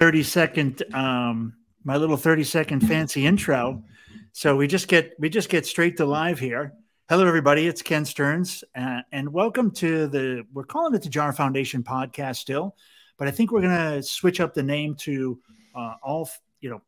30 0.00 0.22
second 0.22 0.82
um 0.94 1.52
my 1.84 1.98
little 1.98 2.16
30 2.16 2.42
second 2.44 2.80
fancy 2.80 3.26
intro. 3.26 3.84
So 4.32 4.56
we 4.56 4.66
just 4.66 4.88
get 4.88 5.12
we 5.18 5.28
just 5.28 5.50
get 5.50 5.66
straight 5.66 5.98
to 5.98 6.06
live 6.06 6.38
here. 6.38 6.72
Hello 7.10 7.26
everybody. 7.26 7.66
It's 7.66 7.82
ken 7.82 8.06
stearns 8.06 8.64
uh, 8.74 9.02
and 9.12 9.30
welcome 9.30 9.70
to 9.72 10.06
the 10.06 10.46
we're 10.54 10.64
calling 10.64 10.94
it 10.94 11.02
the 11.02 11.10
jar 11.10 11.34
foundation 11.34 11.82
podcast 11.82 12.36
still 12.36 12.76
but 13.18 13.28
i 13.28 13.30
think 13.30 13.52
we're 13.52 13.60
going 13.60 13.76
to 13.76 14.02
switch 14.02 14.40
up 14.40 14.54
the 14.54 14.62
name 14.62 14.94
to 14.94 15.38
uh, 15.74 15.96
all 16.02 16.30
you 16.62 16.70
know 16.70 16.80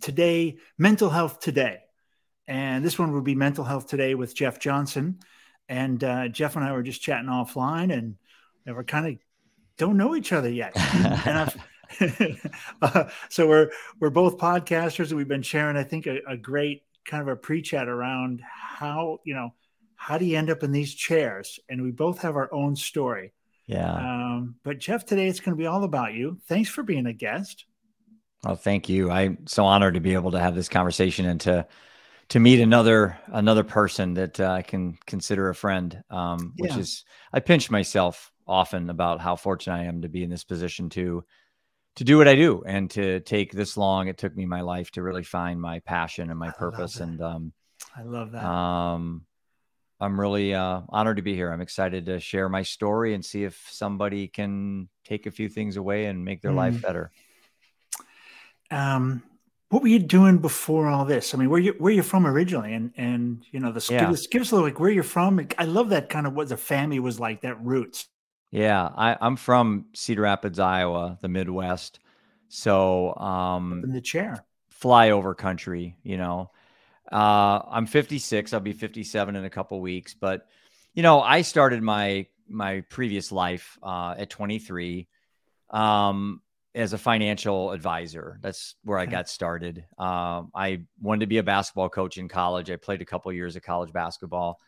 today 0.00 0.56
mental 0.78 1.10
health 1.10 1.40
today. 1.40 1.80
And 2.46 2.84
this 2.84 3.00
one 3.00 3.10
will 3.10 3.20
be 3.20 3.34
mental 3.34 3.64
health 3.64 3.88
today 3.88 4.14
with 4.14 4.36
jeff 4.36 4.60
johnston. 4.60 5.18
And 5.68 6.04
uh, 6.04 6.28
jeff 6.28 6.54
and 6.54 6.64
i 6.64 6.70
were 6.70 6.84
just 6.84 7.02
chatting 7.02 7.28
offline 7.28 7.92
and, 7.92 8.14
and 8.64 8.76
we're 8.76 8.84
kind 8.84 9.08
of 9.08 9.18
don't 9.76 9.96
know 9.96 10.14
each 10.14 10.32
other 10.32 10.48
yet. 10.48 10.72
And 10.76 11.36
I've, 11.36 11.56
uh, 12.82 13.04
so 13.28 13.48
we're 13.48 13.70
we're 13.98 14.10
both 14.10 14.38
podcasters 14.38 15.08
and 15.08 15.16
we've 15.16 15.28
been 15.28 15.42
sharing 15.42 15.76
i 15.76 15.82
think 15.82 16.06
a, 16.06 16.18
a 16.28 16.36
great 16.36 16.82
kind 17.04 17.22
of 17.22 17.28
a 17.28 17.36
pre-chat 17.36 17.88
around 17.88 18.40
how 18.44 19.18
you 19.24 19.34
know 19.34 19.52
how 19.96 20.16
do 20.16 20.24
you 20.24 20.38
end 20.38 20.48
up 20.48 20.62
in 20.62 20.72
these 20.72 20.94
chairs? 20.94 21.60
And 21.68 21.82
we 21.82 21.90
both 21.90 22.22
have 22.22 22.34
our 22.34 22.50
own 22.54 22.74
story. 22.74 23.34
Yeah. 23.66 23.92
Um, 23.92 24.56
but 24.64 24.78
jeff 24.78 25.04
today 25.04 25.28
it's 25.28 25.40
going 25.40 25.56
to 25.56 25.60
be 25.60 25.66
all 25.66 25.84
about 25.84 26.14
you. 26.14 26.38
Thanks 26.48 26.70
for 26.70 26.82
being 26.82 27.06
a 27.06 27.12
guest. 27.12 27.66
Oh 28.44 28.54
thank 28.54 28.88
you. 28.88 29.10
I'm 29.10 29.46
so 29.46 29.66
honored 29.66 29.94
to 29.94 30.00
be 30.00 30.14
able 30.14 30.30
to 30.30 30.40
have 30.40 30.54
this 30.54 30.68
conversation 30.68 31.26
and 31.26 31.40
to 31.42 31.66
to 32.30 32.40
meet 32.40 32.60
another 32.60 33.18
another 33.26 33.64
person 33.64 34.14
that 34.14 34.38
uh, 34.38 34.52
i 34.52 34.62
can 34.62 34.96
consider 35.04 35.48
a 35.48 35.54
friend 35.54 36.00
um, 36.10 36.54
which 36.58 36.70
yeah. 36.70 36.78
is 36.78 37.04
i 37.32 37.40
pinch 37.40 37.72
myself 37.72 38.30
often 38.46 38.88
about 38.88 39.20
how 39.20 39.34
fortunate 39.34 39.74
i 39.74 39.84
am 39.84 40.02
to 40.02 40.08
be 40.08 40.22
in 40.22 40.30
this 40.30 40.44
position 40.44 40.88
to 40.88 41.24
to 41.96 42.04
do 42.04 42.18
what 42.18 42.28
I 42.28 42.34
do 42.34 42.62
and 42.66 42.90
to 42.92 43.20
take 43.20 43.52
this 43.52 43.76
long. 43.76 44.08
It 44.08 44.18
took 44.18 44.34
me 44.36 44.46
my 44.46 44.60
life 44.60 44.90
to 44.92 45.02
really 45.02 45.24
find 45.24 45.60
my 45.60 45.80
passion 45.80 46.30
and 46.30 46.38
my 46.38 46.50
purpose. 46.50 47.00
And 47.00 47.20
um, 47.20 47.52
I 47.96 48.02
love 48.02 48.32
that. 48.32 48.44
Um, 48.44 49.24
I'm 50.00 50.18
really 50.18 50.54
uh, 50.54 50.80
honored 50.88 51.16
to 51.16 51.22
be 51.22 51.34
here. 51.34 51.52
I'm 51.52 51.60
excited 51.60 52.06
to 52.06 52.20
share 52.20 52.48
my 52.48 52.62
story 52.62 53.12
and 53.12 53.24
see 53.24 53.44
if 53.44 53.68
somebody 53.70 54.28
can 54.28 54.88
take 55.04 55.26
a 55.26 55.30
few 55.30 55.48
things 55.48 55.76
away 55.76 56.06
and 56.06 56.24
make 56.24 56.40
their 56.40 56.52
mm. 56.52 56.56
life 56.56 56.80
better. 56.80 57.10
Um, 58.70 59.22
what 59.68 59.82
were 59.82 59.88
you 59.88 59.98
doing 59.98 60.38
before 60.38 60.88
all 60.88 61.04
this? 61.04 61.34
I 61.34 61.38
mean, 61.38 61.50
where 61.50 61.60
you 61.60 61.74
where 61.78 61.92
you 61.92 62.02
from 62.02 62.26
originally, 62.26 62.72
and 62.72 62.92
and 62.96 63.44
you 63.50 63.60
know, 63.60 63.72
the 63.72 63.86
yeah. 63.90 64.00
give, 64.00 64.10
us, 64.10 64.26
give 64.26 64.42
us 64.42 64.50
a 64.50 64.54
little 64.54 64.68
like 64.68 64.80
where 64.80 64.90
you're 64.90 65.02
from. 65.02 65.46
I 65.58 65.64
love 65.64 65.90
that 65.90 66.08
kind 66.08 66.26
of 66.26 66.34
what 66.34 66.48
the 66.48 66.56
family 66.56 66.98
was 66.98 67.20
like, 67.20 67.42
that 67.42 67.62
roots. 67.62 68.08
Yeah, 68.50 68.82
I, 68.82 69.16
I'm 69.20 69.36
from 69.36 69.86
Cedar 69.94 70.22
Rapids, 70.22 70.58
Iowa, 70.58 71.18
the 71.20 71.28
Midwest. 71.28 72.00
So 72.48 73.14
um 73.16 73.82
in 73.84 73.92
the 73.92 74.00
chair. 74.00 74.44
Flyover 74.82 75.36
country, 75.36 75.96
you 76.02 76.16
know. 76.16 76.50
Uh 77.10 77.60
I'm 77.70 77.86
56, 77.86 78.52
I'll 78.52 78.60
be 78.60 78.72
57 78.72 79.36
in 79.36 79.44
a 79.44 79.50
couple 79.50 79.80
weeks, 79.80 80.14
but 80.14 80.46
you 80.94 81.02
know, 81.02 81.20
I 81.20 81.42
started 81.42 81.82
my 81.82 82.26
my 82.48 82.80
previous 82.88 83.30
life 83.30 83.78
uh 83.82 84.14
at 84.18 84.30
23 84.30 85.06
um 85.70 86.40
as 86.74 86.92
a 86.92 86.98
financial 86.98 87.72
advisor. 87.72 88.38
That's 88.42 88.76
where 88.84 88.98
I 88.98 89.06
got 89.06 89.28
started. 89.28 89.84
Um, 89.98 90.50
I 90.54 90.82
wanted 91.00 91.20
to 91.20 91.26
be 91.26 91.38
a 91.38 91.42
basketball 91.42 91.88
coach 91.88 92.16
in 92.16 92.28
college. 92.28 92.70
I 92.70 92.76
played 92.76 93.02
a 93.02 93.04
couple 93.04 93.32
years 93.32 93.56
of 93.56 93.62
college 93.62 93.92
basketball, 93.92 94.60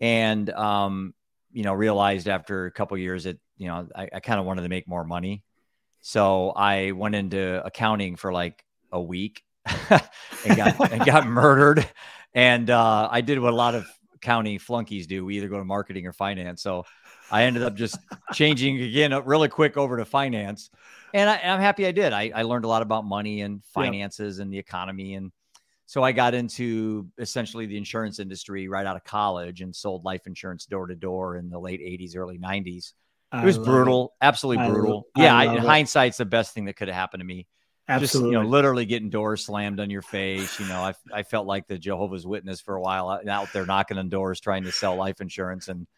and 0.00 0.48
um, 0.50 1.12
you 1.52 1.64
know, 1.64 1.72
realized 1.72 2.28
after 2.28 2.66
a 2.66 2.70
couple 2.70 2.96
years 2.98 3.24
that, 3.24 3.38
you 3.56 3.68
know, 3.68 3.88
I, 3.94 4.08
I 4.14 4.20
kind 4.20 4.38
of 4.40 4.46
wanted 4.46 4.62
to 4.62 4.68
make 4.68 4.88
more 4.88 5.04
money. 5.04 5.42
So 6.00 6.50
I 6.50 6.92
went 6.92 7.14
into 7.14 7.64
accounting 7.64 8.16
for 8.16 8.32
like 8.32 8.64
a 8.92 9.00
week 9.00 9.42
and 9.90 10.56
got 10.56 10.92
and 10.92 11.04
got 11.04 11.26
murdered. 11.28 11.86
And 12.34 12.70
uh, 12.70 13.08
I 13.10 13.20
did 13.20 13.38
what 13.38 13.52
a 13.52 13.56
lot 13.56 13.74
of 13.74 13.86
county 14.20 14.58
flunkies 14.58 15.06
do. 15.06 15.24
We 15.24 15.36
either 15.36 15.48
go 15.48 15.58
to 15.58 15.64
marketing 15.64 16.06
or 16.06 16.12
finance. 16.12 16.62
So 16.62 16.84
I 17.30 17.44
ended 17.44 17.62
up 17.62 17.74
just 17.74 17.98
changing 18.32 18.80
again 18.80 19.12
really 19.24 19.48
quick 19.48 19.76
over 19.76 19.96
to 19.96 20.04
finance. 20.04 20.70
And 21.12 21.28
I, 21.28 21.36
am 21.38 21.60
happy 21.60 21.86
I 21.86 21.92
did. 21.92 22.12
I, 22.12 22.30
I, 22.34 22.42
learned 22.42 22.64
a 22.64 22.68
lot 22.68 22.82
about 22.82 23.04
money 23.04 23.40
and 23.40 23.64
finances 23.64 24.38
yep. 24.38 24.44
and 24.44 24.52
the 24.52 24.58
economy 24.58 25.14
and 25.14 25.32
so 25.90 26.04
I 26.04 26.12
got 26.12 26.34
into 26.34 27.08
essentially 27.18 27.66
the 27.66 27.76
insurance 27.76 28.20
industry 28.20 28.68
right 28.68 28.86
out 28.86 28.94
of 28.94 29.02
college 29.02 29.60
and 29.60 29.74
sold 29.74 30.04
life 30.04 30.24
insurance 30.28 30.64
door 30.64 30.86
to 30.86 30.94
door 30.94 31.34
in 31.34 31.50
the 31.50 31.58
late 31.58 31.80
80s, 31.80 32.14
early 32.14 32.38
90s. 32.38 32.92
It 33.34 33.44
was 33.44 33.58
brutal, 33.58 34.14
it. 34.22 34.24
absolutely 34.24 34.68
brutal. 34.68 35.08
I 35.16 35.24
yeah, 35.24 35.36
I, 35.36 35.58
hindsight's 35.58 36.18
the 36.18 36.24
best 36.24 36.54
thing 36.54 36.66
that 36.66 36.76
could 36.76 36.86
have 36.86 36.94
happened 36.94 37.22
to 37.22 37.24
me. 37.24 37.48
Absolutely. 37.88 38.30
Just, 38.30 38.32
you 38.32 38.40
know, 38.40 38.48
literally 38.48 38.86
getting 38.86 39.10
doors 39.10 39.44
slammed 39.44 39.80
on 39.80 39.90
your 39.90 40.02
face. 40.02 40.60
You 40.60 40.68
know, 40.68 40.78
I, 40.78 40.94
I 41.12 41.24
felt 41.24 41.48
like 41.48 41.66
the 41.66 41.76
Jehovah's 41.76 42.24
Witness 42.24 42.60
for 42.60 42.76
a 42.76 42.80
while 42.80 43.08
uh, 43.08 43.28
out 43.28 43.52
there 43.52 43.66
knocking 43.66 43.98
on 43.98 44.08
doors 44.08 44.38
trying 44.38 44.62
to 44.62 44.70
sell 44.70 44.94
life 44.94 45.20
insurance. 45.20 45.66
And, 45.66 45.88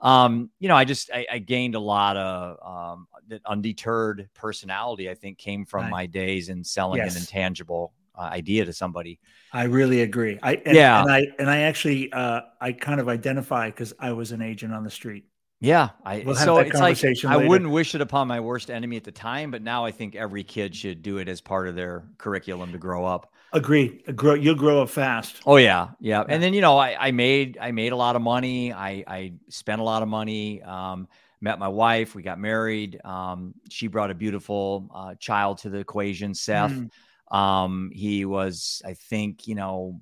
um, 0.00 0.48
you 0.60 0.68
know, 0.68 0.76
I 0.76 0.86
just, 0.86 1.10
I, 1.12 1.26
I 1.30 1.38
gained 1.40 1.74
a 1.74 1.80
lot 1.80 2.16
of 2.16 2.96
um, 2.96 3.06
undeterred 3.44 4.30
personality, 4.32 5.10
I 5.10 5.14
think 5.14 5.36
came 5.36 5.66
from 5.66 5.82
right. 5.82 5.90
my 5.90 6.06
days 6.06 6.48
in 6.48 6.64
selling 6.64 7.02
yes. 7.02 7.14
an 7.14 7.20
intangible 7.20 7.92
uh, 8.16 8.22
idea 8.22 8.64
to 8.64 8.72
somebody. 8.72 9.18
I 9.52 9.64
really 9.64 10.02
agree. 10.02 10.38
I 10.42 10.54
and, 10.64 10.76
yeah, 10.76 11.00
and 11.02 11.10
I 11.10 11.26
and 11.38 11.50
I 11.50 11.62
actually 11.62 12.12
uh, 12.12 12.42
I 12.60 12.72
kind 12.72 13.00
of 13.00 13.08
identify 13.08 13.70
because 13.70 13.92
I 13.98 14.12
was 14.12 14.32
an 14.32 14.42
agent 14.42 14.74
on 14.74 14.84
the 14.84 14.90
street. 14.90 15.24
Yeah, 15.60 15.90
I 16.04 16.22
we'll 16.26 16.34
so 16.34 16.58
it's 16.58 16.78
like 16.78 17.02
later. 17.02 17.28
I 17.28 17.36
wouldn't 17.36 17.70
wish 17.70 17.94
it 17.94 18.00
upon 18.00 18.28
my 18.28 18.40
worst 18.40 18.70
enemy 18.70 18.96
at 18.96 19.04
the 19.04 19.12
time, 19.12 19.50
but 19.50 19.62
now 19.62 19.84
I 19.84 19.90
think 19.90 20.14
every 20.14 20.44
kid 20.44 20.76
should 20.76 21.02
do 21.02 21.18
it 21.18 21.28
as 21.28 21.40
part 21.40 21.66
of 21.68 21.74
their 21.74 22.04
curriculum 22.18 22.72
to 22.72 22.78
grow 22.78 23.06
up. 23.06 23.32
Agree. 23.52 24.02
Grow 24.14 24.34
you'll 24.34 24.54
grow 24.54 24.82
up 24.82 24.90
fast. 24.90 25.40
Oh 25.46 25.56
yeah, 25.56 25.88
yeah. 25.98 26.18
yeah. 26.18 26.24
And 26.28 26.42
then 26.42 26.52
you 26.52 26.60
know 26.60 26.76
I, 26.76 27.08
I 27.08 27.10
made 27.10 27.56
I 27.60 27.72
made 27.72 27.92
a 27.92 27.96
lot 27.96 28.16
of 28.16 28.22
money. 28.22 28.72
I 28.72 29.02
I 29.06 29.32
spent 29.48 29.80
a 29.80 29.84
lot 29.84 30.02
of 30.02 30.08
money. 30.08 30.62
Um, 30.62 31.08
met 31.40 31.58
my 31.58 31.68
wife. 31.68 32.14
We 32.14 32.22
got 32.22 32.38
married. 32.38 33.00
Um, 33.04 33.54
she 33.70 33.88
brought 33.88 34.10
a 34.10 34.14
beautiful 34.14 34.88
uh, 34.94 35.14
child 35.14 35.58
to 35.58 35.70
the 35.70 35.78
equation, 35.78 36.34
Seth. 36.34 36.72
Mm. 36.72 36.90
Um, 37.30 37.90
he 37.92 38.24
was, 38.24 38.82
I 38.84 38.94
think, 38.94 39.46
you 39.48 39.54
know, 39.54 40.00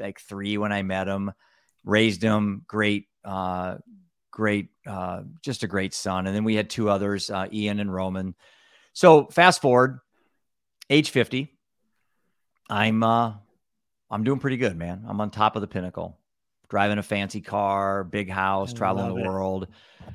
like 0.00 0.20
three 0.20 0.58
when 0.58 0.72
I 0.72 0.82
met 0.82 1.08
him, 1.08 1.32
raised 1.84 2.22
him, 2.22 2.62
great, 2.66 3.08
uh, 3.24 3.76
great, 4.30 4.68
uh, 4.86 5.22
just 5.42 5.62
a 5.62 5.68
great 5.68 5.94
son. 5.94 6.26
And 6.26 6.34
then 6.34 6.44
we 6.44 6.54
had 6.54 6.70
two 6.70 6.88
others, 6.88 7.30
uh, 7.30 7.46
Ian 7.52 7.80
and 7.80 7.92
Roman. 7.92 8.34
So 8.94 9.26
fast 9.26 9.60
forward, 9.60 9.98
age 10.88 11.10
50, 11.10 11.48
I'm, 12.70 13.02
uh, 13.02 13.34
I'm 14.10 14.24
doing 14.24 14.38
pretty 14.38 14.56
good, 14.56 14.76
man. 14.76 15.04
I'm 15.06 15.20
on 15.20 15.30
top 15.30 15.56
of 15.56 15.62
the 15.62 15.68
pinnacle 15.68 16.18
driving 16.72 16.96
a 16.96 17.02
fancy 17.02 17.42
car, 17.42 18.02
big 18.02 18.30
house, 18.30 18.72
traveling 18.72 19.14
the 19.14 19.20
it. 19.20 19.26
world, 19.26 19.68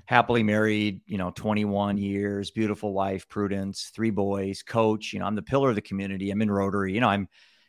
happily 0.06 0.44
married, 0.44 1.02
you 1.06 1.18
know, 1.18 1.32
21 1.32 1.98
years, 1.98 2.52
beautiful 2.52 2.94
wife, 2.94 3.28
Prudence, 3.30 3.92
three 3.94 4.10
boys, 4.10 4.64
coach. 4.64 5.14
You 5.14 5.20
know, 5.20 5.26
I'm 5.26 5.36
the 5.36 5.42
pillar 5.42 5.70
of 5.70 5.76
the 5.76 5.82
community. 5.82 6.32
I'm 6.32 6.42
in 6.42 6.52
Rotary. 6.52 6.94
You 6.94 7.02
know, 7.02 7.10
I'm 7.10 7.28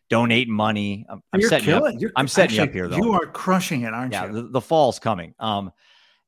donating 0.09 0.53
money. 0.53 1.07
I'm, 1.09 1.23
I'm 1.33 1.43
setting 1.43 1.65
killing. 1.65 1.97
up. 1.97 2.01
You're, 2.01 2.13
I'm 2.17 2.29
setting 2.29 2.59
actually, 2.59 2.69
up 2.69 2.75
here 2.75 2.89
though. 2.89 2.97
You 2.97 3.13
are 3.13 3.27
crushing 3.27 3.83
it, 3.83 3.93
aren't 3.93 4.13
yeah, 4.13 4.27
you? 4.27 4.37
Yeah, 4.37 4.43
the, 4.43 4.49
the, 4.49 4.61
fall's 4.61 4.99
coming. 4.99 5.35
Um, 5.39 5.73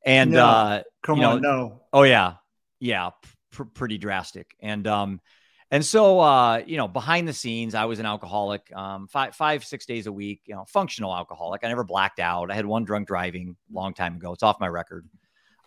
and 0.04 0.32
no, 0.32 0.46
uh, 0.46 0.82
come 1.02 1.16
you 1.16 1.22
know, 1.22 1.32
on, 1.32 1.42
no. 1.42 1.82
Oh 1.92 2.02
yeah, 2.02 2.34
yeah, 2.78 3.10
pr- 3.50 3.64
pretty 3.64 3.98
drastic. 3.98 4.54
And 4.60 4.86
um, 4.86 5.20
and 5.70 5.84
so, 5.84 6.18
uh, 6.18 6.62
you 6.66 6.76
know, 6.76 6.88
behind 6.88 7.28
the 7.28 7.32
scenes, 7.32 7.76
I 7.76 7.84
was 7.84 8.00
an 8.00 8.06
alcoholic, 8.06 8.74
um, 8.74 9.06
five, 9.06 9.36
five, 9.36 9.64
six 9.64 9.86
days 9.86 10.08
a 10.08 10.12
week, 10.12 10.42
you 10.46 10.54
know, 10.54 10.64
functional 10.66 11.14
alcoholic. 11.14 11.62
I 11.62 11.68
never 11.68 11.84
blacked 11.84 12.18
out. 12.18 12.50
I 12.50 12.54
had 12.54 12.66
one 12.66 12.84
drunk 12.84 13.06
driving 13.06 13.56
long 13.72 13.94
time 13.94 14.16
ago. 14.16 14.32
It's 14.32 14.42
off 14.42 14.58
my 14.58 14.66
record. 14.66 15.08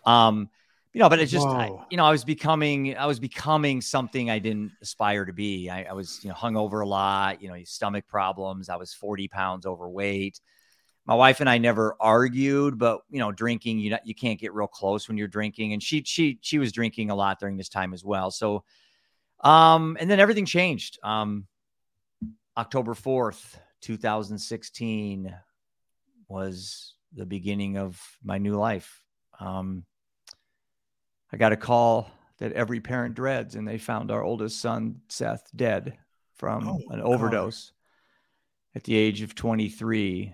Um, 0.06 0.50
you 0.92 1.00
know, 1.00 1.08
but 1.08 1.18
it's 1.18 1.32
just, 1.32 1.46
I, 1.46 1.72
you 1.90 1.96
know, 1.96 2.04
I 2.04 2.12
was 2.12 2.24
becoming, 2.24 2.96
I 2.96 3.06
was 3.06 3.18
becoming 3.18 3.80
something 3.80 4.30
I 4.30 4.38
didn't 4.38 4.70
aspire 4.80 5.24
to 5.24 5.32
be. 5.32 5.68
I, 5.68 5.84
I 5.84 5.92
was, 5.92 6.20
you 6.22 6.28
know, 6.28 6.34
hung 6.34 6.56
over 6.56 6.80
a 6.80 6.86
lot, 6.86 7.42
you 7.42 7.48
know, 7.48 7.56
stomach 7.64 8.06
problems. 8.06 8.68
I 8.68 8.76
was 8.76 8.94
40 8.94 9.26
pounds 9.26 9.66
overweight. 9.66 10.40
My 11.04 11.14
wife 11.14 11.40
and 11.40 11.50
I 11.50 11.58
never 11.58 11.96
argued, 11.98 12.78
but 12.78 13.00
you 13.10 13.18
know, 13.18 13.32
drinking, 13.32 13.80
you 13.80 13.90
know, 13.90 13.98
you 14.04 14.14
can't 14.14 14.38
get 14.38 14.54
real 14.54 14.68
close 14.68 15.08
when 15.08 15.18
you're 15.18 15.26
drinking. 15.26 15.72
And 15.72 15.82
she, 15.82 16.04
she, 16.04 16.38
she 16.40 16.58
was 16.58 16.70
drinking 16.70 17.10
a 17.10 17.14
lot 17.16 17.40
during 17.40 17.56
this 17.56 17.68
time 17.68 17.92
as 17.92 18.04
well. 18.04 18.30
So, 18.30 18.62
um, 19.40 19.96
and 19.98 20.08
then 20.08 20.20
everything 20.20 20.46
changed. 20.46 21.00
Um, 21.02 21.48
October 22.56 22.94
4th, 22.94 23.56
2016 23.80 25.34
was 26.28 26.94
the 27.12 27.26
beginning 27.26 27.78
of 27.78 28.00
my 28.22 28.38
new 28.38 28.54
life. 28.54 29.02
Um, 29.40 29.84
I 31.34 31.36
got 31.36 31.50
a 31.50 31.56
call 31.56 32.08
that 32.38 32.52
every 32.52 32.78
parent 32.78 33.16
dreads, 33.16 33.56
and 33.56 33.66
they 33.66 33.76
found 33.76 34.12
our 34.12 34.22
oldest 34.22 34.60
son, 34.60 35.00
Seth, 35.08 35.50
dead 35.56 35.98
from 36.36 36.68
oh, 36.68 36.80
an 36.90 37.00
overdose. 37.00 37.72
God. 37.72 38.76
At 38.76 38.84
the 38.84 38.94
age 38.94 39.20
of 39.20 39.34
23, 39.34 40.32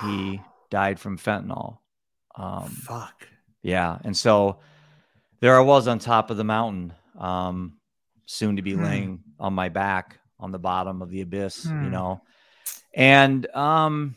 he 0.00 0.42
died 0.70 0.98
from 0.98 1.18
fentanyl. 1.18 1.80
Um, 2.34 2.70
Fuck. 2.70 3.28
Yeah. 3.60 3.98
And 4.04 4.16
so 4.16 4.60
there 5.40 5.54
I 5.54 5.60
was 5.60 5.86
on 5.86 5.98
top 5.98 6.30
of 6.30 6.38
the 6.38 6.44
mountain. 6.44 6.94
Um, 7.18 7.74
soon 8.24 8.56
to 8.56 8.62
be 8.62 8.72
Hmm. 8.72 8.84
laying 8.84 9.24
on 9.38 9.52
my 9.52 9.68
back 9.68 10.18
on 10.40 10.50
the 10.50 10.58
bottom 10.58 11.02
of 11.02 11.10
the 11.10 11.20
abyss, 11.20 11.66
you 11.66 11.72
Hmm. 11.72 11.90
know. 11.90 12.22
And 12.94 13.46
um 13.54 14.16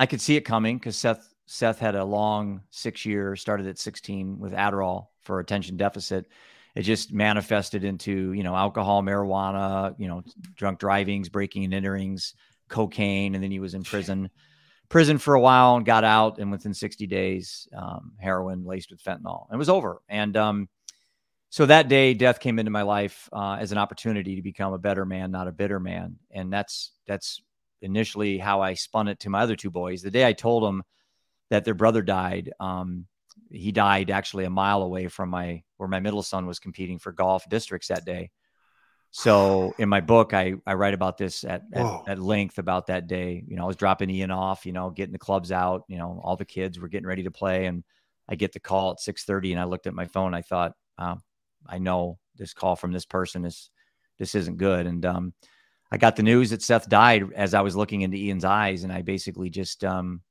I 0.00 0.06
could 0.06 0.22
see 0.22 0.36
it 0.36 0.42
coming 0.42 0.78
because 0.78 0.96
Seth 0.96 1.33
Seth 1.46 1.78
had 1.78 1.94
a 1.94 2.04
long 2.04 2.62
six 2.70 3.04
year, 3.04 3.36
started 3.36 3.66
at 3.66 3.78
16 3.78 4.38
with 4.38 4.52
Adderall 4.52 5.08
for 5.22 5.40
attention 5.40 5.76
deficit. 5.76 6.26
It 6.74 6.82
just 6.82 7.12
manifested 7.12 7.84
into, 7.84 8.32
you 8.32 8.42
know, 8.42 8.56
alcohol, 8.56 9.02
marijuana, 9.02 9.94
you 9.98 10.08
know, 10.08 10.22
drunk 10.56 10.78
drivings, 10.78 11.28
breaking 11.28 11.64
and 11.64 11.84
enterings, 11.84 12.34
cocaine, 12.68 13.34
and 13.34 13.44
then 13.44 13.50
he 13.50 13.60
was 13.60 13.74
in 13.74 13.84
prison, 13.84 14.30
prison 14.88 15.18
for 15.18 15.34
a 15.34 15.40
while 15.40 15.76
and 15.76 15.86
got 15.86 16.02
out. 16.02 16.38
And 16.38 16.50
within 16.50 16.74
60 16.74 17.06
days, 17.06 17.68
um, 17.76 18.12
heroin 18.18 18.64
laced 18.64 18.90
with 18.90 19.02
fentanyl. 19.02 19.46
It 19.52 19.56
was 19.56 19.68
over. 19.68 20.00
And 20.08 20.36
um, 20.36 20.68
so 21.50 21.66
that 21.66 21.86
day, 21.86 22.14
death 22.14 22.40
came 22.40 22.58
into 22.58 22.72
my 22.72 22.82
life 22.82 23.28
uh, 23.32 23.58
as 23.60 23.70
an 23.70 23.78
opportunity 23.78 24.34
to 24.34 24.42
become 24.42 24.72
a 24.72 24.78
better 24.78 25.04
man, 25.04 25.30
not 25.30 25.46
a 25.46 25.52
bitter 25.52 25.78
man. 25.78 26.16
And 26.32 26.52
that's 26.52 26.90
that's 27.06 27.40
initially 27.80 28.38
how 28.38 28.62
I 28.62 28.74
spun 28.74 29.06
it 29.06 29.20
to 29.20 29.30
my 29.30 29.42
other 29.42 29.54
two 29.54 29.70
boys. 29.70 30.02
The 30.02 30.10
day 30.10 30.26
I 30.26 30.32
told 30.32 30.64
them 30.64 30.82
that 31.50 31.64
their 31.64 31.74
brother 31.74 32.02
died, 32.02 32.52
um, 32.60 33.06
he 33.50 33.72
died 33.72 34.10
actually 34.10 34.44
a 34.44 34.50
mile 34.50 34.82
away 34.82 35.08
from 35.08 35.30
my 35.30 35.62
where 35.76 35.88
my 35.88 36.00
middle 36.00 36.22
son 36.22 36.46
was 36.46 36.58
competing 36.58 36.98
for 36.98 37.12
golf 37.12 37.48
districts 37.48 37.88
that 37.88 38.04
day. 38.04 38.30
So 39.10 39.74
in 39.78 39.88
my 39.88 40.00
book, 40.00 40.34
I 40.34 40.54
I 40.66 40.74
write 40.74 40.94
about 40.94 41.18
this 41.18 41.44
at, 41.44 41.62
at, 41.72 42.02
at 42.08 42.18
length 42.18 42.58
about 42.58 42.88
that 42.88 43.06
day. 43.06 43.44
You 43.46 43.56
know, 43.56 43.64
I 43.64 43.66
was 43.66 43.76
dropping 43.76 44.10
Ian 44.10 44.30
off, 44.30 44.66
you 44.66 44.72
know, 44.72 44.90
getting 44.90 45.12
the 45.12 45.18
clubs 45.18 45.52
out. 45.52 45.84
You 45.88 45.98
know, 45.98 46.20
all 46.22 46.36
the 46.36 46.44
kids 46.44 46.78
were 46.78 46.88
getting 46.88 47.06
ready 47.06 47.24
to 47.24 47.30
play, 47.30 47.66
and 47.66 47.84
I 48.28 48.34
get 48.36 48.52
the 48.52 48.60
call 48.60 48.92
at 48.92 49.00
six 49.00 49.24
thirty, 49.24 49.52
and 49.52 49.60
I 49.60 49.64
looked 49.64 49.86
at 49.86 49.94
my 49.94 50.06
phone. 50.06 50.34
I 50.34 50.42
thought, 50.42 50.72
um, 50.98 51.22
I 51.66 51.78
know 51.78 52.18
this 52.36 52.54
call 52.54 52.76
from 52.76 52.92
this 52.92 53.04
person 53.06 53.44
is 53.44 53.70
this 54.18 54.34
isn't 54.34 54.58
good, 54.58 54.86
and 54.86 55.04
um, 55.06 55.34
I 55.90 55.96
got 55.96 56.16
the 56.16 56.22
news 56.22 56.50
that 56.50 56.62
Seth 56.62 56.88
died 56.88 57.24
as 57.34 57.54
I 57.54 57.60
was 57.60 57.76
looking 57.76 58.02
into 58.02 58.16
Ian's 58.16 58.44
eyes, 58.44 58.84
and 58.84 58.92
I 58.92 59.02
basically 59.02 59.50
just 59.50 59.84
um, 59.84 60.22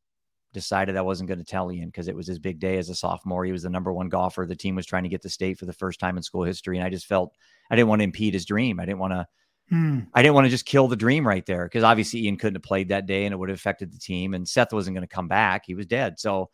decided 0.53 0.95
I 0.95 1.01
wasn't 1.01 1.27
going 1.27 1.39
to 1.39 1.45
tell 1.45 1.71
Ian 1.71 1.89
because 1.89 2.07
it 2.07 2.15
was 2.15 2.27
his 2.27 2.39
big 2.39 2.59
day 2.59 2.77
as 2.77 2.89
a 2.89 2.95
sophomore. 2.95 3.44
He 3.44 3.51
was 3.51 3.63
the 3.63 3.69
number 3.69 3.91
one 3.91 4.09
golfer. 4.09 4.45
The 4.45 4.55
team 4.55 4.75
was 4.75 4.85
trying 4.85 5.03
to 5.03 5.09
get 5.09 5.21
to 5.23 5.29
state 5.29 5.57
for 5.57 5.65
the 5.65 5.73
first 5.73 6.00
time 6.00 6.15
in 6.15 6.23
school 6.23 6.44
history, 6.44 6.77
and 6.77 6.85
I 6.85 6.89
just 6.89 7.05
felt 7.05 7.33
I 7.69 7.75
didn't 7.75 7.89
want 7.89 8.00
to 8.00 8.05
impede 8.05 8.33
his 8.33 8.45
dream. 8.45 8.79
I 8.79 8.85
didn't 8.85 9.00
want 9.00 9.13
to. 9.13 9.27
Hmm. 9.69 10.00
I 10.13 10.21
didn't 10.21 10.35
want 10.35 10.45
to 10.45 10.51
just 10.51 10.65
kill 10.65 10.88
the 10.88 10.95
dream 10.95 11.27
right 11.27 11.45
there 11.45 11.65
because 11.65 11.83
obviously 11.83 12.21
Ian 12.25 12.38
couldn't 12.38 12.55
have 12.55 12.63
played 12.63 12.89
that 12.89 13.05
day 13.05 13.25
and 13.25 13.33
it 13.33 13.38
would 13.38 13.50
have 13.50 13.57
affected 13.57 13.94
the 13.94 13.97
team. 13.97 14.33
And 14.33 14.47
Seth 14.47 14.73
wasn't 14.73 14.95
going 14.95 15.07
to 15.07 15.13
come 15.13 15.27
back; 15.27 15.65
he 15.65 15.73
was 15.73 15.85
dead. 15.85 16.19
So 16.19 16.50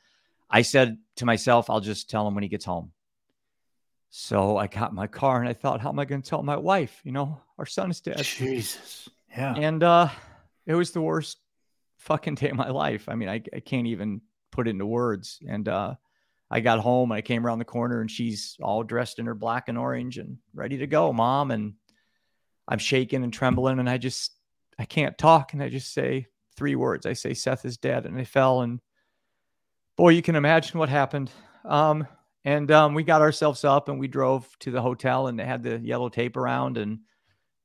I 0.50 0.62
said 0.62 0.98
to 1.18 1.26
myself, 1.26 1.70
"I'll 1.70 1.82
just 1.82 2.10
tell 2.10 2.28
him 2.28 2.36
when 2.36 2.44
he 2.44 2.50
gets 2.50 2.66
home." 2.66 2.92
So 4.12 4.58
I 4.58 4.68
got 4.68 4.94
my 4.94 5.08
car 5.08 5.40
and 5.40 5.50
I 5.50 5.54
thought, 5.54 5.82
"How 5.82 5.90
am 5.90 6.00
I 6.00 6.06
going 6.06 6.22
to 6.22 6.30
tell 6.30 6.42
my 6.44 6.58
wife? 6.58 7.02
You 7.04 7.12
know, 7.12 7.42
our 7.58 7.66
son 7.66 7.92
is 7.92 8.00
dead." 8.02 8.24
Jesus. 8.24 9.10
Yeah. 9.36 9.54
and 9.56 9.84
uh 9.84 10.10
it 10.66 10.74
was 10.74 10.92
the 10.92 11.02
worst 11.02 11.38
fucking 12.00 12.36
day 12.36 12.50
of 12.50 12.56
my 12.56 12.70
life. 12.70 13.08
I 13.08 13.16
mean 13.16 13.30
I, 13.30 13.42
I 13.54 13.60
can't 13.60 13.88
even 13.88 14.22
put 14.52 14.68
it 14.68 14.72
into 14.72 14.86
words. 14.86 15.40
And 15.48 15.68
uh 15.68 15.96
i 16.52 16.60
got 16.60 16.80
home 16.80 17.12
and 17.12 17.18
i 17.18 17.22
came 17.22 17.46
around 17.46 17.60
the 17.60 17.66
corner 17.66 18.02
and 18.02 18.10
she's 18.10 18.58
all 18.60 18.82
dressed 18.82 19.20
in 19.20 19.28
her 19.28 19.36
black 19.36 19.70
and 19.70 19.78
orange 19.78 20.18
and 20.18 20.38
ready 20.54 20.78
to 20.80 20.88
go 20.88 21.14
mom. 21.14 21.52
And 21.52 21.74
i'm 22.68 22.80
shaking 22.80 23.24
and 23.24 23.34
trembling 23.34 23.80
and 23.80 23.90
i 23.90 23.98
just 23.98 24.34
i 24.78 24.86
can't 24.86 25.18
talk. 25.18 25.54
And 25.54 25.62
i 25.62 25.70
just 25.70 25.94
say 25.94 26.28
three 26.56 26.76
words. 26.76 27.06
I 27.06 27.14
say 27.14 27.34
seth 27.34 27.66
is 27.66 27.78
dead. 27.78 28.06
And 28.06 28.18
i 28.18 28.24
fell 28.24 28.62
and 28.62 28.80
boy 29.96 30.10
you 30.10 30.22
can 30.22 30.36
imagine 30.36 30.80
what 30.80 30.90
happened. 30.90 31.32
Um 31.66 32.08
and 32.46 32.72
um, 32.72 32.94
we 32.94 33.04
got 33.04 33.22
ourselves 33.22 33.66
up 33.66 33.90
and 33.90 34.00
we 34.00 34.08
drove 34.08 34.48
to 34.60 34.72
the 34.72 34.82
hotel 34.82 35.28
and 35.28 35.38
they 35.38 35.46
had 35.46 35.62
the 35.62 35.78
yellow 35.80 36.08
tape 36.08 36.38
around 36.38 36.78
and 36.78 37.00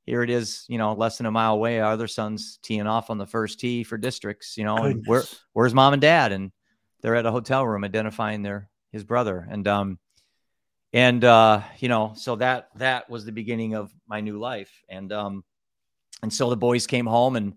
here 0.05 0.23
it 0.23 0.31
is, 0.31 0.65
you 0.69 0.79
know, 0.79 0.93
less 0.93 1.17
than 1.17 1.27
a 1.27 1.31
mile 1.31 1.55
away. 1.55 1.81
Our 1.81 1.93
other 1.93 2.06
son's 2.06 2.59
teeing 2.62 2.87
off 2.87 3.11
on 3.11 3.19
the 3.19 3.27
first 3.27 3.59
tee 3.59 3.85
for 3.85 3.97
districts, 3.97 4.56
you 4.56 4.65
know, 4.65 4.77
and 4.77 5.03
where, 5.06 5.23
where's 5.53 5.75
mom 5.75 5.95
and 5.95 6.03
dad? 6.03 6.33
And 6.33 6.53
they're 7.01 7.17
at 7.17 7.27
a 7.27 7.31
hotel 7.31 7.67
room 7.67 7.85
identifying 7.85 8.43
their 8.43 8.69
his 8.93 9.05
brother. 9.05 9.47
And 9.51 9.67
um 9.67 9.99
and 10.93 11.25
uh, 11.25 11.62
you 11.81 11.89
know, 11.89 12.12
so 12.17 12.37
that 12.37 12.69
that 12.77 13.11
was 13.11 13.25
the 13.25 13.33
beginning 13.33 13.75
of 13.75 13.93
my 14.06 14.21
new 14.21 14.39
life. 14.39 14.73
And 14.89 15.12
um 15.12 15.45
and 16.23 16.33
so 16.33 16.51
the 16.51 16.56
boys 16.56 16.87
came 16.87 17.06
home 17.06 17.37
and 17.37 17.55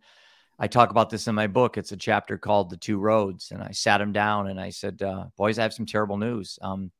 I 0.60 0.68
talk 0.68 0.90
about 0.90 1.10
this 1.10 1.28
in 1.28 1.36
my 1.36 1.48
book. 1.48 1.78
It's 1.78 1.92
a 1.92 1.98
chapter 1.98 2.38
called 2.38 2.70
The 2.70 2.78
Two 2.78 2.98
Roads. 2.98 3.52
And 3.52 3.62
I 3.62 3.72
sat 3.72 4.00
them 4.00 4.12
down 4.12 4.48
and 4.48 4.60
I 4.60 4.72
said, 4.72 5.02
uh, 5.04 5.26
boys, 5.38 5.60
I 5.60 5.64
have 5.64 5.74
some 5.74 5.86
terrible 5.86 6.18
news. 6.18 6.58
Um, 6.62 6.92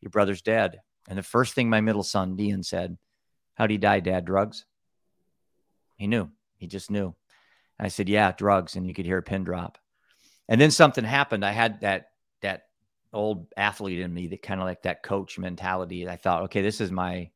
your 0.00 0.10
brother's 0.10 0.40
dead. 0.40 0.80
And 1.08 1.18
the 1.18 1.22
first 1.22 1.54
thing 1.54 1.68
my 1.68 1.82
middle 1.82 2.02
son, 2.02 2.36
Ian, 2.40 2.62
said, 2.62 2.96
How'd 3.54 3.70
he 3.70 3.78
die, 3.78 4.00
Dad? 4.00 4.24
Drugs? 4.24 4.64
He 5.96 6.06
knew. 6.06 6.30
He 6.58 6.66
just 6.66 6.90
knew. 6.90 7.14
I 7.78 7.88
said, 7.88 8.08
"Yeah, 8.08 8.32
drugs," 8.32 8.76
and 8.76 8.86
you 8.86 8.94
could 8.94 9.06
hear 9.06 9.18
a 9.18 9.22
pin 9.22 9.44
drop. 9.44 9.78
And 10.48 10.60
then 10.60 10.70
something 10.70 11.04
happened. 11.04 11.44
I 11.44 11.52
had 11.52 11.80
that 11.80 12.10
that 12.42 12.64
old 13.12 13.46
athlete 13.56 14.00
in 14.00 14.12
me 14.12 14.28
that 14.28 14.42
kind 14.42 14.60
of 14.60 14.66
like 14.66 14.82
that 14.82 15.02
coach 15.02 15.38
mentality. 15.38 16.08
I 16.08 16.16
thought, 16.16 16.44
okay, 16.44 16.62
this 16.62 16.80
is 16.80 16.90
my 16.90 17.30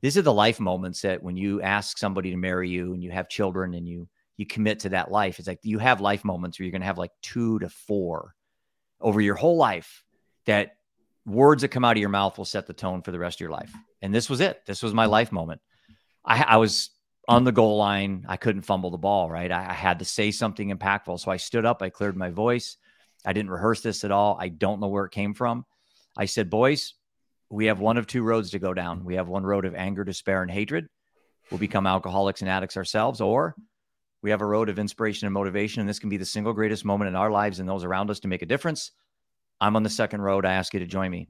these 0.00 0.16
are 0.18 0.22
the 0.22 0.32
life 0.32 0.60
moments 0.60 1.02
that 1.02 1.22
when 1.22 1.36
you 1.36 1.62
ask 1.62 1.96
somebody 1.96 2.30
to 2.30 2.36
marry 2.36 2.68
you 2.68 2.92
and 2.92 3.02
you 3.02 3.10
have 3.10 3.28
children 3.28 3.74
and 3.74 3.88
you 3.88 4.08
you 4.36 4.46
commit 4.46 4.80
to 4.80 4.88
that 4.90 5.10
life, 5.10 5.38
it's 5.38 5.48
like 5.48 5.60
you 5.62 5.78
have 5.78 6.00
life 6.00 6.24
moments 6.24 6.58
where 6.58 6.64
you're 6.64 6.72
going 6.72 6.80
to 6.80 6.86
have 6.86 6.98
like 6.98 7.12
two 7.22 7.58
to 7.60 7.68
four 7.68 8.34
over 9.00 9.20
your 9.20 9.34
whole 9.34 9.56
life 9.56 10.04
that 10.46 10.76
words 11.26 11.62
that 11.62 11.68
come 11.68 11.84
out 11.84 11.96
of 11.96 12.00
your 12.00 12.08
mouth 12.08 12.38
will 12.38 12.44
set 12.44 12.66
the 12.66 12.72
tone 12.72 13.02
for 13.02 13.12
the 13.12 13.18
rest 13.18 13.36
of 13.36 13.40
your 13.40 13.50
life. 13.50 13.72
And 14.00 14.14
this 14.14 14.30
was 14.30 14.40
it. 14.40 14.64
This 14.66 14.82
was 14.82 14.94
my 14.94 15.06
life 15.06 15.30
moment. 15.30 15.60
I, 16.24 16.42
I 16.42 16.56
was 16.56 16.90
on 17.28 17.44
the 17.44 17.52
goal 17.52 17.76
line. 17.76 18.24
I 18.28 18.36
couldn't 18.36 18.62
fumble 18.62 18.90
the 18.90 18.98
ball, 18.98 19.30
right? 19.30 19.50
I, 19.50 19.70
I 19.70 19.72
had 19.72 20.00
to 20.00 20.04
say 20.04 20.30
something 20.30 20.76
impactful. 20.76 21.20
So 21.20 21.30
I 21.30 21.36
stood 21.36 21.64
up, 21.64 21.82
I 21.82 21.90
cleared 21.90 22.16
my 22.16 22.30
voice. 22.30 22.76
I 23.24 23.32
didn't 23.32 23.50
rehearse 23.50 23.80
this 23.80 24.04
at 24.04 24.10
all. 24.10 24.36
I 24.40 24.48
don't 24.48 24.80
know 24.80 24.88
where 24.88 25.04
it 25.04 25.12
came 25.12 25.34
from. 25.34 25.64
I 26.16 26.26
said, 26.26 26.50
Boys, 26.50 26.94
we 27.48 27.66
have 27.66 27.78
one 27.78 27.96
of 27.96 28.06
two 28.06 28.22
roads 28.22 28.50
to 28.50 28.58
go 28.58 28.74
down. 28.74 29.04
We 29.04 29.14
have 29.14 29.28
one 29.28 29.44
road 29.44 29.64
of 29.64 29.74
anger, 29.74 30.04
despair, 30.04 30.42
and 30.42 30.50
hatred. 30.50 30.88
We'll 31.50 31.58
become 31.58 31.86
alcoholics 31.86 32.40
and 32.40 32.50
addicts 32.50 32.76
ourselves, 32.76 33.20
or 33.20 33.54
we 34.22 34.30
have 34.30 34.40
a 34.40 34.46
road 34.46 34.68
of 34.68 34.78
inspiration 34.78 35.26
and 35.26 35.34
motivation. 35.34 35.80
And 35.80 35.88
this 35.88 35.98
can 35.98 36.08
be 36.08 36.16
the 36.16 36.24
single 36.24 36.52
greatest 36.52 36.84
moment 36.84 37.08
in 37.08 37.16
our 37.16 37.30
lives 37.30 37.60
and 37.60 37.68
those 37.68 37.84
around 37.84 38.10
us 38.10 38.20
to 38.20 38.28
make 38.28 38.42
a 38.42 38.46
difference. 38.46 38.90
I'm 39.60 39.76
on 39.76 39.82
the 39.82 39.90
second 39.90 40.22
road. 40.22 40.44
I 40.44 40.54
ask 40.54 40.72
you 40.74 40.80
to 40.80 40.86
join 40.86 41.10
me. 41.10 41.28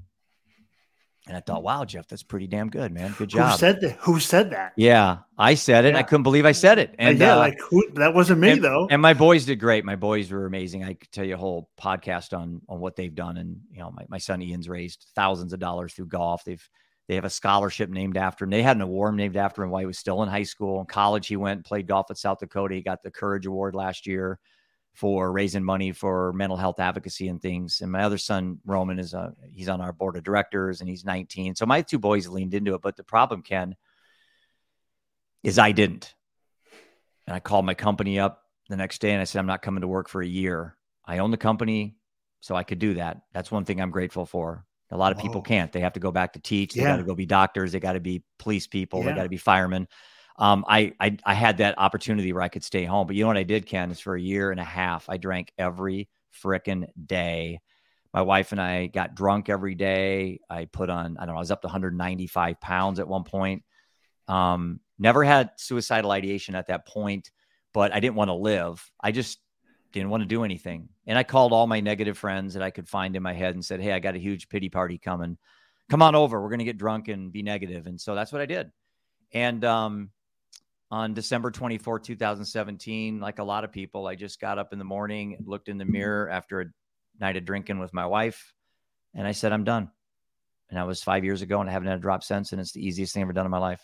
And 1.29 1.37
I 1.37 1.41
thought, 1.41 1.63
wow, 1.63 1.85
Jeff, 1.85 2.09
that's 2.09 2.25
pretty 2.25 2.49
damn 2.49 2.69
good, 2.69 2.93
man. 2.93 3.15
Good 3.17 3.29
job. 3.29 3.53
Who 3.53 3.59
said 3.59 3.81
that? 3.81 3.93
Who 4.01 4.19
said 4.19 4.51
that? 4.51 4.73
yeah, 4.77 5.19
I 5.39 5.55
said 5.55 5.85
it. 5.85 5.89
And 5.89 5.97
I 5.97 6.03
couldn't 6.03 6.25
believe 6.25 6.45
I 6.45 6.53
said 6.53 6.81
it. 6.81 6.97
And 6.99 7.17
yeah, 7.19 7.35
uh, 7.35 7.39
like 7.39 7.61
who? 7.61 7.89
That 7.93 8.13
wasn't 8.13 8.41
me 8.41 8.53
and, 8.53 8.65
though. 8.65 8.89
And 8.91 9.01
my 9.01 9.15
boys 9.15 9.45
did 9.45 9.61
great. 9.61 9.85
My 9.85 9.95
boys 9.95 10.33
were 10.33 10.47
amazing. 10.47 10.83
I 10.83 10.95
could 10.95 11.13
tell 11.13 11.25
you 11.25 11.35
a 11.35 11.39
whole 11.39 11.71
podcast 11.81 12.37
on 12.37 12.61
on 12.69 12.81
what 12.81 12.97
they've 12.97 13.15
done. 13.15 13.37
And 13.37 13.61
you 13.71 13.79
know, 13.79 13.93
my, 13.93 14.05
my 14.09 14.19
son 14.19 14.43
Ian's 14.43 14.69
raised 14.69 15.07
thousands 15.15 15.53
of 15.53 15.61
dollars 15.61 15.95
through 15.95 16.09
golf. 16.09 16.43
They've 16.45 16.69
they 17.07 17.15
have 17.15 17.25
a 17.25 17.31
scholarship 17.31 17.89
named 17.89 18.17
after 18.17 18.45
him. 18.45 18.51
They 18.51 18.63
had 18.63 18.77
an 18.77 18.83
award 18.83 19.15
named 19.15 19.37
after 19.37 19.63
him 19.63 19.71
while 19.71 19.81
he 19.81 19.87
was 19.87 19.99
still 19.99 20.23
in 20.25 20.29
high 20.29 20.43
school. 20.43 20.81
In 20.81 20.87
college, 20.87 21.29
he 21.29 21.37
went 21.37 21.59
and 21.59 21.65
played 21.65 21.87
golf 21.87 22.11
at 22.11 22.19
South 22.19 22.39
Dakota. 22.39 22.75
He 22.75 22.83
got 22.83 23.03
the 23.03 23.11
Courage 23.11 23.47
Award 23.47 23.75
last 23.77 24.07
year 24.07 24.41
for 24.95 25.33
raising 25.33 25.65
money 25.65 25.93
for 25.93 26.33
mental 26.35 26.57
health 26.57 26.79
advocacy 26.79 27.29
and 27.29 27.41
things. 27.41 27.81
And 27.81 27.91
my 27.91 28.03
other 28.03 28.19
son 28.19 28.59
Roman 28.65 28.99
is 28.99 29.15
a 29.15 29.35
he's 29.51 29.69
on 29.69 29.81
our 29.81 29.93
board 29.93 30.17
of 30.17 30.25
directors 30.25 30.81
and 30.81 30.89
he's 30.89 31.05
19. 31.05 31.55
So 31.55 31.67
my 31.67 31.83
two 31.83 31.99
boys 31.99 32.29
leaned 32.29 32.55
into 32.55 32.75
it. 32.75 32.83
But 32.83 32.97
the 32.97 33.05
problem, 33.05 33.43
Ken, 33.43 33.75
is 35.43 35.59
I 35.59 35.73
didn't. 35.73 36.15
And 37.27 37.35
I 37.35 37.41
called 37.41 37.65
my 37.65 37.75
company 37.75 38.19
up 38.19 38.43
the 38.69 38.77
next 38.77 39.01
day 39.01 39.13
and 39.13 39.21
I 39.21 39.25
said, 39.25 39.39
I'm 39.39 39.47
not 39.47 39.63
coming 39.63 39.81
to 39.81 39.89
work 39.89 40.09
for 40.09 40.21
a 40.21 40.27
year. 40.27 40.77
I 41.05 41.19
own 41.19 41.31
the 41.31 41.37
company, 41.37 41.97
so 42.41 42.55
I 42.55 42.65
could 42.65 42.79
do 42.79 42.95
that. 42.95 43.23
That's 43.33 43.51
one 43.51 43.65
thing 43.65 43.81
I'm 43.81 43.91
grateful 43.91 44.27
for. 44.27 44.65
A 44.91 44.97
lot 44.97 45.11
of 45.11 45.19
people 45.19 45.41
can't. 45.41 45.73
They 45.73 45.81
have 45.81 45.95
to 45.95 46.01
go 46.01 46.13
back 46.13 46.35
to 46.35 46.39
teach. 46.39 46.75
They 46.75 46.83
Yeah. 46.83 46.89
got 46.89 46.97
to 46.99 47.03
go 47.03 47.15
be 47.15 47.25
doctors. 47.25 47.73
They 47.73 47.81
got 47.81 47.95
to 47.95 48.01
be 48.01 48.25
police 48.39 48.67
people. 48.67 49.03
They 49.03 49.15
got 49.15 49.23
to 49.23 49.31
be 49.31 49.39
firemen. 49.39 49.89
Um, 50.37 50.65
I, 50.67 50.95
I 50.99 51.17
I 51.25 51.35
had 51.35 51.59
that 51.59 51.79
opportunity 51.79 52.33
where 52.33 52.43
I 52.43 52.49
could 52.49 52.65
stay 52.65 52.85
home. 52.85 53.07
But 53.07 53.17
you 53.17 53.23
know 53.23 53.29
what 53.29 53.37
I 53.37 53.43
did, 53.43 53.67
Ken, 53.67 53.91
is 53.91 54.01
for 54.01 54.15
a 54.15 54.21
year 54.21 54.51
and 54.51 54.61
a 54.61 54.65
half, 54.65 55.09
I 55.09 55.17
drank 55.17 55.53
every 55.59 56.09
frickin' 56.43 56.87
day. 57.07 57.61
My 58.15 58.23
wife 58.23 58.53
and 58.53 58.61
I 58.61 58.87
got 58.87 59.15
drunk 59.15 59.49
every 59.49 59.75
day. 59.75 60.41
I 60.49 60.67
put 60.67 60.91
on, 60.91 61.17
I 61.19 61.25
don't 61.25 61.35
know, 61.35 61.39
I 61.39 61.41
was 61.41 61.51
up 61.51 61.63
to 61.63 61.67
195 61.67 62.61
pounds 62.61 62.99
at 62.99 63.09
one 63.09 63.25
point. 63.25 63.63
Um, 64.29 64.81
never 64.99 65.25
had 65.25 65.51
suicidal 65.57 66.11
ideation 66.11 66.55
at 66.55 66.69
that 66.69 66.87
point, 66.87 67.31
but 67.73 67.93
I 67.93 68.01
didn't 68.01 68.17
want 68.17 68.29
to 68.29 68.35
live. 68.35 68.91
I 69.01 69.13
just 69.13 69.39
didn't 69.93 70.11
want 70.11 70.23
to 70.23 70.29
do 70.29 70.45
anything. 70.45 70.89
And 71.07 71.19
I 71.19 71.23
called 71.23 71.53
all 71.53 71.67
my 71.67 71.81
negative 71.81 72.19
friends 72.19 72.55
that 72.55 72.63
I 72.63 72.71
could 72.71 72.89
find 72.89 73.17
in 73.17 73.23
my 73.23 73.33
head 73.33 73.55
and 73.55 73.65
said, 73.65 73.81
Hey, 73.81 73.93
I 73.93 73.99
got 73.99 74.15
a 74.15 74.19
huge 74.19 74.49
pity 74.49 74.69
party 74.69 74.99
coming. 74.99 75.39
Come 75.91 76.03
on 76.03 76.15
over. 76.15 76.41
We're 76.41 76.49
going 76.49 76.61
to 76.61 76.65
get 76.65 76.79
drunk 76.79 77.09
and 77.09 77.33
be 77.33 77.43
negative. 77.43 77.87
And 77.87 78.01
so 78.01 78.15
that's 78.15 78.33
what 78.33 78.41
I 78.41 78.47
did. 78.47 78.71
And 79.33 79.65
um, 79.65 80.11
on 80.93 81.15
December 81.15 81.51
24, 81.51 82.01
2017, 82.01 83.19
like 83.19 83.39
a 83.39 83.45
lot 83.45 83.65
of 83.65 83.73
people, 83.73 84.07
I 84.07 84.15
just 84.15 84.39
got 84.39 84.59
up 84.59 84.75
in 84.75 84.79
the 84.79 84.85
morning 84.85 85.35
and 85.35 85.49
looked 85.49 85.71
in 85.71 85.79
the 85.79 85.87
mirror 85.87 86.29
after 86.29 86.61
a 86.61 86.67
night 87.19 87.39
of 87.39 87.47
drinking 87.47 87.79
with 87.79 87.95
my 87.95 88.05
wife. 88.05 88.53
And 89.15 89.27
I 89.27 89.33
said, 89.33 89.55
I'm 89.55 89.65
done. 89.65 89.91
and 90.69 90.77
that 90.77 90.87
was 90.87 91.03
five 91.03 91.25
years 91.25 91.41
ago, 91.41 91.61
and 91.61 91.69
I 91.69 91.73
haven't 91.73 91.89
had 91.89 91.97
a 91.97 92.03
drop 92.03 92.23
since. 92.23 92.53
And 92.53 92.61
it's 92.61 92.73
the 92.73 92.87
easiest 92.87 93.15
thing 93.15 93.23
I've 93.23 93.27
ever 93.27 93.33
done 93.33 93.47
in 93.47 93.51
my 93.51 93.59
life. 93.59 93.81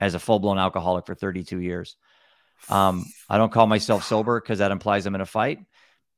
As 0.00 0.14
a 0.14 0.18
full 0.18 0.38
blown 0.38 0.58
alcoholic 0.58 1.04
for 1.04 1.14
32 1.14 1.60
years, 1.60 1.96
um, 2.70 3.04
I 3.28 3.36
don't 3.36 3.52
call 3.52 3.66
myself 3.66 4.04
sober 4.04 4.40
because 4.40 4.60
that 4.60 4.72
implies 4.72 5.04
I'm 5.04 5.14
in 5.14 5.20
a 5.20 5.26
fight. 5.26 5.58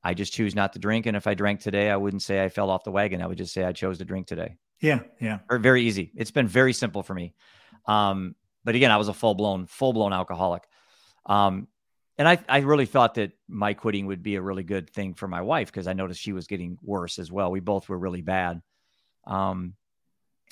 I 0.05 0.15
just 0.15 0.33
choose 0.33 0.55
not 0.55 0.75
to 0.75 0.79
drink, 0.79 1.07
and 1.07 1.17
if 1.17 1.27
I 1.27 1.35
drank 1.35 1.61
today, 1.61 1.91
I 1.91 1.97
wouldn't 1.97 2.23
say 2.23 2.43
I 2.45 2.49
fell 2.49 2.71
off 2.71 2.85
the 2.85 2.93
wagon. 2.93 3.21
I 3.21 3.27
would 3.27 3.39
just 3.39 3.53
say 3.53 3.65
I 3.65 3.73
chose 3.73 3.99
to 3.99 4.05
drink 4.05 4.29
today. 4.29 4.55
Yeah, 4.81 5.01
yeah. 5.21 5.41
Or 5.51 5.59
very 5.59 5.83
easy. 5.83 6.13
It's 6.15 6.31
been 6.31 6.47
very 6.47 6.73
simple 6.73 7.03
for 7.03 7.15
me. 7.15 7.35
Um, 7.87 8.37
but 8.65 8.75
again, 8.75 8.91
I 8.91 8.97
was 8.97 9.09
a 9.09 9.15
full 9.15 9.35
blown, 9.35 9.67
full 9.67 9.93
blown 9.93 10.13
alcoholic. 10.13 10.65
Um, 11.27 11.69
and 12.19 12.29
I, 12.29 12.39
I 12.49 12.59
really 12.59 12.87
thought 12.87 13.15
that 13.15 13.33
my 13.49 13.75
quitting 13.75 14.07
would 14.07 14.23
be 14.23 14.37
a 14.37 14.43
really 14.43 14.63
good 14.63 14.91
thing 14.91 15.15
for 15.15 15.27
my 15.27 15.41
wife 15.41 15.69
because 15.69 15.87
I 15.87 15.93
noticed 15.93 16.21
she 16.21 16.33
was 16.33 16.47
getting 16.47 16.79
worse 16.83 17.19
as 17.19 17.33
well. 17.33 17.51
We 17.51 17.61
both 17.61 17.89
were 17.89 17.99
really 17.99 18.23
bad. 18.23 18.63
Um, 19.27 19.75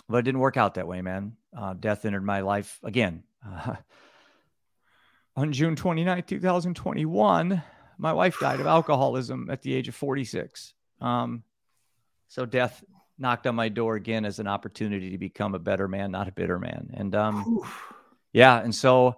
but 0.08 0.18
it 0.18 0.22
didn't 0.22 0.40
work 0.40 0.56
out 0.56 0.74
that 0.74 0.88
way, 0.88 1.02
man. 1.02 1.36
Uh, 1.56 1.74
death 1.74 2.04
entered 2.04 2.24
my 2.24 2.40
life 2.40 2.78
again. 2.82 3.22
Uh, 3.46 3.76
on 5.36 5.52
June 5.52 5.76
29, 5.76 6.22
2021, 6.24 7.62
my 7.98 8.12
wife 8.12 8.38
died 8.40 8.60
of 8.60 8.66
alcoholism 8.66 9.50
at 9.50 9.62
the 9.62 9.74
age 9.74 9.88
of 9.88 9.94
46. 9.94 10.74
Um, 11.00 11.44
so 12.28 12.46
death 12.46 12.82
knocked 13.18 13.46
on 13.46 13.54
my 13.54 13.68
door 13.68 13.96
again 13.96 14.24
as 14.24 14.38
an 14.38 14.48
opportunity 14.48 15.10
to 15.10 15.18
become 15.18 15.54
a 15.54 15.58
better 15.58 15.86
man, 15.86 16.10
not 16.10 16.26
a 16.26 16.32
bitter 16.32 16.58
man. 16.58 16.90
And 16.94 17.14
um, 17.14 17.60
yeah, 18.32 18.60
and 18.60 18.74
so 18.74 19.16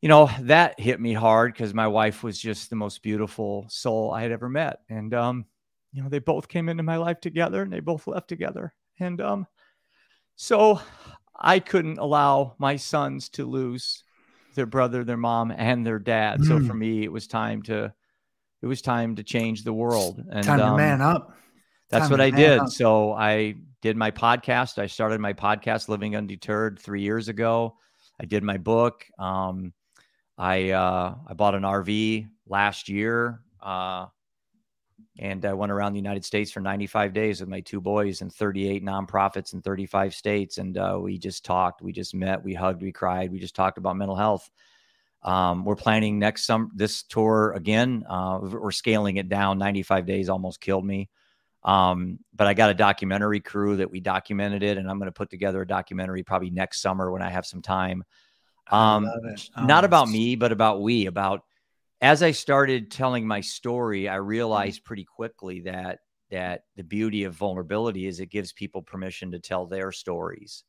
you 0.00 0.08
know 0.08 0.30
that 0.40 0.78
hit 0.80 1.00
me 1.00 1.12
hard 1.12 1.52
because 1.52 1.74
my 1.74 1.86
wife 1.86 2.22
was 2.22 2.38
just 2.38 2.70
the 2.70 2.76
most 2.76 3.02
beautiful 3.02 3.66
soul 3.68 4.12
I 4.12 4.22
had 4.22 4.32
ever 4.32 4.48
met, 4.48 4.80
and 4.88 5.12
um, 5.14 5.46
you 5.92 6.02
know 6.02 6.08
they 6.08 6.18
both 6.18 6.48
came 6.48 6.68
into 6.68 6.82
my 6.82 6.96
life 6.96 7.20
together, 7.20 7.62
and 7.62 7.72
they 7.72 7.80
both 7.80 8.06
left 8.06 8.28
together, 8.28 8.74
and 8.98 9.20
um, 9.20 9.46
so 10.36 10.80
I 11.38 11.58
couldn't 11.58 11.98
allow 11.98 12.54
my 12.58 12.76
sons 12.76 13.28
to 13.30 13.44
lose 13.44 14.04
their 14.54 14.66
brother, 14.66 15.04
their 15.04 15.16
mom, 15.16 15.52
and 15.56 15.86
their 15.86 15.98
dad. 15.98 16.40
Mm. 16.40 16.46
So 16.46 16.66
for 16.66 16.74
me, 16.74 17.04
it 17.04 17.12
was 17.12 17.26
time 17.26 17.62
to 17.64 17.92
it 18.62 18.66
was 18.66 18.82
time 18.82 19.16
to 19.16 19.22
change 19.22 19.64
the 19.64 19.72
world 19.72 20.22
and 20.30 20.44
time 20.44 20.58
to 20.58 20.66
um, 20.66 20.76
man 20.76 21.00
up 21.00 21.36
that's 21.90 22.08
what 22.08 22.20
I 22.20 22.30
did. 22.30 22.68
So 22.68 23.12
I 23.12 23.56
did 23.82 23.96
my 23.96 24.10
podcast. 24.10 24.78
I 24.78 24.86
started 24.86 25.20
my 25.20 25.32
podcast, 25.32 25.88
Living 25.88 26.14
Undeterred, 26.14 26.78
three 26.78 27.02
years 27.02 27.28
ago. 27.28 27.76
I 28.20 28.26
did 28.26 28.42
my 28.42 28.58
book. 28.58 29.06
Um, 29.18 29.72
I 30.36 30.70
uh, 30.70 31.14
I 31.26 31.32
bought 31.34 31.54
an 31.54 31.62
RV 31.62 32.28
last 32.46 32.88
year, 32.88 33.40
uh, 33.62 34.06
and 35.18 35.44
I 35.46 35.54
went 35.54 35.72
around 35.72 35.94
the 35.94 35.98
United 35.98 36.24
States 36.24 36.50
for 36.50 36.60
95 36.60 37.14
days 37.14 37.40
with 37.40 37.48
my 37.48 37.60
two 37.60 37.80
boys 37.80 38.20
and 38.20 38.32
38 38.32 38.84
nonprofits 38.84 39.54
in 39.54 39.62
35 39.62 40.14
states. 40.14 40.58
And 40.58 40.76
uh, 40.76 40.98
we 41.00 41.18
just 41.18 41.46
talked, 41.46 41.80
we 41.80 41.92
just 41.92 42.14
met, 42.14 42.44
we 42.44 42.52
hugged, 42.52 42.82
we 42.82 42.92
cried, 42.92 43.32
we 43.32 43.38
just 43.38 43.56
talked 43.56 43.78
about 43.78 43.96
mental 43.96 44.16
health. 44.16 44.50
Um, 45.22 45.64
we're 45.64 45.76
planning 45.76 46.18
next 46.18 46.44
summer 46.44 46.68
this 46.74 47.02
tour 47.02 47.52
again. 47.52 48.04
Uh, 48.08 48.38
we're 48.42 48.70
scaling 48.70 49.16
it 49.16 49.28
down. 49.30 49.58
95 49.58 50.04
days 50.06 50.28
almost 50.28 50.60
killed 50.60 50.84
me. 50.84 51.08
Um, 51.62 52.18
but 52.34 52.46
I 52.46 52.54
got 52.54 52.70
a 52.70 52.74
documentary 52.74 53.40
crew 53.40 53.76
that 53.76 53.90
we 53.90 54.00
documented 54.00 54.62
it, 54.62 54.78
and 54.78 54.88
I'm 54.88 54.98
going 54.98 55.08
to 55.08 55.12
put 55.12 55.30
together 55.30 55.60
a 55.60 55.66
documentary 55.66 56.22
probably 56.22 56.50
next 56.50 56.80
summer 56.80 57.10
when 57.10 57.22
I 57.22 57.30
have 57.30 57.44
some 57.44 57.60
time. 57.62 58.02
Um, 58.70 59.06
oh, 59.06 59.64
not 59.64 59.84
about 59.84 60.08
me, 60.08 60.36
but 60.36 60.52
about 60.52 60.80
we. 60.80 61.06
About 61.06 61.42
as 62.00 62.22
I 62.22 62.30
started 62.30 62.90
telling 62.90 63.26
my 63.26 63.40
story, 63.40 64.08
I 64.08 64.16
mm-hmm. 64.16 64.26
realized 64.26 64.84
pretty 64.84 65.04
quickly 65.04 65.60
that 65.60 66.00
that 66.30 66.62
the 66.76 66.84
beauty 66.84 67.24
of 67.24 67.34
vulnerability 67.34 68.06
is 68.06 68.20
it 68.20 68.26
gives 68.26 68.52
people 68.52 68.82
permission 68.82 69.32
to 69.32 69.40
tell 69.40 69.66
their 69.66 69.90
stories. 69.90 70.62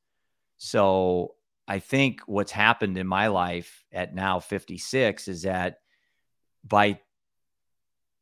So 0.58 1.36
I 1.68 1.80
think 1.80 2.22
what's 2.26 2.52
happened 2.52 2.98
in 2.98 3.06
my 3.06 3.28
life 3.28 3.86
at 3.92 4.16
now 4.16 4.40
56 4.40 5.28
is 5.28 5.44
that 5.44 5.78
by 6.64 7.00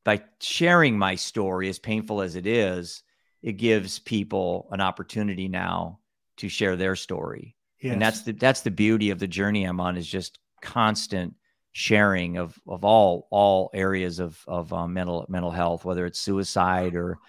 by 0.03 0.23
sharing 0.39 0.97
my 0.97 1.15
story, 1.15 1.69
as 1.69 1.79
painful 1.79 2.21
as 2.21 2.35
it 2.35 2.47
is, 2.47 3.03
it 3.41 3.53
gives 3.53 3.99
people 3.99 4.67
an 4.71 4.81
opportunity 4.81 5.47
now 5.47 5.99
to 6.37 6.49
share 6.49 6.75
their 6.75 6.95
story. 6.95 7.55
Yes. 7.81 7.93
And 7.93 8.01
that's 8.01 8.21
the 8.23 8.33
that's 8.33 8.61
the 8.61 8.71
beauty 8.71 9.09
of 9.09 9.19
the 9.19 9.27
journey 9.27 9.63
I'm 9.63 9.79
on 9.79 9.97
is 9.97 10.07
just 10.07 10.39
constant 10.61 11.33
sharing 11.71 12.37
of 12.37 12.59
of 12.67 12.83
all 12.83 13.27
all 13.31 13.69
areas 13.73 14.19
of 14.19 14.37
of 14.47 14.73
um, 14.73 14.93
mental 14.93 15.25
mental 15.29 15.51
health, 15.51 15.85
whether 15.85 16.05
it's 16.05 16.19
suicide 16.19 16.95
or 16.95 17.19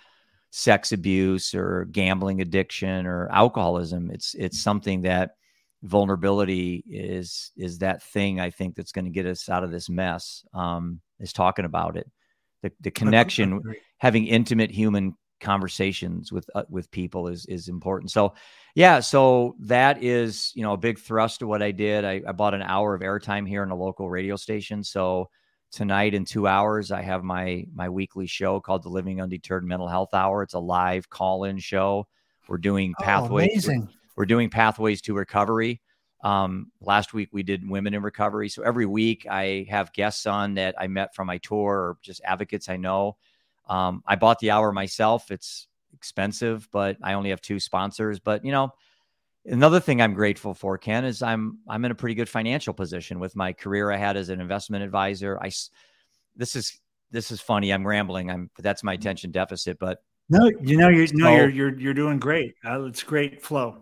sex 0.51 0.91
abuse 0.91 1.55
or 1.55 1.87
gambling 1.93 2.41
addiction 2.41 3.07
or 3.07 3.29
alcoholism. 3.31 4.11
It's 4.11 4.35
it's 4.35 4.61
something 4.61 5.03
that 5.03 5.37
vulnerability 5.83 6.85
is 6.89 7.53
is 7.57 7.79
that 7.79 8.03
thing 8.03 8.41
I 8.41 8.51
think 8.51 8.75
that's 8.75 8.93
going 8.93 9.05
to 9.05 9.11
get 9.11 9.27
us 9.27 9.49
out 9.49 9.63
of 9.63 9.71
this 9.71 9.89
mess. 9.89 10.45
Um, 10.53 11.01
is 11.21 11.33
talking 11.33 11.67
about 11.67 11.97
it 11.97 12.11
the, 12.63 12.73
the 12.81 12.91
connection 12.91 13.61
having 13.99 14.27
intimate 14.27 14.71
human 14.71 15.15
conversations 15.41 16.31
with 16.31 16.49
uh, 16.55 16.65
with 16.69 16.91
people 16.91 17.29
is 17.29 17.47
is 17.47 17.69
important. 17.69 18.11
So 18.11 18.35
yeah 18.75 19.01
so 19.01 19.57
that 19.61 20.03
is 20.03 20.53
you 20.55 20.63
know 20.63 20.75
a 20.75 20.77
big 20.77 20.99
thrust 20.99 21.43
of 21.43 21.49
what 21.49 21.63
i 21.63 21.71
did. 21.71 22.05
I, 22.05 22.23
I 22.27 22.33
bought 22.33 22.55
an 22.55 22.63
hour 22.63 22.95
of 22.95 23.03
airtime 23.03 23.49
here 23.49 23.63
in 23.63 23.71
a 23.71 23.77
local 23.77 24.09
radio 24.09 24.37
station. 24.37 24.85
So 24.85 25.29
tonight 25.73 26.15
in 26.15 26.25
two 26.25 26.49
hours 26.49 26.91
i 26.91 27.01
have 27.01 27.23
my 27.23 27.65
my 27.73 27.89
weekly 27.89 28.27
show 28.27 28.59
called 28.59 28.83
the 28.83 28.89
living 28.89 29.21
undeterred 29.21 29.65
mental 29.65 29.89
health 29.89 30.15
hour. 30.15 30.43
It's 30.43 30.55
a 30.55 30.61
live 30.61 31.09
call-in 31.09 31.59
show. 31.59 32.07
We're 32.49 32.59
doing 32.59 32.95
oh, 32.99 33.05
pathways 33.05 33.69
oh, 33.69 33.73
we're, 33.73 33.89
we're 34.17 34.27
doing 34.27 34.51
pathways 34.51 35.01
to 35.03 35.15
recovery 35.15 35.81
um, 36.23 36.71
last 36.81 37.15
week 37.15 37.31
we 37.33 37.43
did 37.43 37.69
women 37.69 37.95
in 37.95 38.03
recovery. 38.03 38.49
So 38.49 38.63
every 38.63 38.87
week 38.87 39.27
I 39.31 39.67
have 39.71 39.93
guests 39.93 40.27
on 40.27 40.55
that 40.55 40.75
I 40.79 40.87
met 40.87 41.15
from 41.15 41.27
my 41.27 41.39
tour 41.39 41.75
or 41.75 41.99
just 42.03 42.21
advocates 42.25 42.69
I 42.69 42.77
know. 42.77 43.17
Um, 43.69 44.03
I 44.07 44.17
bought 44.17 44.39
the 44.41 44.51
hour 44.51 44.73
myself. 44.73 45.31
It's 45.31 45.69
expensive, 45.95 46.69
but 46.73 46.97
I 47.03 47.15
only 47.15 47.31
have 47.31 47.41
two 47.41 47.61
sponsors. 47.61 48.19
But 48.19 48.45
you 48.45 48.53
know, 48.53 48.73
another 49.47 49.81
thing 49.81 50.03
I'm 50.03 50.15
grateful 50.15 50.55
for, 50.55 50.77
Ken, 50.77 51.05
is 51.05 51.23
I'm 51.23 51.59
I'm 51.69 51.85
in 51.85 51.91
a 51.91 51.95
pretty 51.95 52.15
good 52.15 52.29
financial 52.29 52.75
position 52.75 53.19
with 53.19 53.35
my 53.37 53.53
career 53.53 53.91
I 53.91 53.97
had 53.97 54.17
as 54.17 54.29
an 54.29 54.41
investment 54.41 54.85
advisor. 54.85 55.39
I 55.41 55.51
this 56.37 56.57
is 56.57 56.81
this 57.11 57.31
is 57.31 57.41
funny. 57.41 57.73
I'm 57.73 57.87
rambling. 57.87 58.31
I'm 58.31 58.51
that's 58.59 58.83
my 58.83 58.93
attention 58.93 59.31
deficit, 59.31 59.79
but 59.79 60.03
no, 60.29 60.51
you 60.61 60.77
know, 60.77 60.89
you're 60.89 61.07
no, 61.13 61.35
you're 61.35 61.49
you're 61.49 61.79
you're 61.79 61.95
doing 61.95 62.19
great. 62.19 62.55
Uh, 62.65 62.85
it's 62.85 63.03
great 63.03 63.43
flow. 63.43 63.79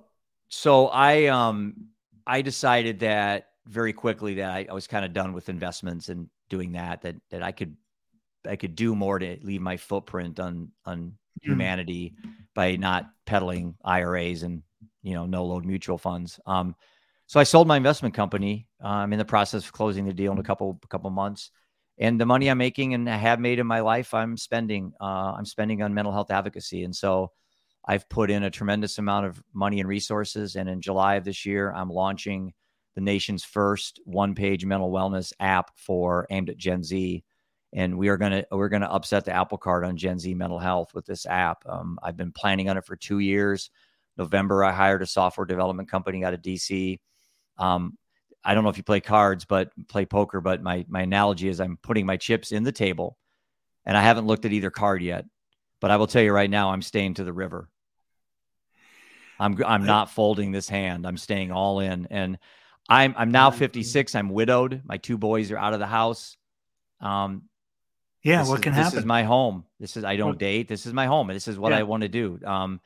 So 0.49 0.89
I 0.89 1.27
um 1.27 1.89
I 2.29 2.43
decided 2.43 3.01
that 3.01 3.49
very 3.67 3.93
quickly 3.93 4.35
that 4.35 4.51
I, 4.51 4.67
I 4.69 4.75
was 4.75 4.87
kind 4.87 5.05
of 5.05 5.15
done 5.15 5.33
with 5.33 5.49
investments 5.49 6.11
and 6.11 6.29
doing 6.51 6.73
that, 6.73 7.03
that, 7.03 7.17
that 7.31 7.43
I 7.43 7.53
could, 7.53 7.77
I 8.47 8.57
could 8.57 8.77
do 8.77 8.95
more 8.95 9.19
to 9.19 9.39
leave 9.43 9.63
my 9.63 9.79
footprint 9.79 10.39
on, 10.39 10.71
on 10.85 10.99
mm. 10.99 11.13
humanity 11.41 12.15
by 12.55 12.77
not 12.77 13.11
peddling 13.27 13.77
IRAs 13.85 14.43
and, 14.43 14.63
you 15.03 15.15
know, 15.15 15.27
no 15.27 15.47
load 15.47 15.65
mutual 15.65 15.97
funds. 15.97 16.39
Um, 16.47 16.77
so 17.27 17.41
I 17.41 17.45
sold 17.45 17.67
my 17.67 17.77
investment 17.77 18.15
company. 18.15 18.69
I'm 18.81 19.13
in 19.13 19.19
the 19.19 19.25
process 19.25 19.65
of 19.65 19.73
closing 19.73 20.05
the 20.05 20.13
deal 20.13 20.33
in 20.33 20.39
a 20.39 20.43
couple, 20.43 20.79
a 20.83 20.87
couple 20.89 21.11
months 21.11 21.51
and 21.99 22.21
the 22.21 22.27
money 22.27 22.49
I'm 22.49 22.59
making 22.59 22.95
and 22.95 23.09
I 23.09 23.17
have 23.17 23.41
made 23.41 23.59
in 23.59 23.67
my 23.67 23.81
life, 23.81 24.15
I'm 24.15 24.37
spending, 24.37 24.93
uh, 25.01 25.33
I'm 25.37 25.45
spending 25.45 25.83
on 25.83 25.95
mental 25.95 26.13
health 26.13 26.31
advocacy. 26.31 26.85
And 26.85 26.95
so, 26.95 27.33
I've 27.87 28.09
put 28.09 28.31
in 28.31 28.43
a 28.43 28.51
tremendous 28.51 28.99
amount 28.99 29.27
of 29.27 29.43
money 29.53 29.81
and 29.81 29.89
resources. 29.89 30.57
And 30.57 30.69
in 30.69 30.81
July 30.81 31.17
of 31.17 31.25
this 31.25 31.47
year, 31.47 31.73
I'm 31.73 31.91
launching 31.91 32.53
the 32.95 33.01
nation's 33.01 33.45
first 33.45 34.01
one-page 34.05 34.65
mental 34.65 34.91
wellness 34.91 35.33
app 35.41 35.71
for 35.77 36.27
aimed 36.31 36.51
at 36.51 36.57
Gen 36.57 36.83
Z. 36.83 37.25
And 37.73 37.99
we 37.99 38.09
are 38.09 38.17
gonna 38.17 38.45
we're 38.51 38.71
gonna 38.71 38.87
upset 38.87 39.25
the 39.25 39.33
apple 39.33 39.59
cart 39.59 39.85
on 39.85 39.97
Gen 39.97 40.19
Z 40.19 40.33
mental 40.35 40.59
health 40.59 40.95
with 40.95 41.07
this 41.07 41.27
app. 41.27 41.65
Um, 41.67 41.99
I've 42.03 42.17
been 42.17 42.33
planning 42.33 42.69
on 42.69 42.77
it 42.77 42.85
for 42.85 42.97
two 42.97 43.19
years. 43.19 43.71
November, 44.17 44.65
I 44.65 44.73
hired 44.73 45.03
a 45.03 45.07
software 45.07 45.47
development 45.47 45.91
company 45.91 46.25
out 46.25 46.35
of 46.35 46.43
DC. 46.43 46.99
Um, 47.59 47.97
I 48.45 48.55
don't 48.55 48.65
know 48.65 48.71
if 48.71 48.79
you 48.79 48.83
play 48.83 49.01
cards, 49.01 49.45
but 49.45 49.71
play 49.89 50.07
poker. 50.07 50.41
But 50.41 50.63
my 50.63 50.85
my 50.89 51.03
analogy 51.03 51.49
is 51.49 51.61
I'm 51.61 51.79
putting 51.83 52.07
my 52.07 52.17
chips 52.17 52.53
in 52.53 52.65
the 52.65 52.73
table, 52.73 53.19
and 53.85 53.97
I 53.97 54.03
haven't 54.03 54.27
looked 54.27 54.45
at 54.45 54.53
either 54.53 54.71
card 54.71 55.03
yet. 55.03 55.25
But 55.81 55.91
I 55.91 55.97
will 55.97 56.07
tell 56.07 56.23
you 56.23 56.33
right 56.33 56.51
now, 56.51 56.71
I'm 56.71 56.83
staying 56.83 57.15
to 57.15 57.25
the 57.25 57.33
river. 57.33 57.69
I'm 59.39 59.63
I'm 59.65 59.85
not 59.85 60.11
folding 60.11 60.53
this 60.53 60.69
hand. 60.69 61.07
I'm 61.07 61.17
staying 61.17 61.53
all 61.53 61.81
in. 61.81 62.07
And 62.11 62.39
I'm 62.89 63.15
I'm 63.17 63.31
now 63.31 63.51
56. 63.51 64.15
I'm 64.15 64.31
widowed. 64.31 64.83
My 64.85 64.97
two 64.97 65.17
boys 65.17 65.51
are 65.51 65.59
out 65.59 65.75
of 65.75 65.81
the 65.81 65.87
house. 65.87 66.37
Um 67.01 67.45
yeah, 68.25 68.45
what 68.47 68.55
is, 68.55 68.61
can 68.61 68.73
happen? 68.73 68.91
This 68.91 69.01
is 69.01 69.07
my 69.07 69.23
home. 69.23 69.65
This 69.79 69.97
is 69.97 70.05
I 70.05 70.17
don't 70.17 70.39
date. 70.39 70.67
This 70.67 70.87
is 70.87 70.93
my 70.93 71.07
home. 71.07 71.29
This 71.29 71.47
is 71.47 71.59
what 71.59 71.71
yeah. 71.71 71.79
I 71.79 71.83
want 71.85 72.03
to 72.03 72.09
do. 72.09 72.41
Um 72.45 72.81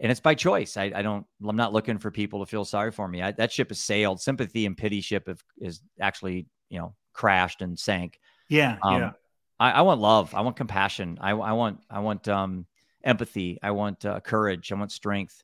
and 0.00 0.10
it's 0.10 0.20
by 0.20 0.34
choice. 0.34 0.76
I, 0.76 0.92
I 0.94 1.02
don't 1.02 1.24
I'm 1.46 1.56
not 1.56 1.72
looking 1.72 1.98
for 1.98 2.10
people 2.10 2.40
to 2.40 2.46
feel 2.46 2.64
sorry 2.66 2.92
for 2.92 3.08
me. 3.08 3.22
I, 3.22 3.32
that 3.32 3.52
ship 3.52 3.70
has 3.70 3.80
sailed. 3.80 4.20
Sympathy 4.20 4.66
and 4.66 4.76
pity 4.76 5.00
ship 5.00 5.28
have, 5.28 5.42
is 5.58 5.80
actually, 6.00 6.46
you 6.68 6.78
know, 6.78 6.94
crashed 7.14 7.62
and 7.62 7.78
sank. 7.78 8.20
Yeah, 8.50 8.76
um, 8.82 9.00
yeah. 9.00 9.10
I, 9.58 9.70
I 9.70 9.82
want 9.82 10.00
love. 10.00 10.34
I 10.34 10.40
want 10.40 10.56
compassion. 10.56 11.18
I, 11.20 11.30
I 11.30 11.52
want 11.52 11.80
I 11.90 12.00
want 12.00 12.28
um 12.28 12.66
empathy. 13.02 13.58
I 13.62 13.70
want 13.70 14.04
uh, 14.04 14.20
courage. 14.20 14.72
I 14.72 14.74
want 14.76 14.92
strength. 14.92 15.42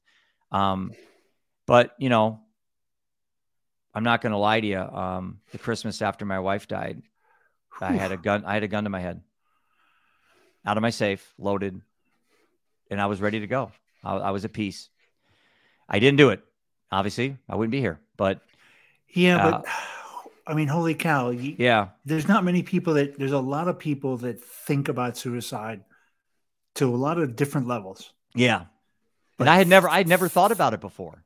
Um, 0.50 0.92
but 1.66 1.94
you 1.98 2.08
know, 2.08 2.40
I'm 3.94 4.04
not 4.04 4.20
going 4.20 4.32
to 4.32 4.38
lie 4.38 4.60
to 4.60 4.66
you. 4.66 4.80
Um, 4.80 5.40
the 5.52 5.58
Christmas 5.58 6.02
after 6.02 6.24
my 6.24 6.38
wife 6.38 6.68
died, 6.68 7.02
I 7.80 7.92
had 7.92 8.12
a 8.12 8.16
gun. 8.16 8.44
I 8.44 8.54
had 8.54 8.62
a 8.62 8.68
gun 8.68 8.84
to 8.84 8.90
my 8.90 9.00
head, 9.00 9.20
out 10.66 10.76
of 10.76 10.82
my 10.82 10.90
safe, 10.90 11.32
loaded, 11.38 11.80
and 12.90 13.00
I 13.00 13.06
was 13.06 13.20
ready 13.20 13.40
to 13.40 13.46
go. 13.46 13.72
I, 14.02 14.16
I 14.16 14.30
was 14.30 14.44
at 14.44 14.52
peace. 14.52 14.88
I 15.88 15.98
didn't 15.98 16.18
do 16.18 16.30
it. 16.30 16.42
Obviously, 16.92 17.36
I 17.48 17.56
wouldn't 17.56 17.72
be 17.72 17.80
here. 17.80 18.00
But 18.16 18.40
yeah, 19.08 19.36
uh, 19.36 19.50
but 19.50 19.66
I 20.50 20.54
mean, 20.54 20.68
holy 20.68 20.94
cow! 20.94 21.30
You, 21.30 21.54
yeah, 21.58 21.88
there's 22.04 22.26
not 22.26 22.44
many 22.44 22.62
people 22.62 22.94
that. 22.94 23.16
There's 23.18 23.32
a 23.32 23.38
lot 23.38 23.68
of 23.68 23.78
people 23.78 24.16
that 24.18 24.42
think 24.42 24.88
about 24.88 25.16
suicide 25.16 25.84
to 26.74 26.92
a 26.92 26.96
lot 26.96 27.18
of 27.18 27.36
different 27.36 27.68
levels. 27.68 28.12
Yeah, 28.34 28.64
but 29.38 29.44
and 29.44 29.50
I 29.50 29.56
had 29.56 29.68
never, 29.68 29.88
I 29.88 29.98
had 29.98 30.08
never 30.08 30.28
thought 30.28 30.52
about 30.52 30.74
it 30.74 30.80
before. 30.80 31.24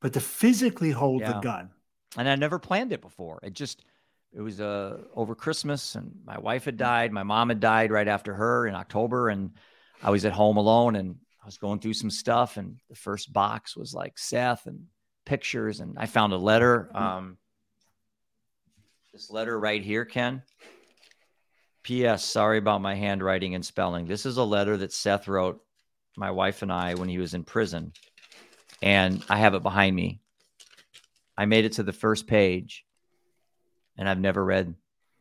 But 0.00 0.12
to 0.12 0.20
physically 0.20 0.90
hold 0.92 1.22
yeah. 1.22 1.32
the 1.32 1.40
gun, 1.40 1.70
and 2.16 2.28
I 2.28 2.36
never 2.36 2.58
planned 2.58 2.92
it 2.92 3.00
before. 3.00 3.40
It 3.42 3.52
just, 3.52 3.84
it 4.32 4.40
was 4.40 4.60
uh, 4.60 4.98
over 5.14 5.34
Christmas, 5.34 5.96
and 5.96 6.12
my 6.24 6.38
wife 6.38 6.66
had 6.66 6.76
died. 6.76 7.12
My 7.12 7.24
mom 7.24 7.48
had 7.48 7.60
died 7.60 7.90
right 7.90 8.06
after 8.06 8.34
her 8.34 8.66
in 8.66 8.74
October, 8.74 9.28
and 9.28 9.52
I 10.02 10.10
was 10.10 10.24
at 10.24 10.32
home 10.32 10.56
alone, 10.56 10.94
and 10.94 11.16
I 11.42 11.46
was 11.46 11.58
going 11.58 11.80
through 11.80 11.94
some 11.94 12.10
stuff, 12.10 12.58
and 12.58 12.76
the 12.88 12.94
first 12.94 13.32
box 13.32 13.76
was 13.76 13.92
like 13.92 14.18
Seth 14.18 14.66
and 14.66 14.84
pictures, 15.24 15.80
and 15.80 15.96
I 15.98 16.06
found 16.06 16.32
a 16.32 16.38
letter. 16.38 16.90
Um, 16.94 17.38
this 19.16 19.30
letter 19.30 19.58
right 19.58 19.82
here, 19.82 20.04
Ken. 20.04 20.42
P.S. 21.82 22.22
Sorry 22.22 22.58
about 22.58 22.82
my 22.82 22.94
handwriting 22.94 23.54
and 23.54 23.64
spelling. 23.64 24.04
This 24.04 24.26
is 24.26 24.36
a 24.36 24.44
letter 24.44 24.76
that 24.76 24.92
Seth 24.92 25.26
wrote 25.26 25.58
my 26.18 26.30
wife 26.30 26.60
and 26.60 26.70
I 26.70 26.92
when 26.96 27.08
he 27.08 27.16
was 27.16 27.32
in 27.32 27.42
prison, 27.42 27.94
and 28.82 29.24
I 29.30 29.38
have 29.38 29.54
it 29.54 29.62
behind 29.62 29.96
me. 29.96 30.20
I 31.34 31.46
made 31.46 31.64
it 31.64 31.72
to 31.74 31.82
the 31.82 31.94
first 31.94 32.26
page, 32.26 32.84
and 33.96 34.06
I've 34.06 34.20
never 34.20 34.44
read 34.44 34.74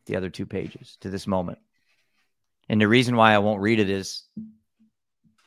the 0.07 0.17
other 0.17 0.29
two 0.29 0.45
pages 0.45 0.97
to 0.99 1.09
this 1.09 1.25
moment. 1.25 1.59
And 2.67 2.81
the 2.81 2.89
reason 2.89 3.15
why 3.15 3.33
I 3.33 3.37
won't 3.37 3.61
read 3.61 3.79
it 3.79 3.89
is 3.89 4.23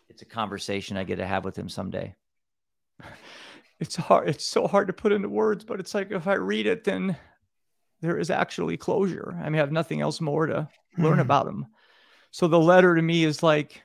it's 0.08 0.22
a 0.22 0.26
conversation 0.26 0.96
I 0.96 1.04
get 1.04 1.16
to 1.16 1.26
have 1.26 1.44
with 1.44 1.58
him 1.58 1.68
someday. 1.68 2.14
It's 3.80 3.94
hard. 3.94 4.28
It's 4.28 4.44
so 4.44 4.66
hard 4.66 4.88
to 4.88 4.92
put 4.92 5.12
into 5.12 5.28
words, 5.28 5.62
but 5.64 5.78
it's 5.78 5.94
like 5.94 6.10
if 6.10 6.26
I 6.26 6.34
read 6.34 6.66
it, 6.66 6.82
then 6.82 7.16
there 8.00 8.18
is 8.18 8.30
actually 8.30 8.76
closure. 8.76 9.36
I 9.40 9.44
mean, 9.44 9.56
I 9.56 9.58
have 9.58 9.72
nothing 9.72 10.00
else 10.00 10.20
more 10.20 10.46
to 10.46 10.68
learn 10.96 11.14
hmm. 11.14 11.20
about 11.20 11.46
him. 11.46 11.66
So 12.30 12.46
the 12.46 12.60
letter 12.60 12.94
to 12.94 13.02
me 13.02 13.24
is 13.24 13.42
like 13.42 13.82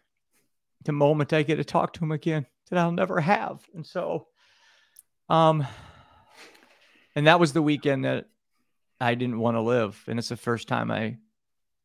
the 0.84 0.92
moment 0.92 1.34
I 1.34 1.44
get 1.44 1.56
to 1.56 1.64
talk 1.64 1.94
to 1.94 2.04
him 2.04 2.12
again 2.12 2.46
that 2.70 2.80
I'll 2.80 2.92
never 2.92 3.20
have. 3.20 3.62
And 3.74 3.86
so, 3.86 4.28
um, 5.30 5.66
and 7.16 7.28
that 7.28 7.40
was 7.40 7.54
the 7.54 7.62
weekend 7.62 8.06
that 8.06 8.26
I 9.00 9.16
didn't 9.16 9.40
want 9.40 9.56
to 9.56 9.62
live. 9.62 10.02
And 10.08 10.20
it's 10.20 10.30
the 10.30 10.38
first 10.38 10.68
time 10.68 10.92
I 10.92 11.18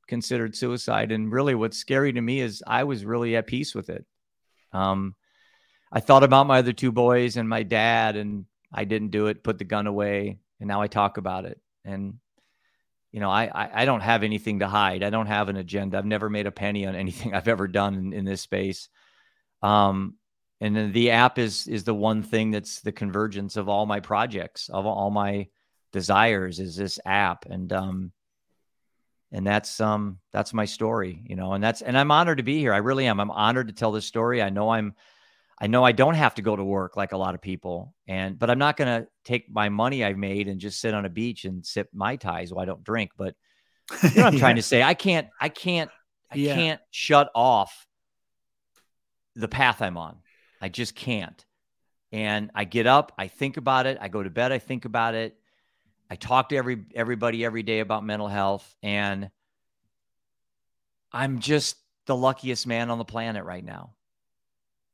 considered 0.07 0.57
suicide. 0.57 1.13
And 1.13 1.31
really, 1.31 1.55
what's 1.55 1.79
scary 1.79 2.13
to 2.13 2.21
me 2.21 2.41
is 2.41 2.63
I 2.67 2.85
was 2.85 3.05
really 3.05 3.37
at 3.37 3.47
peace 3.47 3.75
with 3.75 3.91
it. 3.91 4.05
Um, 4.73 5.15
I 5.93 6.01
thought 6.01 6.25
about 6.25 6.47
my 6.47 6.59
other 6.59 6.73
two 6.73 6.93
boys 6.93 7.37
and 7.37 7.49
my 7.49 7.63
dad, 7.63 8.17
and 8.17 8.45
I 8.73 8.85
didn't 8.85 9.11
do 9.11 9.29
it, 9.29 9.45
put 9.45 9.59
the 9.59 9.65
gun 9.65 9.87
away. 9.87 10.39
And 10.61 10.69
now 10.69 10.83
I 10.83 10.89
talk 10.89 11.17
about 11.17 11.45
it. 11.45 11.61
And 11.85 12.19
you 13.13 13.21
know, 13.21 13.31
I, 13.31 13.45
I, 13.47 13.83
I 13.83 13.85
don't 13.85 14.03
have 14.03 14.23
anything 14.23 14.59
to 14.59 14.69
hide. 14.69 15.03
I 15.03 15.11
don't 15.11 15.27
have 15.27 15.49
an 15.49 15.57
agenda. 15.57 15.97
I've 15.97 16.05
never 16.05 16.29
made 16.29 16.47
a 16.47 16.53
penny 16.53 16.87
on 16.87 16.95
anything 16.95 17.35
I've 17.35 17.49
ever 17.49 17.69
done 17.69 17.95
in, 17.95 18.13
in 18.13 18.25
this 18.25 18.43
space. 18.43 18.89
Um, 19.63 20.15
and 20.61 20.77
then 20.77 20.93
the 20.93 21.13
app 21.13 21.39
is 21.39 21.67
is 21.69 21.85
the 21.85 21.95
one 21.95 22.23
thing 22.23 22.51
that's 22.51 22.81
the 22.81 22.93
convergence 22.93 23.57
of 23.57 23.69
all 23.69 23.87
my 23.87 24.01
projects, 24.01 24.69
of 24.69 24.87
all 24.87 25.11
my 25.11 25.49
desires, 25.93 26.59
is 26.59 26.77
this 26.77 26.99
app. 27.07 27.47
And 27.47 27.73
um, 27.73 28.13
and 29.31 29.47
that's 29.47 29.81
um 29.81 30.19
that's 30.33 30.53
my 30.53 30.65
story, 30.65 31.23
you 31.25 31.37
know. 31.37 31.53
And 31.53 31.63
that's 31.63 31.83
and 31.83 31.97
I'm 31.97 32.11
honored 32.11 32.39
to 32.39 32.45
be 32.45 32.59
here. 32.59 32.75
I 32.75 32.79
really 32.79 33.07
am. 33.07 33.21
I'm 33.21 33.31
honored 33.31 33.69
to 33.69 33.75
tell 33.75 33.93
this 33.93 34.07
story. 34.07 34.43
I 34.43 34.51
know 34.51 34.71
I'm 34.71 34.95
I 35.61 35.67
know 35.67 35.83
I 35.83 35.93
don't 35.93 36.15
have 36.15 36.37
to 36.37 36.43
go 36.43 36.55
to 36.55 36.63
work 36.63 36.97
like 36.97 37.13
a 37.13 37.17
lot 37.17 37.35
of 37.35 37.43
people, 37.43 37.95
and 38.07 38.39
but 38.39 38.51
I'm 38.51 38.59
not 38.59 38.77
going 38.77 39.03
to 39.03 39.09
take 39.25 39.51
my 39.51 39.69
money 39.69 40.05
I've 40.05 40.17
made 40.17 40.47
and 40.49 40.61
just 40.61 40.81
sit 40.81 40.95
on 40.95 41.05
a 41.05 41.11
beach 41.11 41.45
and 41.45 41.67
sip 41.67 41.89
mai 41.93 42.17
tais 42.17 42.53
while 42.53 42.63
I 42.63 42.65
don't 42.65 42.85
drink. 42.85 43.11
But 43.17 43.35
you 44.03 44.21
know 44.21 44.27
I'm 44.27 44.39
trying 44.39 44.57
to 44.57 44.63
say. 44.63 44.83
I 44.83 44.95
can't. 44.95 45.29
I 45.41 45.49
can't. 45.49 45.91
I 46.31 46.37
yeah. 46.37 46.55
can't 46.55 46.81
shut 46.91 47.31
off 47.35 47.87
the 49.35 49.49
path 49.49 49.83
I'm 49.83 49.97
on. 49.97 50.19
I 50.61 50.69
just 50.69 50.95
can't. 50.95 51.45
And 52.11 52.51
I 52.55 52.65
get 52.65 52.87
up, 52.87 53.13
I 53.19 53.29
think 53.29 53.57
about 53.57 53.87
it. 53.87 53.99
I 54.01 54.09
go 54.09 54.23
to 54.23 54.31
bed, 54.31 54.53
I 54.53 54.59
think 54.59 54.85
about 54.85 55.15
it. 55.15 55.37
I 56.11 56.17
talk 56.17 56.49
to 56.49 56.57
every 56.57 56.85
everybody 56.95 57.45
every 57.45 57.63
day 57.63 57.81
about 57.81 58.03
mental 58.03 58.29
health, 58.29 58.77
and 58.83 59.31
I'm 61.13 61.41
just 61.41 61.77
the 62.07 62.17
luckiest 62.17 62.67
man 62.67 62.91
on 62.91 62.97
the 62.97 63.05
planet 63.05 63.45
right 63.45 63.65
now. 63.65 63.95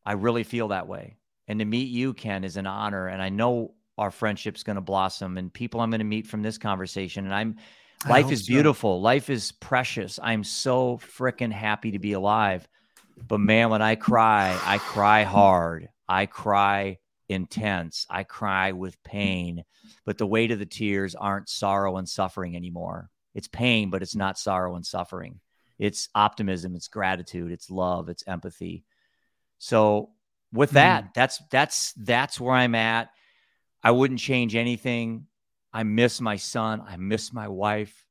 I 0.05 0.12
really 0.12 0.45
feel 0.45 0.69
that 0.69 0.88
way. 0.88 1.17
And 1.49 1.59
to 1.59 1.64
meet 1.64 1.88
you, 1.88 2.14
Ken, 2.14 2.45
is 2.45 2.57
an 2.57 2.67
honor. 2.67 3.09
And 3.09 3.23
I 3.23 3.29
know 3.29 3.75
our 3.99 4.11
friendship's 4.11 4.62
going 4.62 4.77
to 4.77 4.83
blossom 4.83 5.38
and 5.38 5.53
people 5.53 5.81
I'm 5.81 5.90
going 5.90 6.01
to 6.01 6.05
meet 6.05 6.27
from 6.27 6.43
this 6.43 6.59
conversation. 6.59 7.25
And 7.25 7.35
I'm, 7.35 7.57
life 8.09 8.31
is 8.31 8.47
beautiful. 8.47 8.99
So. 8.99 9.03
Life 9.03 9.31
is 9.31 9.53
precious. 9.53 10.19
I'm 10.23 10.45
so 10.45 10.99
freaking 10.99 11.53
happy 11.53 11.93
to 11.93 11.99
be 11.99 12.12
alive. 12.12 12.67
But 13.29 13.40
man, 13.40 13.71
when 13.71 13.83
I 13.83 13.95
cry, 13.95 14.59
I 14.64 14.79
cry 14.79 15.23
hard. 15.23 15.88
I 16.09 16.27
cry 16.27 16.99
intense. 17.29 18.07
I 18.11 18.25
cry 18.25 18.73
with 18.73 19.03
pain. 19.05 19.64
But 20.05 20.19
the 20.19 20.27
weight 20.27 20.51
of 20.51 20.59
the 20.59 20.67
tears 20.67 21.14
aren't 21.14 21.49
sorrow 21.49 21.97
and 21.97 22.09
suffering 22.09 22.57
anymore. 22.57 23.11
It's 23.35 23.49
pain, 23.49 23.90
but 23.90 24.03
it's 24.03 24.14
not 24.14 24.38
sorrow 24.38 24.77
and 24.77 24.85
suffering. 24.85 25.40
It's 25.79 26.09
optimism, 26.14 26.77
it's 26.77 26.87
gratitude, 26.88 27.51
it's 27.51 27.71
love, 27.71 28.09
it's 28.09 28.23
empathy. 28.29 28.85
So 29.64 30.11
with 30.53 30.72
that, 30.72 31.05
mm. 31.05 31.14
that's 31.14 31.40
that's 31.50 31.94
that's 31.94 32.38
where 32.38 32.55
I'm 32.55 32.74
at. 32.74 33.09
I 33.83 33.92
wouldn't 33.92 34.20
change 34.20 34.55
anything. 34.55 35.27
I 35.72 35.85
miss 35.85 36.20
my 36.20 36.37
son. 36.37 36.83
I 36.87 36.98
miss 36.98 37.33
my 37.33 37.48
wife, 37.48 38.05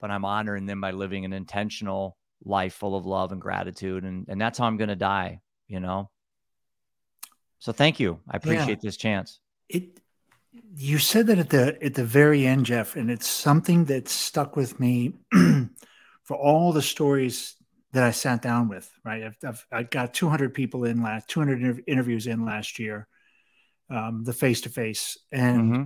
but 0.00 0.12
I'm 0.12 0.24
honoring 0.24 0.66
them 0.66 0.80
by 0.80 0.92
living 0.92 1.24
an 1.24 1.32
intentional 1.32 2.16
life 2.44 2.74
full 2.74 2.94
of 2.94 3.06
love 3.06 3.32
and 3.32 3.40
gratitude. 3.40 4.04
And 4.04 4.26
and 4.28 4.40
that's 4.40 4.56
how 4.56 4.66
I'm 4.66 4.76
gonna 4.76 4.94
die, 4.94 5.40
you 5.66 5.80
know. 5.80 6.10
So 7.58 7.72
thank 7.72 7.98
you. 7.98 8.20
I 8.30 8.36
appreciate 8.36 8.68
yeah. 8.68 8.74
this 8.80 8.96
chance. 8.96 9.40
It 9.68 9.98
you 10.76 10.98
said 10.98 11.26
that 11.26 11.40
at 11.40 11.50
the 11.50 11.76
at 11.82 11.94
the 11.94 12.04
very 12.04 12.46
end, 12.46 12.66
Jeff, 12.66 12.94
and 12.94 13.10
it's 13.10 13.26
something 13.26 13.86
that 13.86 14.08
stuck 14.08 14.54
with 14.54 14.78
me 14.78 15.14
for 16.22 16.36
all 16.36 16.72
the 16.72 16.82
stories 16.82 17.57
that 17.92 18.04
I 18.04 18.10
sat 18.10 18.42
down 18.42 18.68
with. 18.68 18.90
Right, 19.04 19.24
I've, 19.24 19.36
I've 19.44 19.66
I 19.72 19.82
got 19.84 20.14
200 20.14 20.54
people 20.54 20.84
in 20.84 21.02
last 21.02 21.28
200 21.28 21.62
inter- 21.62 21.82
interviews 21.86 22.26
in 22.26 22.44
last 22.44 22.78
year, 22.78 23.08
um, 23.90 24.24
the 24.24 24.32
face 24.32 24.62
to 24.62 24.68
face, 24.68 25.18
and 25.32 25.72
mm-hmm. 25.72 25.82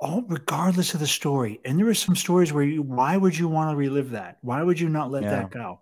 all 0.00 0.22
regardless 0.28 0.94
of 0.94 1.00
the 1.00 1.06
story. 1.06 1.60
And 1.64 1.78
there 1.78 1.86
were 1.86 1.94
some 1.94 2.16
stories 2.16 2.52
where 2.52 2.64
you, 2.64 2.82
why 2.82 3.16
would 3.16 3.36
you 3.36 3.48
want 3.48 3.70
to 3.70 3.76
relive 3.76 4.10
that? 4.10 4.38
Why 4.42 4.62
would 4.62 4.78
you 4.78 4.88
not 4.88 5.10
let 5.10 5.22
yeah. 5.22 5.30
that 5.30 5.50
go? 5.50 5.80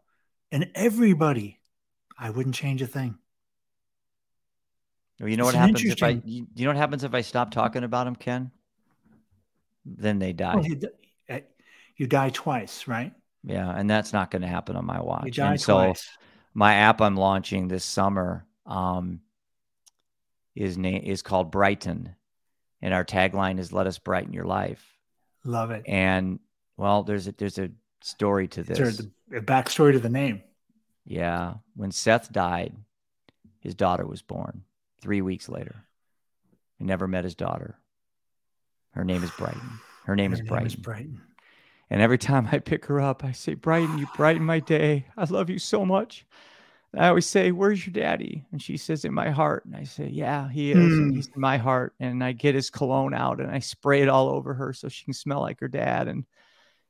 And 0.53 0.71
everybody, 0.75 1.61
I 2.19 2.31
wouldn't 2.31 2.55
change 2.55 2.83
a 2.83 2.87
thing. 2.87 3.19
Well, 5.21 5.29
you 5.31 5.37
know 5.37 5.49
it's 5.49 5.55
what 5.55 5.61
happens 5.61 5.85
if 5.85 6.03
I 6.03 6.21
you, 6.25 6.47
you, 6.55 6.65
know 6.65 6.71
what 6.71 6.77
happens 6.77 7.03
if 7.03 7.15
I 7.15 7.23
stop 7.23 7.51
talking 7.51 7.85
about 7.85 8.05
them, 8.05 8.17
Ken? 8.17 8.51
Then 9.87 10.19
they 10.19 10.33
die. 10.33 10.57
Well, 10.57 10.67
you, 10.67 10.81
eh, 11.29 11.41
you 11.97 12.07
die 12.07 12.31
twice, 12.31 12.87
right? 12.87 13.13
Yeah, 13.47 13.71
and 13.71 13.89
that's 13.89 14.13
not 14.13 14.31
going 14.33 14.43
to 14.43 14.49
happen 14.49 14.77
on 14.77 14.85
my 14.85 15.01
watch. 15.01 15.39
And 15.39 15.61
so 15.61 15.95
my 16.53 16.75
app 16.75 17.01
I'm 17.01 17.17
launching 17.17 17.69
this 17.69 17.85
summer 17.85 18.45
um, 18.67 19.21
is 20.57 20.77
name 20.77 21.03
is 21.05 21.23
called 21.23 21.53
Brightn, 21.53 22.15
and 22.83 22.93
our 22.93 23.05
tagline 23.05 23.61
is 23.61 23.73
"Let 23.73 23.87
us 23.87 23.99
brighten 23.99 24.33
your 24.33 24.47
life." 24.47 24.85
Love 25.45 25.71
it. 25.71 25.85
And 25.87 26.41
well, 26.77 27.05
there's 27.05 27.29
a 27.29 27.33
there's 27.33 27.59
a 27.59 27.71
story 28.03 28.49
to 28.49 28.65
this. 28.65 28.79
There's 28.79 29.01
a 29.01 29.41
backstory 29.41 29.93
to 29.93 30.01
the 30.01 30.09
name. 30.09 30.43
Yeah, 31.05 31.55
when 31.77 31.93
Seth 31.93 32.33
died, 32.33 32.75
his 33.61 33.77
daughter 33.77 34.05
was 34.05 34.23
born. 34.23 34.65
Three 35.01 35.23
weeks 35.23 35.49
later, 35.49 35.85
he 36.79 36.85
never 36.85 37.07
met 37.07 37.23
his 37.23 37.37
daughter. 37.37 37.79
Her 38.91 39.05
name 39.05 39.23
is 39.23 39.31
Brighton. 39.31 39.79
Her 40.05 40.17
name, 40.17 40.33
Her 40.33 40.37
is, 40.37 40.41
name 40.41 40.49
Brighton. 40.49 40.67
is 40.67 40.75
Brighton. 40.75 41.21
And 41.91 42.03
every 42.03 42.19
time 42.19 42.49
I 42.51 42.59
pick 42.59 42.87
her 42.87 43.01
up, 43.01 43.25
I 43.25 43.33
say, 43.33 43.55
Brighton, 43.55 43.99
you 43.99 44.07
brighten 44.17 44.45
my 44.45 44.61
day. 44.61 45.07
I 45.17 45.25
love 45.25 45.51
you 45.51 45.59
so 45.59 45.85
much. 45.85 46.27
And 46.93 47.05
I 47.05 47.09
always 47.09 47.27
say, 47.27 47.53
Where's 47.53 47.87
your 47.87 47.93
daddy? 47.93 48.45
And 48.53 48.61
she 48.61 48.77
says, 48.77 49.05
In 49.05 49.15
my 49.15 49.31
heart. 49.31 49.65
And 49.67 49.77
I 49.77 49.85
say, 49.85 50.09
Yeah, 50.09 50.49
he 50.49 50.73
is. 50.73 50.79
Mm. 50.79 51.15
he's 51.15 51.29
in 51.35 51.41
my 51.41 51.59
heart. 51.59 51.95
And 52.01 52.25
I 52.25 52.33
get 52.33 52.55
his 52.55 52.71
cologne 52.71 53.15
out 53.15 53.41
and 53.41 53.51
I 53.51 53.61
spray 53.61 54.03
it 54.03 54.09
all 54.09 54.29
over 54.29 54.55
her 54.55 54.73
so 54.73 54.89
she 54.89 55.05
can 55.05 55.15
smell 55.15 55.41
like 55.41 55.61
her 55.61 55.69
dad. 55.69 56.09
And 56.09 56.25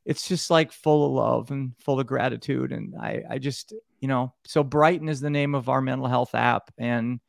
it's 0.04 0.28
just 0.28 0.50
like 0.50 0.72
full 0.72 1.06
of 1.06 1.12
love 1.12 1.50
and 1.50 1.72
full 1.80 2.00
of 2.00 2.06
gratitude. 2.06 2.72
And 2.72 2.94
I, 2.98 3.22
I 3.28 3.38
just, 3.38 3.74
you 4.00 4.08
know, 4.08 4.32
so 4.46 4.62
Brightn 4.62 5.08
is 5.08 5.20
the 5.20 5.30
name 5.30 5.54
of 5.54 5.68
our 5.68 5.82
mental 5.82 6.06
health 6.06 6.34
app. 6.34 6.70
And 6.78 7.20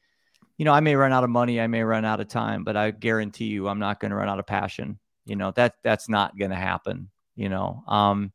you 0.58 0.65
know, 0.65 0.73
I 0.73 0.80
may 0.80 0.95
run 0.95 1.13
out 1.13 1.23
of 1.23 1.30
money, 1.30 1.62
I 1.62 1.67
may 1.67 1.84
run 1.84 2.03
out 2.03 2.19
of 2.19 2.27
time, 2.27 2.63
but 2.63 2.75
I 2.75 2.91
guarantee 2.91 3.45
you 3.45 3.67
I'm 3.67 3.80
not 3.80 3.99
going 3.99 4.10
to 4.10 4.17
run 4.17 4.30
out 4.30 4.39
of 4.39 4.47
passion. 4.47 4.99
You 5.25 5.36
know, 5.36 5.51
that 5.51 5.75
that's 5.84 6.10
not 6.10 6.38
going 6.38 6.51
to 6.51 6.58
happen, 6.58 7.10
you 7.38 7.50
know. 7.50 7.84
Um 7.88 8.34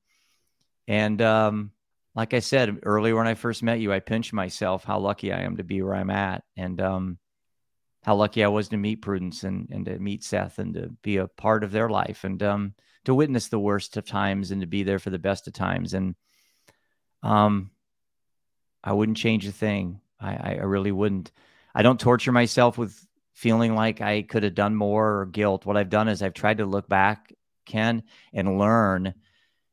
and 0.89 1.21
um 1.21 1.73
like 2.15 2.35
I 2.35 2.41
said 2.41 2.81
earlier 2.83 3.17
when 3.17 3.27
I 3.27 3.35
first 3.35 3.63
met 3.63 3.81
you, 3.81 3.93
I 3.93 4.01
pinched 4.01 4.33
myself 4.33 4.85
how 4.85 4.99
lucky 4.99 5.33
I 5.33 5.41
am 5.41 5.57
to 5.57 5.65
be 5.65 5.83
where 5.83 5.95
I'm 5.95 6.11
at 6.11 6.45
and 6.57 6.81
um 6.81 7.19
how 8.05 8.17
lucky 8.17 8.43
I 8.43 8.49
was 8.49 8.69
to 8.71 8.77
meet 8.77 9.03
Prudence 9.03 9.45
and 9.45 9.69
and 9.71 9.85
to 9.87 9.99
meet 9.99 10.25
Seth 10.25 10.59
and 10.59 10.75
to 10.75 10.89
be 11.03 11.19
a 11.19 11.29
part 11.29 11.65
of 11.65 11.73
their 11.73 11.89
life 11.89 12.25
and 12.25 12.43
um 12.43 12.75
to 13.05 13.15
witness 13.15 13.49
the 13.49 13.59
worst 13.59 13.97
of 13.97 14.07
times 14.07 14.51
and 14.51 14.61
to 14.61 14.67
be 14.67 14.83
there 14.83 14.99
for 14.99 15.11
the 15.11 15.19
best 15.19 15.47
of 15.47 15.53
times 15.53 15.95
and 15.95 16.15
um 17.23 17.71
I 18.85 18.93
wouldn't 18.93 19.19
change 19.19 19.47
a 19.47 19.53
thing. 19.53 20.01
I, 20.21 20.35
I 20.35 20.53
really 20.63 20.93
wouldn't. 20.93 21.31
I 21.75 21.83
don't 21.83 22.01
torture 22.01 22.33
myself 22.33 22.79
with 22.79 23.07
feeling 23.33 23.75
like 23.75 24.01
I 24.01 24.23
could 24.23 24.43
have 24.43 24.55
done 24.55 24.75
more 24.75 25.21
or 25.21 25.27
guilt. 25.27 25.65
What 25.67 25.77
I've 25.77 25.89
done 25.89 26.09
is 26.09 26.23
I've 26.23 26.35
tried 26.35 26.59
to 26.59 26.67
look 26.67 26.89
back, 26.89 27.33
Ken, 27.65 28.03
and 28.33 28.59
learn 28.59 29.15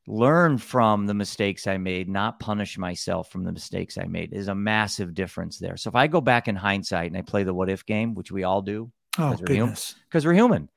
learn 0.10 0.58
from 0.58 1.06
the 1.06 1.14
mistakes 1.14 1.68
I 1.68 1.78
made, 1.78 2.10
not 2.10 2.40
punish 2.40 2.80
myself 2.80 3.30
from 3.32 3.44
the 3.44 3.52
mistakes 3.52 3.96
I 3.98 4.06
made. 4.06 4.34
Is 4.34 4.48
a 4.48 4.56
massive 4.56 5.14
difference 5.14 5.60
there. 5.60 5.78
So 5.78 5.90
if 5.90 5.96
I 5.96 6.08
go 6.08 6.20
back 6.20 6.48
in 6.48 6.56
hindsight 6.56 7.08
and 7.08 7.18
I 7.18 7.22
play 7.22 7.44
the 7.44 7.54
what 7.54 7.70
if 7.70 7.86
game, 7.86 8.16
which 8.16 8.32
we 8.32 8.44
all 8.44 8.64
do, 8.64 8.92
oh 9.20 9.32
because 9.32 9.42
we're, 9.48 9.54
human, 9.54 9.78
we're 10.14 10.34
human, 10.34 10.70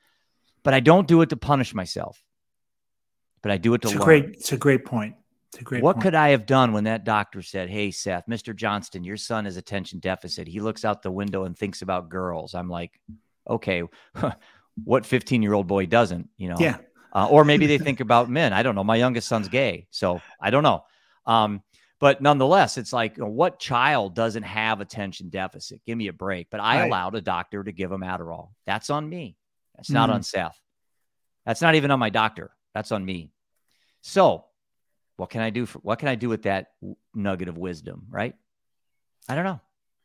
but 0.62 0.74
I 0.74 0.80
don't 0.80 1.08
do 1.08 1.22
it 1.22 1.30
to 1.30 1.36
punish 1.36 1.74
myself, 1.74 2.22
but 3.40 3.50
I 3.50 3.56
do 3.56 3.72
it 3.74 3.80
to 3.82 3.88
it's 3.88 3.94
a 3.94 3.98
learn. 3.98 4.04
great, 4.04 4.24
it's 4.34 4.52
a 4.52 4.58
great 4.58 4.84
point. 4.84 5.16
It's 5.52 5.60
a 5.60 5.64
great 5.64 5.82
what 5.82 5.96
point. 5.96 6.02
could 6.04 6.14
I 6.14 6.30
have 6.30 6.46
done 6.46 6.72
when 6.72 6.84
that 6.84 7.04
doctor 7.04 7.42
said, 7.42 7.70
Hey, 7.70 7.90
Seth, 7.90 8.26
Mr. 8.26 8.54
Johnston, 8.54 9.02
your 9.02 9.16
son 9.16 9.46
has 9.46 9.56
attention 9.56 9.98
deficit. 9.98 10.46
He 10.46 10.60
looks 10.60 10.84
out 10.84 11.02
the 11.02 11.10
window 11.10 11.44
and 11.44 11.56
thinks 11.56 11.82
about 11.82 12.10
girls. 12.10 12.54
I'm 12.54 12.68
like, 12.68 13.00
okay, 13.48 13.82
what 14.84 15.06
15 15.06 15.42
year 15.42 15.54
old 15.54 15.66
boy 15.66 15.86
doesn't, 15.86 16.28
you 16.36 16.48
know? 16.48 16.56
yeah, 16.58 16.78
Uh, 17.14 17.26
or 17.28 17.44
maybe 17.44 17.66
they 17.66 17.78
think 17.86 18.00
about 18.00 18.30
men. 18.30 18.52
I 18.52 18.62
don't 18.62 18.74
know. 18.74 18.84
My 18.84 18.96
youngest 18.96 19.28
son's 19.28 19.48
gay. 19.48 19.86
So 19.90 20.20
I 20.40 20.50
don't 20.50 20.62
know. 20.62 20.84
Um, 21.26 21.62
but 22.00 22.20
nonetheless, 22.20 22.78
it's 22.78 22.92
like, 22.92 23.16
you 23.16 23.22
know, 23.22 23.30
what 23.30 23.60
child 23.60 24.14
doesn't 24.14 24.42
have 24.42 24.80
attention 24.80 25.28
deficit? 25.28 25.80
Give 25.86 25.96
me 25.96 26.08
a 26.08 26.12
break. 26.12 26.48
But 26.50 26.60
I 26.60 26.78
Right. 26.80 26.86
allowed 26.86 27.14
a 27.14 27.20
doctor 27.20 27.62
to 27.62 27.70
give 27.70 27.92
him 27.92 28.00
Adderall. 28.00 28.50
That's 28.66 28.90
on 28.90 29.08
me. 29.08 29.36
That's 29.76 29.90
not 29.90 30.08
Mhm. 30.08 30.14
on 30.14 30.22
Seth. 30.22 30.58
That's 31.46 31.60
not 31.60 31.74
even 31.76 31.90
on 31.90 31.98
my 32.00 32.10
doctor. 32.10 32.50
That's 32.74 32.90
on 32.92 33.04
me. 33.04 33.30
So, 34.00 34.46
what 35.16 35.30
can 35.30 35.42
I 35.42 35.50
do? 35.50 35.66
For, 35.66 35.78
what 35.80 35.98
can 36.00 36.08
I 36.08 36.14
do 36.16 36.28
with 36.28 36.42
that 36.42 36.72
nugget 37.14 37.48
of 37.48 37.56
wisdom? 37.56 38.06
Right? 38.10 38.34
I 39.28 39.36
don't 39.36 39.44
know. 39.44 39.60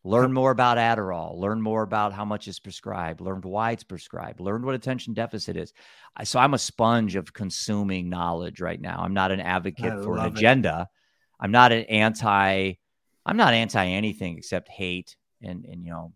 Learn 0.07 0.31
more 0.31 0.51
about 0.51 0.77
Adderall. 0.77 1.37
Learn 1.37 1.61
more 1.61 1.83
about 1.83 2.13
how 2.13 2.23
much 2.23 2.47
is 2.47 2.59
prescribed. 2.59 3.19
Learn 3.19 3.41
why 3.41 3.71
it's 3.71 3.83
prescribed. 3.83 4.39
Learn 4.39 4.65
what 4.65 4.73
attention 4.73 5.13
deficit 5.13 5.57
is. 5.57 5.73
I, 6.15 6.23
so 6.23 6.39
I'm 6.39 6.53
a 6.53 6.59
sponge 6.59 7.17
of 7.17 7.33
consuming 7.33 8.07
knowledge 8.07 8.61
right 8.61 8.79
now. 8.79 8.99
I'm 8.99 9.13
not 9.13 9.33
an 9.33 9.41
advocate 9.41 9.91
I 9.91 10.01
for 10.01 10.13
an 10.13 10.17
love 10.19 10.33
it. 10.33 10.37
agenda. 10.37 10.87
I'm 11.41 11.51
not 11.51 11.73
an 11.73 11.83
anti. 11.83 12.73
I'm 13.25 13.37
not 13.37 13.53
anti 13.53 13.85
anything 13.85 14.37
except 14.37 14.69
hate 14.69 15.17
and 15.41 15.65
and 15.65 15.83
you 15.83 15.91
know, 15.91 16.13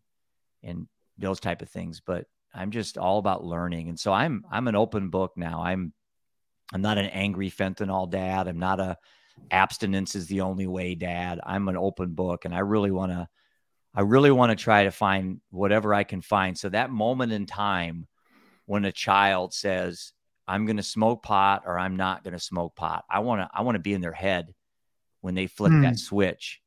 and 0.63 0.87
those 1.17 1.41
type 1.41 1.61
of 1.61 1.69
things. 1.69 2.01
But 2.05 2.27
I'm 2.53 2.71
just 2.71 2.97
all 2.97 3.17
about 3.19 3.43
learning, 3.43 3.89
and 3.89 3.99
so 3.99 4.13
I'm 4.13 4.45
I'm 4.49 4.69
an 4.69 4.75
open 4.75 5.09
book 5.09 5.33
now. 5.35 5.63
I'm 5.63 5.91
I'm 6.73 6.81
not 6.81 6.97
an 6.97 7.07
angry 7.07 7.51
fentanyl 7.51 8.09
dad. 8.09 8.47
I'm 8.47 8.59
not 8.59 8.79
a 8.79 8.97
abstinence 9.51 10.15
is 10.15 10.27
the 10.27 10.41
only 10.41 10.67
way 10.67 10.95
dad. 10.95 11.41
I'm 11.45 11.67
an 11.67 11.75
open 11.75 12.13
book, 12.13 12.45
and 12.45 12.55
I 12.55 12.59
really 12.59 12.91
want 12.91 13.11
to. 13.11 13.27
I 13.93 14.01
really 14.01 14.31
want 14.31 14.51
to 14.51 14.55
try 14.63 14.85
to 14.85 14.91
find 14.91 15.41
whatever 15.49 15.93
I 15.93 16.03
can 16.03 16.21
find. 16.21 16.57
So 16.57 16.69
that 16.69 16.89
moment 16.89 17.31
in 17.33 17.45
time 17.45 18.07
when 18.65 18.85
a 18.85 18.91
child 18.91 19.53
says, 19.53 20.13
"I'm 20.47 20.65
going 20.65 20.77
to 20.77 20.83
smoke 20.83 21.23
pot" 21.23 21.63
or 21.65 21.77
"I'm 21.77 21.95
not 21.97 22.23
going 22.23 22.33
to 22.33 22.39
smoke 22.39 22.75
pot," 22.75 23.05
I 23.09 23.19
want 23.19 23.41
to. 23.41 23.49
I 23.53 23.61
want 23.61 23.75
to 23.75 23.79
be 23.79 23.93
in 23.93 24.01
their 24.01 24.13
head 24.13 24.53
when 25.21 25.35
they 25.35 25.47
flip 25.47 25.73
Hmm. 25.73 25.81
that 25.83 25.99
switch, 25.99 26.61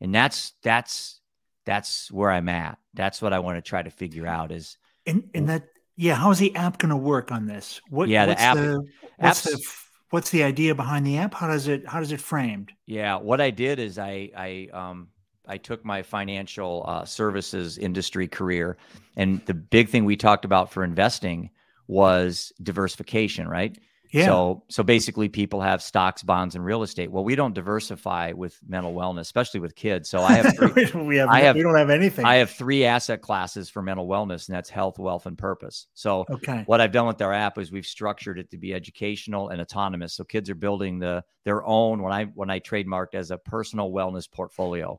and 0.00 0.14
that's 0.14 0.52
that's 0.62 1.20
that's 1.64 2.10
where 2.10 2.30
I'm 2.30 2.48
at. 2.48 2.78
That's 2.94 3.20
what 3.22 3.32
I 3.32 3.38
want 3.38 3.56
to 3.56 3.62
try 3.62 3.82
to 3.82 3.90
figure 3.90 4.26
out. 4.26 4.52
Is 4.52 4.76
and 5.06 5.30
and 5.34 5.48
that 5.48 5.64
yeah, 5.96 6.14
how 6.14 6.30
is 6.30 6.38
the 6.38 6.54
app 6.54 6.78
going 6.78 6.90
to 6.90 6.96
work 6.96 7.32
on 7.32 7.46
this? 7.46 7.80
What 7.90 8.08
Yeah, 8.08 8.26
the 8.26 8.30
what's 8.30 8.42
app- 8.42 8.56
the, 8.56 8.86
what's 9.16 9.40
apps- 9.46 9.50
the 9.52 9.66
what's 10.10 10.30
the 10.30 10.42
idea 10.42 10.74
behind 10.74 11.06
the 11.06 11.18
app? 11.18 11.34
How 11.34 11.48
does 11.48 11.66
it 11.68 11.86
how 11.88 12.00
does 12.00 12.12
it 12.12 12.20
framed? 12.20 12.72
Yeah, 12.86 13.16
what 13.16 13.40
I 13.40 13.50
did 13.50 13.78
is 13.78 13.98
I 13.98 14.30
I 14.36 14.68
um 14.72 15.08
I 15.48 15.56
took 15.56 15.84
my 15.84 16.02
financial 16.02 16.84
uh, 16.86 17.04
services 17.04 17.78
industry 17.78 18.28
career, 18.28 18.76
and 19.16 19.44
the 19.46 19.54
big 19.54 19.88
thing 19.88 20.04
we 20.04 20.16
talked 20.16 20.44
about 20.44 20.72
for 20.72 20.84
investing 20.84 21.50
was 21.86 22.52
diversification, 22.62 23.48
right? 23.48 23.76
Yeah, 24.10 24.26
So 24.26 24.62
so 24.68 24.82
basically, 24.82 25.28
people 25.28 25.60
have 25.60 25.82
stocks, 25.82 26.22
bonds, 26.22 26.54
and 26.54 26.64
real 26.64 26.82
estate. 26.82 27.10
Well, 27.10 27.24
we 27.24 27.34
don't 27.34 27.54
diversify 27.54 28.32
with 28.32 28.58
mental 28.66 28.94
wellness, 28.94 29.20
especially 29.22 29.60
with 29.60 29.74
kids. 29.74 30.08
So 30.08 30.22
I 30.22 30.32
have 30.32 30.56
three, 30.56 30.90
we 30.94 31.16
have, 31.16 31.28
I 31.28 31.40
have- 31.40 31.56
we 31.56 31.62
don't 31.62 31.76
have 31.76 31.90
anything. 31.90 32.24
I 32.24 32.36
have 32.36 32.50
three 32.50 32.84
asset 32.86 33.20
classes 33.20 33.68
for 33.68 33.82
mental 33.82 34.06
wellness, 34.08 34.48
and 34.48 34.56
that's 34.56 34.70
health, 34.70 34.98
wealth, 34.98 35.26
and 35.26 35.36
purpose. 35.36 35.88
So 35.92 36.24
okay, 36.30 36.62
what 36.64 36.80
I've 36.80 36.92
done 36.92 37.06
with 37.06 37.20
our 37.20 37.34
app 37.34 37.58
is 37.58 37.70
we've 37.70 37.86
structured 37.86 38.38
it 38.38 38.50
to 38.52 38.56
be 38.56 38.72
educational 38.72 39.50
and 39.50 39.60
autonomous. 39.60 40.14
So 40.14 40.24
kids 40.24 40.48
are 40.48 40.54
building 40.54 40.98
the 40.98 41.22
their 41.44 41.64
own 41.66 42.02
when 42.02 42.12
I 42.12 42.24
when 42.24 42.48
I 42.48 42.60
trademarked 42.60 43.14
as 43.14 43.30
a 43.30 43.36
personal 43.36 43.90
wellness 43.90 44.30
portfolio. 44.30 44.98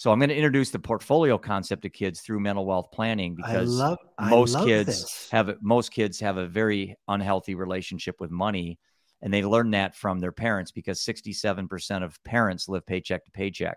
So 0.00 0.10
I'm 0.10 0.18
going 0.18 0.30
to 0.30 0.34
introduce 0.34 0.70
the 0.70 0.78
portfolio 0.78 1.36
concept 1.36 1.82
to 1.82 1.90
kids 1.90 2.22
through 2.22 2.40
mental 2.40 2.64
wealth 2.64 2.90
planning 2.90 3.34
because 3.34 3.68
love 3.68 3.98
most 4.18 4.58
kids 4.64 4.86
this. 4.86 5.28
have 5.30 5.54
most 5.60 5.92
kids 5.92 6.18
have 6.20 6.38
a 6.38 6.46
very 6.46 6.96
unhealthy 7.08 7.54
relationship 7.54 8.18
with 8.18 8.30
money 8.30 8.78
and 9.20 9.30
they 9.30 9.44
learn 9.44 9.72
that 9.72 9.94
from 9.94 10.18
their 10.18 10.32
parents 10.32 10.70
because 10.72 11.02
67% 11.02 12.02
of 12.02 12.18
parents 12.24 12.66
live 12.66 12.86
paycheck 12.86 13.26
to 13.26 13.30
paycheck. 13.30 13.76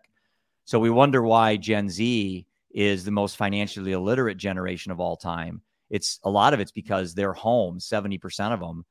So 0.64 0.80
we 0.80 0.90
wonder 0.90 1.22
why 1.24 1.58
Gen 1.58 1.90
Z 1.90 2.48
is 2.72 3.04
the 3.04 3.12
most 3.12 3.36
financially 3.36 3.92
illiterate 3.92 4.38
generation 4.38 4.94
of 4.94 5.02
all 5.02 5.18
time. 5.18 5.62
It's 5.90 6.22
a 6.24 6.30
lot 6.30 6.54
of 6.54 6.62
it's 6.62 6.72
because 6.72 7.14
they're 7.14 7.34
home, 7.34 7.82
70% 7.82 8.54
of 8.54 8.62
them 8.62 8.86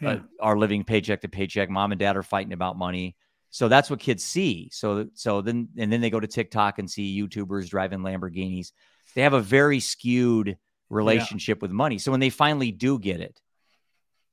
Yeah. 0.00 0.08
uh, 0.08 0.18
are 0.40 0.56
living 0.56 0.84
paycheck 0.84 1.20
to 1.20 1.28
paycheck. 1.28 1.68
Mom 1.68 1.92
and 1.92 1.98
dad 1.98 2.16
are 2.16 2.22
fighting 2.22 2.54
about 2.54 2.78
money. 2.78 3.16
So 3.50 3.68
that's 3.68 3.90
what 3.90 3.98
kids 3.98 4.24
see. 4.24 4.70
So 4.72 5.08
so 5.14 5.40
then 5.42 5.68
and 5.76 5.92
then 5.92 6.00
they 6.00 6.10
go 6.10 6.20
to 6.20 6.26
TikTok 6.26 6.78
and 6.78 6.88
see 6.90 7.20
YouTubers 7.20 7.68
driving 7.68 8.00
Lamborghinis. 8.00 8.72
They 9.14 9.22
have 9.22 9.32
a 9.32 9.40
very 9.40 9.80
skewed 9.80 10.56
relationship 10.88 11.60
with 11.62 11.70
money. 11.72 11.98
So 11.98 12.10
when 12.10 12.20
they 12.20 12.30
finally 12.30 12.70
do 12.70 12.98
get 12.98 13.20
it, 13.20 13.40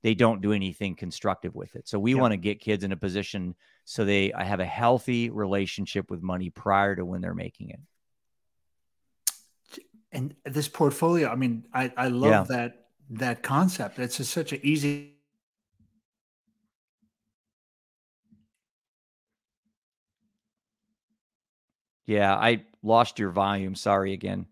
they 0.03 0.13
don't 0.13 0.41
do 0.41 0.53
anything 0.53 0.95
constructive 0.95 1.55
with 1.55 1.75
it. 1.75 1.87
So 1.87 1.97
we 1.99 2.13
Yeah. 2.13 2.21
want 2.21 2.33
to 2.33 2.37
get 2.37 2.59
kids 2.59 2.83
in 2.83 2.91
a 2.91 2.97
position 2.97 3.55
so 3.85 4.05
they 4.05 4.31
have 4.37 4.59
a 4.59 4.65
healthy 4.65 5.29
relationship 5.29 6.11
with 6.11 6.21
money 6.21 6.49
prior 6.51 6.95
to 6.95 7.03
when 7.05 7.21
they're 7.21 7.33
making 7.33 7.69
it. 7.71 7.79
and 10.13 10.33
this 10.45 10.69
portfolio. 10.69 11.27
I 11.27 11.35
mean, 11.35 11.65
I 11.73 11.91
I 11.97 12.07
love 12.07 12.49
Yeah. 12.49 12.55
that 12.57 12.87
that 13.09 13.43
concept. 13.43 13.99
It's 13.99 14.17
just 14.17 14.31
such 14.31 14.53
an 14.53 14.59
easy. 14.63 15.16
Yeah, 22.07 22.33
I 22.35 22.63
lost 22.81 23.19
your 23.19 23.29
volume. 23.29 23.75
Sorry 23.75 24.13
again. 24.13 24.47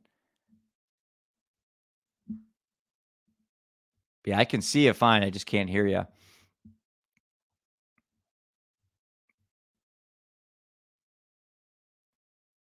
Yeah, 4.26 4.40
I 4.40 4.46
can 4.46 4.62
see 4.62 4.88
it 4.88 4.96
fine. 4.96 5.24
I 5.24 5.30
just 5.30 5.46
can't 5.46 5.70
hear 5.70 5.86
you. 5.86 6.06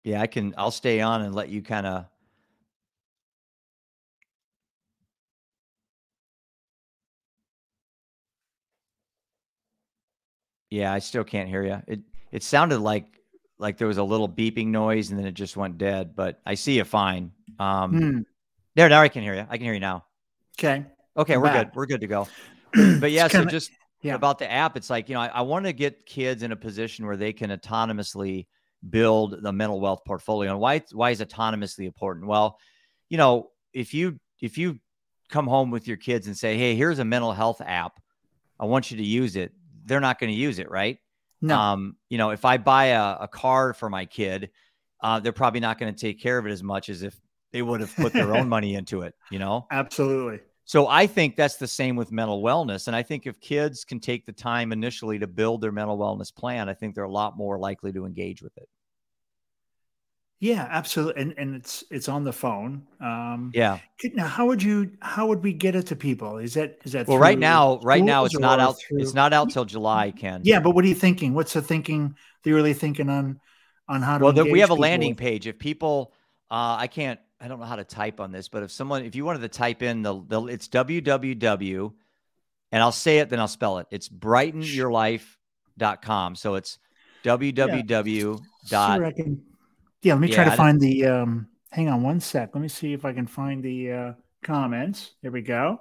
Yeah, 0.04 0.20
I 0.20 0.26
can. 0.26 0.54
I'll 0.56 0.70
stay 0.70 1.00
on 1.00 1.22
and 1.22 1.34
let 1.34 1.48
you 1.48 1.62
kind 1.62 1.86
of. 1.86 2.06
Yeah, 10.70 10.92
I 10.92 10.98
still 11.00 11.24
can't 11.24 11.48
hear 11.48 11.64
you. 11.64 11.82
It 11.86 12.00
it 12.30 12.42
sounded 12.42 12.78
like 12.80 13.21
like 13.62 13.78
there 13.78 13.88
was 13.88 13.98
a 13.98 14.04
little 14.04 14.28
beeping 14.28 14.66
noise 14.66 15.10
and 15.10 15.18
then 15.18 15.26
it 15.26 15.32
just 15.32 15.56
went 15.56 15.78
dead. 15.78 16.14
But 16.14 16.40
I 16.44 16.54
see 16.54 16.76
you 16.76 16.84
fine. 16.84 17.32
Um, 17.58 17.90
Hmm, 17.92 18.18
there 18.74 18.88
now 18.88 19.00
I 19.00 19.08
can 19.08 19.22
hear 19.22 19.34
you. 19.34 19.46
I 19.48 19.56
can 19.56 19.64
hear 19.64 19.74
you 19.74 19.80
now. 19.80 20.04
okay, 20.58 20.84
Okay, 21.16 21.34
I'm 21.34 21.40
we're 21.40 21.46
back. 21.46 21.66
good. 21.66 21.76
We're 21.76 21.86
good 21.86 22.00
to 22.00 22.06
go. 22.06 22.28
But 23.00 23.12
yeah, 23.12 23.28
so 23.28 23.44
just 23.44 23.70
yeah. 24.02 24.14
about 24.14 24.38
the 24.38 24.50
app, 24.50 24.76
it's 24.76 24.90
like, 24.90 25.08
you 25.08 25.14
know, 25.14 25.20
I, 25.20 25.26
I 25.28 25.40
want 25.42 25.66
to 25.66 25.72
get 25.72 26.06
kids 26.06 26.42
in 26.42 26.52
a 26.52 26.56
position 26.56 27.06
where 27.06 27.16
they 27.18 27.32
can 27.32 27.50
autonomously 27.50 28.46
build 28.90 29.42
the 29.42 29.52
mental 29.52 29.78
wealth 29.80 30.00
portfolio. 30.06 30.50
And 30.52 30.60
why 30.60 30.82
why 30.92 31.10
is 31.10 31.20
autonomously 31.20 31.84
important? 31.86 32.26
Well, 32.26 32.58
you 33.10 33.18
know, 33.18 33.50
if 33.72 33.94
you 33.94 34.18
if 34.40 34.58
you 34.58 34.78
come 35.28 35.46
home 35.46 35.70
with 35.70 35.86
your 35.86 35.96
kids 35.98 36.26
and 36.26 36.36
say, 36.36 36.56
Hey, 36.56 36.74
here's 36.74 36.98
a 36.98 37.04
mental 37.04 37.32
health 37.32 37.60
app, 37.60 38.00
I 38.58 38.64
want 38.64 38.90
you 38.90 38.96
to 38.96 39.04
use 39.04 39.36
it, 39.36 39.52
they're 39.84 40.00
not 40.00 40.18
going 40.18 40.32
to 40.32 40.38
use 40.38 40.58
it, 40.58 40.70
right? 40.70 40.98
No, 41.42 41.58
Um, 41.58 41.96
you 42.08 42.18
know, 42.18 42.30
if 42.30 42.44
I 42.44 42.56
buy 42.56 42.86
a, 42.86 43.16
a 43.22 43.28
car 43.28 43.74
for 43.74 43.90
my 43.90 44.06
kid, 44.06 44.50
uh, 45.02 45.20
they're 45.20 45.32
probably 45.32 45.60
not 45.60 45.78
going 45.78 45.92
to 45.92 46.00
take 46.00 46.20
care 46.20 46.38
of 46.38 46.46
it 46.46 46.52
as 46.52 46.62
much 46.62 46.88
as 46.88 47.02
if 47.02 47.20
they 47.52 47.60
would 47.60 47.80
have 47.80 47.94
put 47.94 48.12
their 48.12 48.34
own 48.34 48.48
money 48.56 48.74
into 48.76 49.02
it, 49.02 49.14
you 49.30 49.38
know? 49.38 49.66
Absolutely. 49.70 50.40
So 50.64 50.86
I 50.86 51.06
think 51.06 51.36
that's 51.36 51.56
the 51.56 51.66
same 51.66 51.96
with 51.96 52.12
mental 52.12 52.42
wellness. 52.42 52.86
And 52.86 52.94
I 52.94 53.02
think 53.02 53.26
if 53.26 53.40
kids 53.40 53.84
can 53.84 54.00
take 54.00 54.24
the 54.24 54.32
time 54.32 54.72
initially 54.72 55.18
to 55.18 55.26
build 55.26 55.60
their 55.60 55.72
mental 55.72 55.98
wellness 55.98 56.34
plan, 56.34 56.68
I 56.68 56.74
think 56.74 56.94
they're 56.94 57.04
a 57.04 57.10
lot 57.10 57.36
more 57.36 57.58
likely 57.58 57.92
to 57.92 58.06
engage 58.06 58.42
with 58.42 58.56
it. 58.56 58.68
Yeah, 60.42 60.66
absolutely. 60.68 61.22
And 61.22 61.34
and 61.38 61.54
it's 61.54 61.84
it's 61.88 62.08
on 62.08 62.24
the 62.24 62.32
phone. 62.32 62.82
Um 63.00 63.52
Yeah. 63.54 63.78
now 64.14 64.26
how 64.26 64.46
would 64.46 64.60
you 64.60 64.90
how 65.00 65.28
would 65.28 65.40
we 65.40 65.52
get 65.52 65.76
it 65.76 65.86
to 65.86 65.94
people? 65.96 66.38
Is 66.38 66.54
that 66.54 66.78
is 66.82 66.90
that 66.92 67.06
Well, 67.06 67.18
right 67.18 67.38
now, 67.38 67.78
right 67.84 68.02
now 68.02 68.24
it's 68.24 68.36
not 68.36 68.58
out. 68.58 68.76
through- 68.80 69.02
It's 69.02 69.14
not 69.14 69.32
out 69.32 69.50
till 69.50 69.64
July, 69.64 70.10
Ken. 70.10 70.40
Yeah, 70.42 70.58
but 70.58 70.74
what 70.74 70.84
are 70.84 70.88
you 70.88 70.96
thinking? 70.96 71.32
What's 71.32 71.52
the 71.52 71.62
thinking 71.62 72.16
that 72.42 72.50
you're 72.50 72.56
really 72.56 72.74
thinking 72.74 73.08
on 73.08 73.38
on 73.88 74.02
how 74.02 74.18
to 74.18 74.24
Well, 74.24 74.32
we 74.32 74.58
have 74.58 74.70
a 74.70 74.74
people 74.74 74.78
landing 74.78 75.14
page. 75.14 75.46
If 75.46 75.60
people, 75.60 76.12
uh, 76.50 76.74
I 76.80 76.88
can't, 76.88 77.20
I 77.40 77.46
don't 77.46 77.60
know 77.60 77.66
how 77.66 77.76
to 77.76 77.84
type 77.84 78.18
on 78.18 78.32
this, 78.32 78.48
but 78.48 78.64
if 78.64 78.72
someone, 78.72 79.04
if 79.04 79.14
you 79.14 79.24
wanted 79.24 79.42
to 79.42 79.48
type 79.48 79.80
in 79.82 80.02
the, 80.02 80.20
the 80.26 80.42
it's 80.46 80.66
www, 80.66 81.92
and 82.72 82.82
I'll 82.82 82.90
say 82.90 83.18
it, 83.18 83.30
then 83.30 83.38
I'll 83.38 83.46
spell 83.46 83.78
it. 83.78 83.86
It's 83.92 84.08
brightnyourlife.com. 84.08 86.34
So 86.34 86.56
it's 86.56 86.78
www 87.22 88.40
dot. 88.68 88.96
Sure, 88.96 89.06
I 89.06 89.12
can, 89.12 89.40
yeah, 90.02 90.14
let 90.14 90.20
me 90.20 90.28
try 90.28 90.44
to 90.44 90.52
I 90.52 90.56
find 90.56 90.80
the 90.80 91.06
um 91.06 91.48
hang 91.70 91.88
on 91.88 92.02
one 92.02 92.20
sec. 92.20 92.50
Let 92.54 92.60
me 92.60 92.68
see 92.68 92.92
if 92.92 93.04
I 93.04 93.12
can 93.12 93.26
find 93.26 93.62
the 93.62 93.92
uh 93.92 94.12
comments. 94.42 95.12
There 95.22 95.30
we 95.30 95.42
go. 95.42 95.80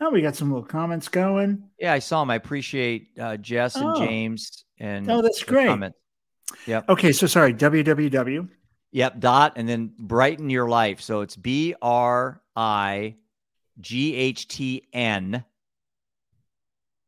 Oh, 0.00 0.10
we 0.10 0.22
got 0.22 0.36
some 0.36 0.50
little 0.52 0.66
comments 0.66 1.08
going. 1.08 1.64
Yeah, 1.78 1.92
I 1.92 1.98
saw 1.98 2.20
them. 2.22 2.30
I 2.30 2.36
appreciate 2.36 3.08
uh, 3.18 3.36
Jess 3.36 3.74
and 3.74 3.84
Oh. 3.86 3.98
James 3.98 4.64
and 4.78 5.10
Oh, 5.10 5.22
that's 5.22 5.42
great. 5.42 5.66
comment. 5.66 5.94
Okay, 6.68 7.12
so 7.12 7.26
sorry, 7.26 7.52
www. 7.52 8.48
Yep, 8.92 9.20
dot 9.20 9.52
and 9.56 9.68
then 9.68 9.92
brighten 9.98 10.48
your 10.50 10.68
life. 10.68 11.00
So 11.00 11.20
it's 11.20 11.36
B 11.36 11.74
R 11.82 12.40
I 12.56 13.16
G 13.80 14.14
H 14.14 14.48
T 14.48 14.88
N 14.92 15.44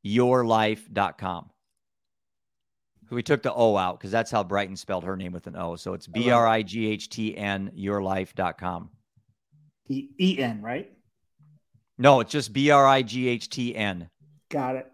yourlife.com. 0.04 1.49
We 3.10 3.22
took 3.22 3.42
the 3.42 3.52
O 3.52 3.76
out 3.76 3.98
because 3.98 4.10
that's 4.10 4.30
how 4.30 4.44
Brighton 4.44 4.76
spelled 4.76 5.04
her 5.04 5.16
name 5.16 5.32
with 5.32 5.46
an 5.46 5.56
O. 5.56 5.76
So 5.76 5.94
it's 5.94 6.06
B 6.06 6.30
R 6.30 6.46
I 6.46 6.62
G 6.62 6.86
H 6.86 7.08
T 7.08 7.36
N 7.36 7.72
yourlife.com. 7.76 8.90
E 9.88 10.08
E 10.18 10.38
N, 10.38 10.62
right? 10.62 10.92
No, 11.98 12.20
it's 12.20 12.30
just 12.30 12.52
B 12.52 12.70
R 12.70 12.86
I 12.86 13.02
G 13.02 13.28
H 13.28 13.50
T 13.50 13.74
N. 13.74 14.08
Got 14.48 14.76
it. 14.76 14.90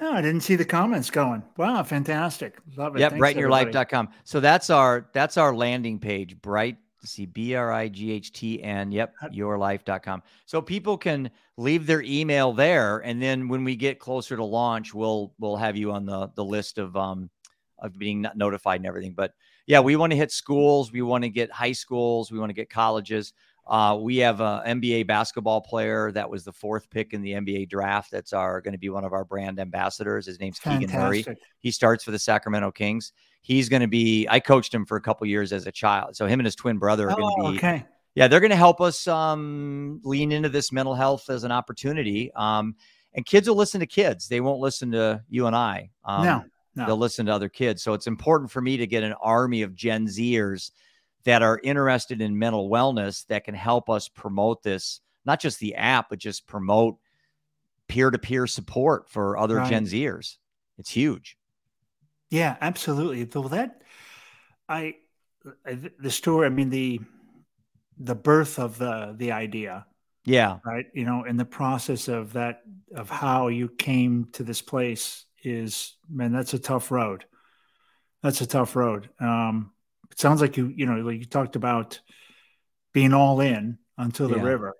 Oh, 0.00 0.12
I 0.12 0.22
didn't 0.22 0.42
see 0.42 0.56
the 0.56 0.64
comments 0.64 1.10
going. 1.10 1.42
Wow, 1.56 1.82
fantastic. 1.82 2.56
Love 2.76 2.96
it. 2.96 3.00
Yep, 3.00 3.12
Thanks, 3.12 3.26
brightnyourlife.com. 3.26 4.08
So 4.24 4.40
that's 4.40 4.70
our 4.70 5.08
that's 5.12 5.36
our 5.36 5.54
landing 5.54 5.98
page. 5.98 6.40
Bright 6.40 6.76
see 7.04 7.26
B 7.26 7.54
R 7.54 7.72
I 7.72 7.88
G 7.88 8.12
H 8.12 8.32
T 8.32 8.62
N. 8.62 8.90
Yep, 8.92 9.14
yourlife.com. 9.32 10.22
So 10.46 10.60
people 10.60 10.96
can 10.98 11.30
leave 11.56 11.86
their 11.86 12.02
email 12.02 12.52
there 12.52 12.98
and 12.98 13.20
then 13.20 13.48
when 13.48 13.64
we 13.64 13.76
get 13.76 13.98
closer 13.98 14.36
to 14.36 14.44
launch, 14.44 14.94
we'll 14.94 15.32
we'll 15.38 15.56
have 15.56 15.76
you 15.76 15.92
on 15.92 16.06
the 16.06 16.30
the 16.34 16.44
list 16.44 16.78
of 16.78 16.96
um 16.96 17.30
of 17.78 17.96
being 17.98 18.20
not 18.20 18.36
notified 18.36 18.80
and 18.80 18.86
everything. 18.86 19.12
But 19.12 19.32
yeah, 19.66 19.80
we 19.80 19.96
want 19.96 20.12
to 20.12 20.16
hit 20.16 20.32
schools, 20.32 20.92
we 20.92 21.02
want 21.02 21.24
to 21.24 21.30
get 21.30 21.50
high 21.50 21.72
schools, 21.72 22.32
we 22.32 22.38
want 22.38 22.50
to 22.50 22.54
get 22.54 22.70
colleges. 22.70 23.32
Uh, 23.68 23.96
we 24.00 24.16
have 24.18 24.40
an 24.40 24.80
NBA 24.80 25.06
basketball 25.06 25.60
player 25.60 26.10
that 26.12 26.28
was 26.28 26.44
the 26.44 26.52
fourth 26.52 26.88
pick 26.90 27.12
in 27.12 27.20
the 27.22 27.32
NBA 27.32 27.68
draft. 27.68 28.10
That's 28.10 28.32
our 28.32 28.60
going 28.60 28.72
to 28.72 28.78
be 28.78 28.88
one 28.88 29.04
of 29.04 29.12
our 29.12 29.24
brand 29.24 29.60
ambassadors. 29.60 30.26
His 30.26 30.40
name's 30.40 30.58
Keegan 30.58 30.90
Murray. 30.90 31.24
He 31.60 31.70
starts 31.70 32.02
for 32.02 32.10
the 32.10 32.18
Sacramento 32.18 32.70
Kings. 32.70 33.12
He's 33.42 33.68
going 33.68 33.82
to 33.82 33.88
be. 33.88 34.26
I 34.28 34.40
coached 34.40 34.72
him 34.72 34.86
for 34.86 34.96
a 34.96 35.00
couple 35.00 35.26
years 35.26 35.52
as 35.52 35.66
a 35.66 35.72
child, 35.72 36.16
so 36.16 36.26
him 36.26 36.40
and 36.40 36.46
his 36.46 36.54
twin 36.56 36.78
brother 36.78 37.10
are 37.10 37.16
going 37.16 37.34
Oh, 37.40 37.46
to 37.46 37.52
be. 37.52 37.58
okay. 37.58 37.84
Yeah, 38.14 38.26
they're 38.26 38.40
going 38.40 38.50
to 38.50 38.56
help 38.56 38.80
us 38.80 39.06
um, 39.06 40.00
lean 40.02 40.32
into 40.32 40.48
this 40.48 40.72
mental 40.72 40.94
health 40.94 41.30
as 41.30 41.44
an 41.44 41.52
opportunity. 41.52 42.32
Um, 42.34 42.74
and 43.14 43.24
kids 43.24 43.48
will 43.48 43.56
listen 43.56 43.80
to 43.80 43.86
kids. 43.86 44.28
They 44.28 44.40
won't 44.40 44.60
listen 44.60 44.90
to 44.92 45.22
you 45.28 45.46
and 45.46 45.54
I. 45.54 45.90
Um, 46.04 46.24
no, 46.24 46.44
no. 46.74 46.86
They'll 46.86 46.96
listen 46.96 47.26
to 47.26 47.32
other 47.32 47.48
kids. 47.48 47.82
So 47.82 47.92
it's 47.92 48.06
important 48.06 48.50
for 48.50 48.60
me 48.60 48.76
to 48.76 48.86
get 48.86 49.02
an 49.02 49.14
army 49.22 49.62
of 49.62 49.74
Gen 49.74 50.06
Zers 50.06 50.72
that 51.24 51.42
are 51.42 51.60
interested 51.62 52.20
in 52.20 52.38
mental 52.38 52.70
wellness 52.70 53.26
that 53.26 53.44
can 53.44 53.54
help 53.54 53.90
us 53.90 54.08
promote 54.08 54.62
this, 54.62 55.00
not 55.24 55.40
just 55.40 55.58
the 55.60 55.74
app, 55.74 56.08
but 56.10 56.18
just 56.18 56.46
promote 56.46 56.96
peer 57.88 58.10
to 58.10 58.18
peer 58.18 58.46
support 58.46 59.08
for 59.08 59.36
other 59.36 59.56
Right. 59.56 59.68
Gen 59.70 59.84
Zers. 59.84 60.36
It's 60.78 60.90
huge. 60.90 61.36
Yeah, 62.30 62.56
absolutely. 62.60 63.24
Though 63.24 63.48
that, 63.48 63.82
I, 64.68 64.96
I- 65.66 65.90
the 65.98 66.10
story. 66.10 66.46
I 66.46 66.50
mean 66.50 66.70
the, 66.70 67.00
the 67.98 68.14
birth 68.14 68.58
of 68.58 68.78
the 68.78 69.14
the 69.16 69.32
idea, 69.32 69.86
Yeah. 70.24 70.58
right? 70.64 70.86
You 70.94 71.04
know, 71.04 71.24
and 71.24 71.38
the 71.38 71.44
process 71.44 72.08
of 72.08 72.34
that 72.34 72.62
of 72.94 73.10
how 73.10 73.48
you 73.48 73.68
came 73.68 74.26
to 74.32 74.44
this 74.44 74.62
place 74.62 75.24
is, 75.42 75.96
man, 76.08 76.32
that's 76.32 76.54
a 76.54 76.58
tough 76.58 76.90
road. 76.90 77.24
That's 78.22 78.40
a 78.40 78.46
tough 78.46 78.76
road. 78.76 79.10
Um, 79.20 79.72
it 80.10 80.18
sounds 80.20 80.40
like 80.40 80.56
you, 80.56 80.72
you 80.74 80.86
know, 80.86 80.96
like 81.00 81.18
you 81.18 81.24
talked 81.26 81.56
about 81.56 82.00
being 82.92 83.12
all 83.12 83.40
in 83.40 83.78
until 83.96 84.28
the 84.28 84.36
Yeah. 84.36 84.42
river. 84.42 84.74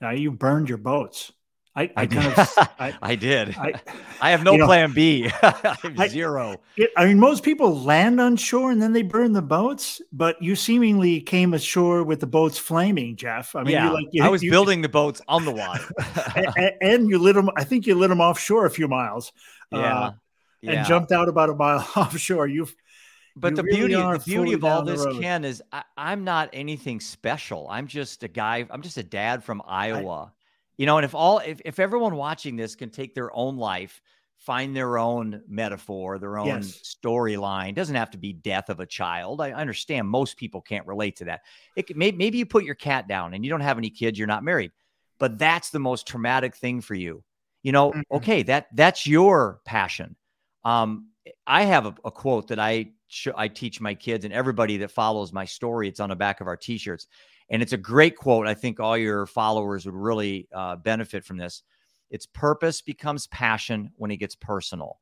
Now 0.00 0.10
you 0.10 0.30
burned 0.32 0.68
your 0.68 0.78
boats. 0.78 1.32
I, 1.74 1.84
I, 1.84 1.90
I, 1.96 2.06
kind 2.06 2.28
did. 2.28 2.38
of, 2.38 2.48
I, 2.78 2.94
I 3.02 3.14
did. 3.14 3.56
I, 3.56 3.80
I 4.20 4.30
have 4.32 4.42
no 4.44 4.52
you 4.52 4.58
know, 4.58 4.66
plan 4.66 4.92
B. 4.92 5.30
I 5.42 5.76
have 5.96 6.10
zero. 6.10 6.56
It, 6.76 6.90
I 6.98 7.06
mean, 7.06 7.18
most 7.18 7.42
people 7.42 7.80
land 7.80 8.20
on 8.20 8.36
shore 8.36 8.70
and 8.70 8.82
then 8.82 8.92
they 8.92 9.00
burn 9.00 9.32
the 9.32 9.40
boats, 9.40 10.02
but 10.12 10.36
you 10.42 10.54
seemingly 10.54 11.22
came 11.22 11.54
ashore 11.54 12.02
with 12.02 12.20
the 12.20 12.26
boats 12.26 12.58
flaming, 12.58 13.16
Jeff. 13.16 13.56
I 13.56 13.62
mean, 13.62 13.72
yeah, 13.72 13.86
you 13.86 13.94
like 13.94 14.06
you, 14.12 14.22
I 14.22 14.28
was 14.28 14.42
you- 14.42 14.50
building 14.50 14.82
the 14.82 14.90
boats 14.90 15.22
on 15.28 15.46
the 15.46 15.50
water. 15.52 15.84
a- 16.36 16.52
a- 16.58 16.82
and 16.84 17.08
you 17.08 17.18
lit 17.18 17.36
them. 17.36 17.48
I 17.56 17.64
think 17.64 17.86
you 17.86 17.94
lit 17.94 18.10
them 18.10 18.20
offshore 18.20 18.66
a 18.66 18.70
few 18.70 18.86
miles, 18.86 19.32
yeah, 19.70 19.78
uh, 19.98 20.12
yeah. 20.60 20.72
and 20.72 20.86
jumped 20.86 21.10
out 21.10 21.30
about 21.30 21.48
a 21.48 21.54
mile 21.54 21.88
offshore. 21.96 22.48
You've 22.48 22.74
But 23.36 23.50
you 23.52 23.56
the 23.56 23.62
really 23.64 23.88
beauty, 23.88 23.94
the 23.94 24.22
beauty 24.24 24.52
of 24.52 24.64
all 24.64 24.82
this. 24.82 25.04
Ken, 25.18 25.44
is 25.44 25.62
I, 25.72 25.82
I'm 25.96 26.24
not 26.24 26.50
anything 26.52 27.00
special. 27.00 27.66
I'm 27.70 27.86
just 27.86 28.22
a 28.22 28.28
guy. 28.28 28.66
I'm 28.70 28.82
just 28.82 28.98
a 28.98 29.02
dad 29.02 29.42
from 29.42 29.62
Iowa. 29.66 30.32
you 30.76 30.86
know, 30.86 30.98
and 30.98 31.04
if 31.04 31.14
all, 31.14 31.38
if, 31.38 31.60
if 31.64 31.78
everyone 31.78 32.16
watching 32.16 32.56
this 32.56 32.74
can 32.74 32.90
take 32.90 33.14
their 33.14 33.34
own 33.34 33.56
life, 33.56 34.02
find 34.38 34.74
their 34.74 34.98
own 34.98 35.42
metaphor, 35.46 36.18
their 36.18 36.36
own 36.36 36.48
Yes. 36.48 36.96
storyline, 37.04 37.74
doesn't 37.74 37.94
have 37.94 38.10
to 38.10 38.18
be 38.18 38.32
death 38.32 38.70
of 38.70 38.80
a 38.80 38.86
child. 38.86 39.40
I 39.40 39.52
understand 39.52 40.08
most 40.08 40.36
people 40.36 40.60
can't 40.60 40.86
relate 40.86 41.16
to 41.16 41.26
that. 41.26 41.42
It 41.76 41.86
could- 41.86 41.96
maybe, 41.96 42.38
you 42.38 42.46
put 42.46 42.64
your 42.64 42.74
cat 42.74 43.06
down 43.06 43.34
and 43.34 43.44
you 43.44 43.50
don't 43.50 43.60
have 43.60 43.78
any 43.78 43.90
kids, 43.90 44.18
you're 44.18 44.26
not 44.26 44.42
married, 44.42 44.72
but 45.20 45.38
that's 45.38 45.70
the 45.70 45.78
most 45.78 46.08
traumatic 46.08 46.56
thing 46.56 46.80
for 46.80 46.94
you. 46.94 47.22
You 47.62 47.70
know, 47.70 47.92
Mhm. 47.92 48.02
okay, 48.10 48.42
that 48.42 48.66
that's 48.74 49.06
your 49.06 49.60
passion. 49.64 50.16
Um, 50.64 51.10
I 51.46 51.62
have 51.62 51.86
a, 51.86 51.94
a 52.04 52.10
quote 52.10 52.48
that 52.48 52.58
I 52.58 52.92
I 53.36 53.48
teach 53.48 53.80
my 53.80 53.94
kids 53.94 54.24
and 54.24 54.32
everybody 54.34 54.76
that 54.78 54.90
follows 54.90 55.32
my 55.32 55.44
story. 55.44 55.88
It's 55.88 56.00
on 56.00 56.08
the 56.10 56.16
back 56.16 56.40
of 56.40 56.46
our 56.46 56.56
t-shirts, 56.56 57.06
and 57.50 57.62
it's 57.62 57.72
a 57.72 57.76
great 57.76 58.16
quote. 58.16 58.46
I 58.46 58.54
think 58.54 58.80
all 58.80 58.96
your 58.96 59.26
followers 59.26 59.84
would 59.86 59.94
really 59.94 60.48
uh, 60.54 60.76
benefit 60.76 61.24
from 61.24 61.36
this. 61.36 61.62
It's 62.10 62.26
purpose 62.26 62.80
becomes 62.82 63.26
passion 63.28 63.90
when 63.96 64.10
it 64.10 64.16
gets 64.18 64.34
personal. 64.34 64.98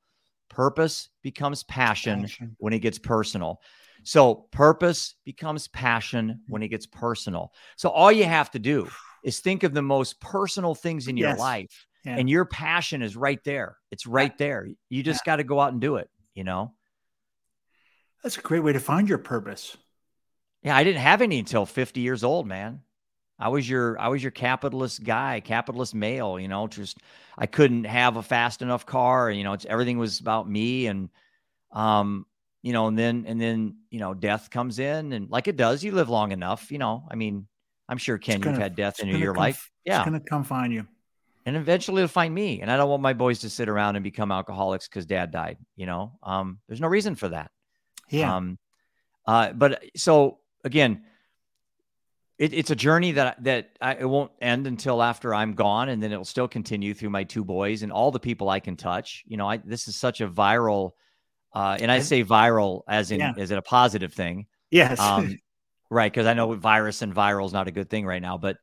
Purpose 0.48 1.08
becomes 1.22 1.62
passion 1.64 2.22
Passion. 2.22 2.56
when 2.58 2.72
it 2.72 2.80
gets 2.80 2.98
personal. 2.98 3.60
So 4.02 4.46
purpose 4.50 5.14
becomes 5.24 5.68
passion 5.68 6.40
when 6.48 6.62
it 6.62 6.68
gets 6.68 6.86
personal. 6.86 7.52
So 7.76 7.88
all 7.90 8.10
you 8.10 8.24
have 8.24 8.50
to 8.52 8.58
do 8.58 8.88
is 9.22 9.40
think 9.40 9.62
of 9.62 9.74
the 9.74 9.82
most 9.82 10.20
personal 10.20 10.74
things 10.74 11.06
in 11.08 11.16
your 11.16 11.30
Yes. 11.30 11.38
life 11.38 11.86
Yeah. 12.04 12.16
and 12.16 12.28
your 12.30 12.44
passion 12.46 13.02
is 13.02 13.14
right 13.16 13.42
there. 13.44 13.76
It's 13.90 14.06
right 14.06 14.36
there. 14.38 14.68
You 14.88 15.02
just 15.02 15.24
got 15.24 15.36
to 15.36 15.44
go 15.44 15.60
out 15.60 15.72
and 15.72 15.80
do 15.80 15.96
it, 15.96 16.08
you 16.34 16.42
know? 16.44 16.72
That's 18.22 18.36
a 18.38 18.42
great 18.42 18.60
way 18.60 18.72
to 18.72 18.80
find 18.80 19.08
your 19.08 19.18
purpose. 19.18 19.76
Yeah, 20.62 20.76
I 20.76 20.84
didn't 20.84 21.00
have 21.00 21.22
any 21.22 21.38
until 21.38 21.64
50 21.66 22.00
years 22.00 22.22
old, 22.22 22.46
man. 22.46 22.82
I 23.38 23.48
was 23.48 23.68
your 23.68 23.98
I 23.98 24.08
was 24.08 24.22
your 24.22 24.32
capitalist 24.32 25.02
guy, 25.02 25.40
capitalist 25.40 25.94
male, 25.94 26.38
you 26.38 26.48
know, 26.48 26.66
just 26.66 26.98
I 27.38 27.46
couldn't 27.46 27.84
have 27.84 28.16
a 28.16 28.22
fast 28.22 28.60
enough 28.60 28.84
car, 28.84 29.30
you 29.30 29.44
know, 29.44 29.54
it's 29.54 29.64
everything 29.64 29.96
was 29.98 30.20
about 30.20 30.48
me 30.48 30.86
and 30.86 31.08
um 31.72 32.26
you 32.62 32.74
know, 32.74 32.88
and 32.88 32.98
then 32.98 33.24
and 33.26 33.40
then, 33.40 33.76
you 33.90 33.98
know, 34.00 34.12
death 34.12 34.50
comes 34.50 34.78
in 34.78 35.14
and 35.14 35.30
like 35.30 35.48
it 35.48 35.56
does, 35.56 35.82
you 35.82 35.92
live 35.92 36.10
long 36.10 36.32
enough, 36.32 36.70
you 36.70 36.76
know. 36.76 37.08
I 37.10 37.14
mean, 37.14 37.46
I'm 37.88 37.96
sure 37.96 38.18
Ken 38.18 38.40
gonna- 38.40 38.56
you've 38.56 38.62
had 38.62 38.76
death 38.76 39.00
in 39.00 39.08
your 39.08 39.32
come- 39.32 39.40
life. 39.42 39.70
Yeah. 39.86 40.00
It's 40.00 40.04
gonna 40.04 40.20
come 40.20 40.44
find 40.44 40.70
you. 40.72 40.86
and 41.46 41.56
eventually 41.56 42.02
it'll 42.02 42.12
find 42.12 42.34
me. 42.34 42.60
And 42.60 42.70
I 42.70 42.76
don't 42.76 42.90
want 42.90 43.00
my 43.00 43.14
boys 43.14 43.38
to 43.40 43.48
sit 43.50 43.70
around 43.70 43.96
and 43.96 44.04
become 44.04 44.30
alcoholics 44.30 44.86
because 44.86 45.06
dad 45.06 45.30
died. 45.30 45.56
You 45.76 45.86
know, 45.86 46.18
um, 46.22 46.58
there's 46.68 46.82
no 46.82 46.88
reason 46.88 47.14
for 47.14 47.28
that. 47.30 47.50
Yeah. 48.10 48.36
Um, 48.36 48.58
uh, 49.26 49.52
but 49.52 49.84
so 49.96 50.38
again, 50.64 51.04
it, 52.38 52.54
it's 52.54 52.70
a 52.70 52.76
journey 52.76 53.12
that 53.12 53.42
that 53.44 53.70
I, 53.80 53.96
it 53.96 54.08
won't 54.08 54.32
end 54.40 54.66
until 54.66 55.02
after 55.02 55.34
I'm 55.34 55.54
gone, 55.54 55.90
and 55.90 56.02
then 56.02 56.12
it'll 56.12 56.24
still 56.24 56.48
continue 56.48 56.94
through 56.94 57.10
my 57.10 57.24
two 57.24 57.44
boys 57.44 57.82
and 57.82 57.92
all 57.92 58.10
the 58.10 58.20
people 58.20 58.48
I 58.48 58.60
can 58.60 58.76
touch. 58.76 59.24
You 59.26 59.36
know, 59.36 59.48
I 59.48 59.58
this 59.58 59.88
is 59.88 59.96
such 59.96 60.20
a 60.20 60.28
viral, 60.28 60.92
uh, 61.54 61.76
and 61.80 61.90
I 61.90 62.00
say 62.00 62.24
viral 62.24 62.82
as 62.88 63.10
in 63.10 63.20
Yeah. 63.20 63.34
is 63.36 63.50
it 63.50 63.58
a 63.58 63.62
positive 63.62 64.12
thing? 64.12 64.46
yes. 64.70 64.98
Um, 64.98 65.36
Right, 65.92 66.12
because 66.12 66.28
I 66.28 66.34
know 66.34 66.54
virus 66.54 67.02
and 67.02 67.12
viral 67.12 67.46
is 67.46 67.52
not 67.52 67.66
a 67.66 67.72
good 67.72 67.90
thing 67.90 68.06
right 68.06 68.22
now, 68.22 68.38
but 68.38 68.58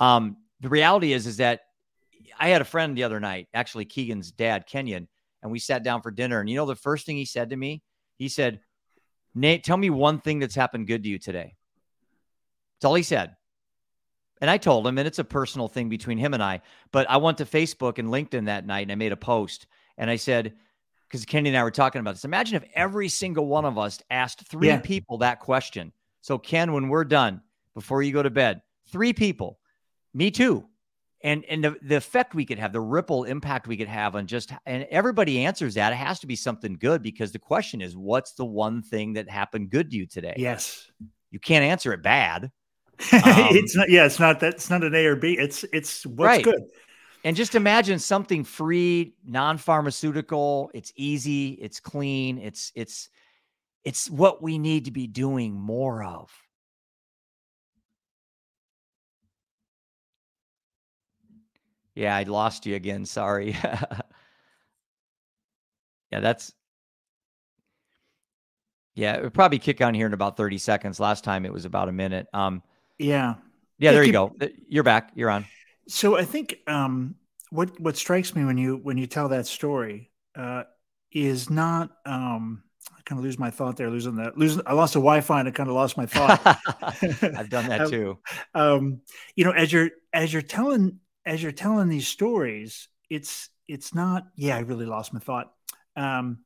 um, 0.00 0.36
the 0.58 0.68
reality 0.68 1.12
is 1.12 1.28
is 1.28 1.36
that 1.36 1.60
I 2.36 2.48
had 2.48 2.60
a 2.60 2.64
friend 2.64 2.96
the 2.96 3.04
other 3.04 3.20
night, 3.20 3.46
actually 3.54 3.84
Keegan's 3.84 4.32
dad, 4.32 4.66
Kenyon, 4.66 5.06
and 5.44 5.52
we 5.52 5.60
sat 5.60 5.84
down 5.84 6.02
for 6.02 6.10
dinner. 6.10 6.40
And 6.40 6.50
you 6.50 6.56
know 6.56 6.66
the 6.66 6.74
first 6.74 7.06
thing 7.06 7.16
he 7.16 7.24
said 7.24 7.50
to 7.50 7.56
me, 7.56 7.82
he 8.16 8.28
said, 8.28 8.58
"Nate, 9.34 9.64
tell 9.64 9.76
me 9.76 9.90
one 9.90 10.20
thing 10.20 10.38
that's 10.38 10.54
happened 10.54 10.86
good 10.86 11.02
to 11.02 11.08
you 11.08 11.18
today." 11.18 11.54
That's 12.76 12.84
all 12.84 12.94
he 12.94 13.02
said. 13.02 13.36
And 14.40 14.50
I 14.50 14.58
told 14.58 14.86
him, 14.86 14.98
and 14.98 15.06
it's 15.06 15.20
a 15.20 15.24
personal 15.24 15.68
thing 15.68 15.88
between 15.88 16.18
him 16.18 16.34
and 16.34 16.42
I. 16.42 16.62
But 16.90 17.08
I 17.08 17.18
went 17.18 17.38
to 17.38 17.44
Facebook 17.44 17.98
and 17.98 18.08
LinkedIn 18.08 18.46
that 18.46 18.66
night, 18.66 18.82
and 18.82 18.92
I 18.92 18.96
made 18.96 19.12
a 19.12 19.16
post, 19.16 19.68
and 19.96 20.10
I 20.10 20.16
said, 20.16 20.54
because 21.12 21.24
Kenny 21.26 21.50
and 21.50 21.58
I 21.58 21.62
were 21.62 21.70
talking 21.70 22.00
about 22.00 22.14
this. 22.14 22.24
Imagine 22.24 22.56
if 22.56 22.64
every 22.74 23.08
single 23.08 23.46
one 23.46 23.66
of 23.66 23.78
us 23.78 24.00
asked 24.10 24.48
three 24.48 24.68
yeah. 24.68 24.80
people 24.80 25.18
that 25.18 25.40
question. 25.40 25.92
So, 26.22 26.38
Ken, 26.38 26.72
when 26.72 26.88
we're 26.88 27.04
done, 27.04 27.42
before 27.74 28.02
you 28.02 28.12
go 28.12 28.22
to 28.22 28.30
bed, 28.30 28.62
three 28.90 29.12
people, 29.12 29.58
me 30.14 30.30
too. 30.30 30.66
And 31.24 31.44
and 31.44 31.62
the, 31.62 31.76
the 31.82 31.96
effect 31.96 32.34
we 32.34 32.44
could 32.44 32.58
have, 32.58 32.72
the 32.72 32.80
ripple 32.80 33.24
impact 33.24 33.68
we 33.68 33.76
could 33.76 33.88
have 33.88 34.16
on 34.16 34.26
just 34.26 34.52
and 34.66 34.86
everybody 34.90 35.44
answers 35.44 35.74
that. 35.74 35.92
It 35.92 35.96
has 35.96 36.18
to 36.20 36.26
be 36.26 36.34
something 36.34 36.76
good 36.78 37.02
because 37.02 37.30
the 37.30 37.38
question 37.38 37.80
is, 37.80 37.96
what's 37.96 38.32
the 38.32 38.44
one 38.44 38.82
thing 38.82 39.12
that 39.12 39.30
happened 39.30 39.70
good 39.70 39.90
to 39.92 39.96
you 39.96 40.06
today? 40.06 40.34
Yes. 40.36 40.90
You 41.30 41.38
can't 41.38 41.64
answer 41.64 41.92
it 41.92 42.02
bad. 42.02 42.50
Um, 43.12 43.56
it's 43.56 43.74
not 43.74 43.90
yeah, 43.90 44.04
it's 44.04 44.20
not 44.20 44.40
that 44.40 44.54
it's 44.54 44.70
not 44.70 44.84
an 44.84 44.94
A 44.94 45.06
or 45.06 45.16
B. 45.16 45.36
It's 45.36 45.64
it's 45.72 46.06
what's 46.06 46.26
right. 46.26 46.44
good. 46.44 46.62
And 47.24 47.36
just 47.36 47.54
imagine 47.54 47.98
something 47.98 48.42
free, 48.42 49.14
non-pharmaceutical, 49.24 50.70
it's 50.74 50.92
easy, 50.96 51.50
it's 51.60 51.78
clean, 51.80 52.38
it's 52.38 52.72
it's 52.74 53.08
it's 53.84 54.10
what 54.10 54.42
we 54.42 54.58
need 54.58 54.84
to 54.84 54.90
be 54.90 55.06
doing 55.06 55.54
more 55.54 56.04
of. 56.04 56.30
Yeah, 61.94 62.16
I 62.16 62.22
lost 62.22 62.66
you 62.66 62.74
again. 62.74 63.04
Sorry. 63.04 63.56
yeah, 66.10 66.20
that's 66.20 66.52
yeah, 68.94 69.16
it 69.16 69.22
would 69.22 69.34
probably 69.34 69.58
kick 69.58 69.80
on 69.80 69.94
here 69.94 70.06
in 70.06 70.12
about 70.12 70.36
30 70.36 70.58
seconds. 70.58 71.00
Last 71.00 71.24
time 71.24 71.44
it 71.44 71.52
was 71.52 71.64
about 71.64 71.88
a 71.88 71.92
minute. 71.92 72.26
Um 72.32 72.62
yeah. 72.98 73.34
Yeah, 73.78 73.92
there 73.92 74.04
you 74.04 74.12
go. 74.12 74.34
You're 74.68 74.84
back. 74.84 75.12
You're 75.14 75.30
on. 75.30 75.46
So 75.88 76.16
I 76.16 76.24
think 76.24 76.56
um 76.66 77.16
what 77.50 77.78
what 77.80 77.96
strikes 77.96 78.34
me 78.34 78.44
when 78.44 78.58
you 78.58 78.76
when 78.76 78.98
you 78.98 79.06
tell 79.06 79.28
that 79.28 79.46
story 79.46 80.10
uh 80.36 80.64
is 81.10 81.50
not 81.50 81.90
um 82.06 82.62
I 82.90 83.00
kind 83.04 83.18
of 83.18 83.24
lose 83.24 83.38
my 83.38 83.50
thought 83.50 83.76
there, 83.76 83.90
losing 83.90 84.16
that, 84.16 84.38
losing. 84.38 84.62
I 84.66 84.74
lost 84.74 84.94
a 84.94 84.98
Wi-Fi 84.98 85.40
and 85.40 85.48
I 85.48 85.52
kind 85.52 85.68
of 85.68 85.74
lost 85.74 85.96
my 85.96 86.06
thought. 86.06 86.40
I've 87.22 87.50
done 87.50 87.68
that 87.68 87.88
too. 87.90 88.18
um, 88.54 89.00
you 89.34 89.44
know, 89.44 89.50
as 89.50 89.72
you're 89.72 89.90
as 90.12 90.32
you're 90.32 90.42
telling 90.42 90.98
as 91.24 91.42
you're 91.42 91.52
telling 91.52 91.88
these 91.88 92.08
stories, 92.08 92.88
it's 93.10 93.48
it's 93.68 93.94
not. 93.94 94.26
Yeah, 94.36 94.56
I 94.56 94.60
really 94.60 94.86
lost 94.86 95.12
my 95.12 95.20
thought. 95.20 95.52
Um, 95.96 96.38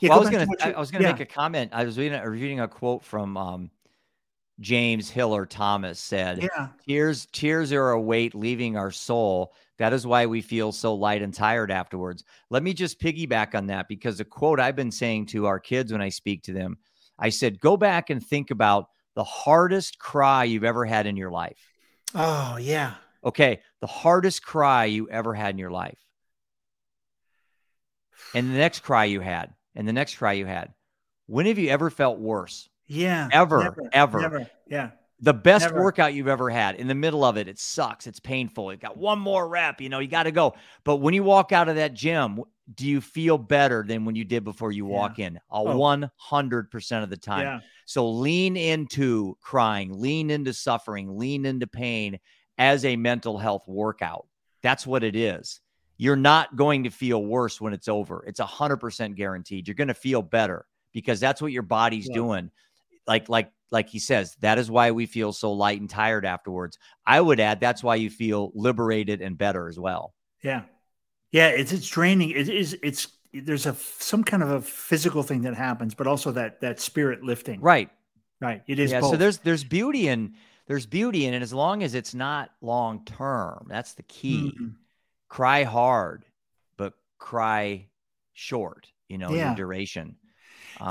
yeah, 0.00 0.10
well, 0.10 0.18
I 0.18 0.20
was 0.20 0.30
gonna 0.30 0.46
I, 0.60 0.72
I 0.72 0.80
was 0.80 0.90
gonna 0.90 1.04
yeah. 1.04 1.12
make 1.12 1.20
a 1.20 1.26
comment. 1.26 1.70
I 1.72 1.84
was 1.84 1.98
reading 1.98 2.20
reading 2.22 2.60
a 2.60 2.68
quote 2.68 3.04
from 3.04 3.36
um, 3.36 3.70
James 4.60 5.08
Hiller 5.08 5.46
Thomas 5.46 5.98
said, 5.98 6.42
yeah. 6.42 6.68
"Tears 6.86 7.26
tears 7.32 7.72
are 7.72 7.90
a 7.90 8.00
weight 8.00 8.34
leaving 8.34 8.76
our 8.76 8.90
soul. 8.90 9.54
That 9.78 9.92
is 9.92 10.06
why 10.06 10.26
we 10.26 10.40
feel 10.42 10.72
so 10.72 10.94
light 10.94 11.22
and 11.22 11.32
tired 11.32 11.70
afterwards." 11.70 12.24
Let 12.50 12.62
me 12.62 12.74
just 12.74 13.00
piggyback 13.00 13.54
on 13.54 13.66
that 13.68 13.88
because 13.88 14.18
the 14.18 14.24
quote 14.24 14.60
I've 14.60 14.76
been 14.76 14.90
saying 14.90 15.26
to 15.26 15.46
our 15.46 15.60
kids 15.60 15.92
when 15.92 16.02
I 16.02 16.08
speak 16.08 16.42
to 16.44 16.52
them, 16.52 16.78
I 17.18 17.28
said, 17.28 17.60
"Go 17.60 17.76
back 17.76 18.10
and 18.10 18.24
think 18.24 18.50
about 18.50 18.88
the 19.14 19.24
hardest 19.24 19.98
cry 19.98 20.44
you've 20.44 20.64
ever 20.64 20.84
had 20.84 21.06
in 21.06 21.16
your 21.16 21.30
life." 21.30 21.72
Oh 22.14 22.56
yeah, 22.56 22.94
Okay, 23.24 23.60
the 23.80 23.86
hardest 23.86 24.44
cry 24.44 24.86
you 24.86 25.08
ever 25.08 25.34
had 25.34 25.54
in 25.54 25.58
your 25.58 25.70
life. 25.70 25.98
And 28.34 28.50
the 28.50 28.58
next 28.58 28.80
cry 28.80 29.04
you 29.04 29.20
had, 29.20 29.54
and 29.74 29.86
the 29.86 29.92
next 29.92 30.16
cry 30.16 30.32
you 30.32 30.46
had. 30.46 30.72
When 31.26 31.46
have 31.46 31.58
you 31.58 31.70
ever 31.70 31.90
felt 31.90 32.18
worse? 32.18 32.68
Yeah. 32.86 33.28
Ever, 33.32 33.62
never, 33.62 33.90
ever. 33.92 34.20
Never. 34.20 34.50
Yeah. 34.66 34.90
The 35.20 35.32
best 35.32 35.66
never. 35.66 35.82
workout 35.82 36.14
you've 36.14 36.28
ever 36.28 36.50
had. 36.50 36.74
In 36.76 36.88
the 36.88 36.96
middle 36.96 37.24
of 37.24 37.36
it, 37.36 37.46
it 37.46 37.58
sucks. 37.58 38.08
It's 38.08 38.18
painful. 38.18 38.72
You 38.72 38.78
got 38.78 38.96
one 38.96 39.20
more 39.20 39.48
rep, 39.48 39.80
you 39.80 39.88
know, 39.88 40.00
you 40.00 40.08
got 40.08 40.24
to 40.24 40.32
go. 40.32 40.54
But 40.84 40.96
when 40.96 41.14
you 41.14 41.22
walk 41.22 41.52
out 41.52 41.68
of 41.68 41.76
that 41.76 41.94
gym, 41.94 42.40
do 42.74 42.86
you 42.88 43.00
feel 43.00 43.38
better 43.38 43.84
than 43.86 44.04
when 44.04 44.16
you 44.16 44.24
did 44.24 44.44
before 44.44 44.72
you 44.72 44.84
walk 44.84 45.18
in? 45.18 45.36
A 45.36 45.40
oh. 45.52 46.08
100% 46.30 47.02
of 47.02 47.10
the 47.10 47.16
time. 47.16 47.42
Yeah. 47.42 47.60
So 47.86 48.10
lean 48.10 48.56
into 48.56 49.36
crying, 49.40 49.92
lean 49.92 50.30
into 50.30 50.52
suffering, 50.52 51.16
lean 51.16 51.46
into 51.46 51.66
pain, 51.66 52.18
as 52.58 52.84
a 52.84 52.96
mental 52.96 53.38
health 53.38 53.66
workout. 53.66 54.26
That's 54.62 54.86
what 54.86 55.04
it 55.04 55.16
is. 55.16 55.60
You're 55.96 56.16
not 56.16 56.56
going 56.56 56.84
to 56.84 56.90
feel 56.90 57.24
worse 57.24 57.60
when 57.60 57.72
it's 57.72 57.88
over. 57.88 58.24
It's 58.26 58.40
100% 58.40 59.14
guaranteed. 59.14 59.68
You're 59.68 59.74
going 59.74 59.88
to 59.88 59.94
feel 59.94 60.22
better 60.22 60.66
because 60.92 61.20
that's 61.20 61.40
what 61.40 61.52
your 61.52 61.62
body's 61.62 62.08
yeah. 62.08 62.14
doing. 62.14 62.50
Like 63.06 63.28
like 63.28 63.50
like 63.70 63.88
he 63.88 63.98
says, 63.98 64.36
that 64.40 64.58
is 64.58 64.70
why 64.70 64.90
we 64.90 65.06
feel 65.06 65.32
so 65.32 65.52
light 65.52 65.80
and 65.80 65.90
tired 65.90 66.24
afterwards. 66.24 66.78
I 67.06 67.20
would 67.20 67.40
add 67.40 67.60
that's 67.60 67.82
why 67.82 67.96
you 67.96 68.10
feel 68.10 68.52
liberated 68.54 69.20
and 69.20 69.36
better 69.36 69.68
as 69.68 69.78
well. 69.78 70.14
Yeah. 70.42 70.62
Yeah, 71.30 71.48
it's 71.48 71.72
it's 71.72 71.88
draining. 71.88 72.30
It 72.30 72.48
is 72.48 72.76
it's 72.82 73.08
there's 73.32 73.66
a 73.66 73.74
some 73.98 74.22
kind 74.22 74.42
of 74.42 74.50
a 74.50 74.60
physical 74.60 75.22
thing 75.22 75.42
that 75.42 75.54
happens, 75.54 75.94
but 75.94 76.06
also 76.06 76.32
that 76.32 76.60
that 76.60 76.80
spirit 76.80 77.22
lifting. 77.22 77.60
Right. 77.60 77.90
Right. 78.40 78.62
It 78.66 78.78
is. 78.78 78.90
Yeah. 78.90 79.00
Both. 79.00 79.12
So 79.12 79.16
there's 79.16 79.38
there's 79.38 79.64
beauty 79.64 80.08
in 80.08 80.34
there's 80.72 80.86
beauty 80.86 81.26
in 81.26 81.34
it 81.34 81.42
as 81.42 81.52
long 81.52 81.82
as 81.82 81.94
it's 81.94 82.14
not 82.14 82.48
long 82.62 83.04
term. 83.04 83.66
That's 83.68 83.92
the 83.92 84.04
key. 84.04 84.54
Mm-hmm. 84.56 84.68
Cry 85.28 85.64
hard, 85.64 86.24
but 86.78 86.94
cry 87.18 87.88
short, 88.32 88.88
you 89.06 89.18
know, 89.18 89.32
yeah. 89.34 89.54
duration. 89.54 90.16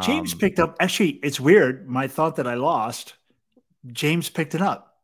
James 0.04 0.34
um, 0.34 0.40
picked 0.40 0.60
up 0.60 0.76
actually, 0.80 1.14
it's 1.24 1.40
weird. 1.40 1.90
My 1.90 2.08
thought 2.08 2.36
that 2.36 2.46
I 2.46 2.54
lost, 2.54 3.16
James 3.92 4.30
picked 4.30 4.54
it 4.54 4.62
up. 4.62 4.98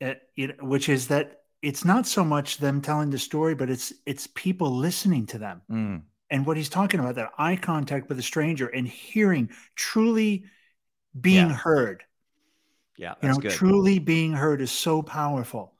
It, 0.00 0.22
it, 0.36 0.62
which 0.62 0.88
is 0.88 1.08
that 1.08 1.40
it's 1.60 1.84
not 1.84 2.06
so 2.06 2.22
much 2.22 2.58
them 2.58 2.82
telling 2.82 3.10
the 3.10 3.18
story, 3.18 3.56
but 3.56 3.70
it's 3.70 3.92
it's 4.06 4.28
people 4.36 4.70
listening 4.70 5.26
to 5.26 5.38
them. 5.38 5.62
Mm. 5.68 6.02
And 6.30 6.46
what 6.46 6.56
he's 6.56 6.68
talking 6.68 7.00
about, 7.00 7.16
that 7.16 7.32
eye 7.38 7.56
contact 7.56 8.08
with 8.08 8.20
a 8.20 8.22
stranger 8.22 8.68
and 8.68 8.86
hearing, 8.86 9.50
truly 9.74 10.44
being 11.20 11.48
yeah. 11.48 11.56
heard 11.56 12.04
yeah, 13.00 13.14
you 13.22 13.28
know, 13.30 13.36
good. 13.36 13.52
truly 13.52 13.98
being 13.98 14.32
heard 14.32 14.60
is 14.60 14.70
so 14.70 15.02
powerful, 15.02 15.72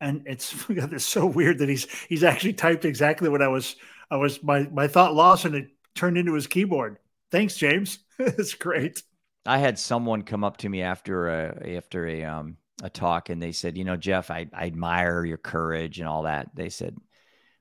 and 0.00 0.22
it's 0.24 0.54
it's 0.68 1.04
so 1.04 1.26
weird 1.26 1.58
that 1.58 1.68
he's 1.68 1.88
he's 2.08 2.22
actually 2.22 2.52
typed 2.52 2.84
exactly 2.84 3.28
what 3.28 3.42
I 3.42 3.48
was 3.48 3.74
I 4.08 4.16
was 4.16 4.40
my 4.40 4.68
my 4.72 4.86
thought 4.86 5.12
lost 5.14 5.44
and 5.44 5.56
it 5.56 5.66
turned 5.96 6.16
into 6.16 6.32
his 6.32 6.46
keyboard. 6.46 6.98
Thanks, 7.32 7.56
James. 7.56 7.98
it's 8.20 8.54
great. 8.54 9.02
I 9.44 9.58
had 9.58 9.80
someone 9.80 10.22
come 10.22 10.44
up 10.44 10.58
to 10.58 10.68
me 10.68 10.82
after 10.82 11.28
a 11.28 11.76
after 11.76 12.06
a 12.06 12.22
um 12.24 12.56
a 12.84 12.88
talk 12.88 13.30
and 13.30 13.42
they 13.42 13.50
said, 13.50 13.76
you 13.76 13.84
know, 13.84 13.96
Jeff, 13.96 14.30
I, 14.30 14.46
I 14.54 14.66
admire 14.66 15.24
your 15.24 15.38
courage 15.38 15.98
and 15.98 16.08
all 16.08 16.22
that. 16.22 16.54
They 16.54 16.68
said, 16.68 16.96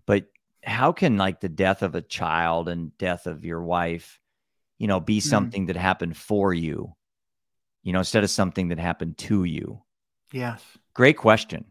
but 0.05 0.27
how 0.63 0.91
can 0.91 1.17
like 1.17 1.39
the 1.39 1.49
death 1.49 1.81
of 1.81 1.95
a 1.95 2.01
child 2.01 2.69
and 2.69 2.95
death 2.99 3.25
of 3.25 3.43
your 3.43 3.63
wife, 3.63 4.19
you 4.77 4.85
know, 4.85 4.99
be 4.99 5.17
mm. 5.17 5.23
something 5.23 5.65
that 5.65 5.77
happened 5.77 6.15
for 6.15 6.53
you? 6.53 6.93
You 7.89 7.93
know, 7.93 7.99
instead 7.99 8.23
of 8.23 8.29
something 8.29 8.67
that 8.67 8.77
happened 8.77 9.17
to 9.17 9.45
you? 9.45 9.81
Yes. 10.31 10.63
Great 10.93 11.17
question. 11.17 11.65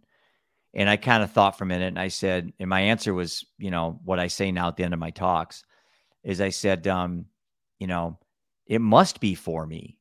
And 0.75 0.91
I 0.91 0.97
kind 0.97 1.23
of 1.23 1.31
thought 1.31 1.57
for 1.57 1.63
a 1.63 1.69
minute 1.69 1.87
and 1.87 1.99
I 1.99 2.09
said, 2.09 2.53
and 2.59 2.69
my 2.69 2.81
answer 2.81 3.15
was, 3.15 3.47
you 3.57 3.71
know, 3.71 4.01
what 4.05 4.19
I 4.19 4.27
say 4.27 4.51
now 4.51 4.67
at 4.67 4.77
the 4.77 4.83
end 4.83 4.93
of 4.93 4.99
my 4.99 5.11
talks 5.11 5.63
is 6.25 6.41
I 6.41 6.49
said, 6.49 6.89
um, 6.89 7.27
you 7.79 7.87
know, 7.87 8.19
it 8.67 8.81
must 8.81 9.21
be 9.21 9.37
for 9.37 9.65
me 9.65 9.97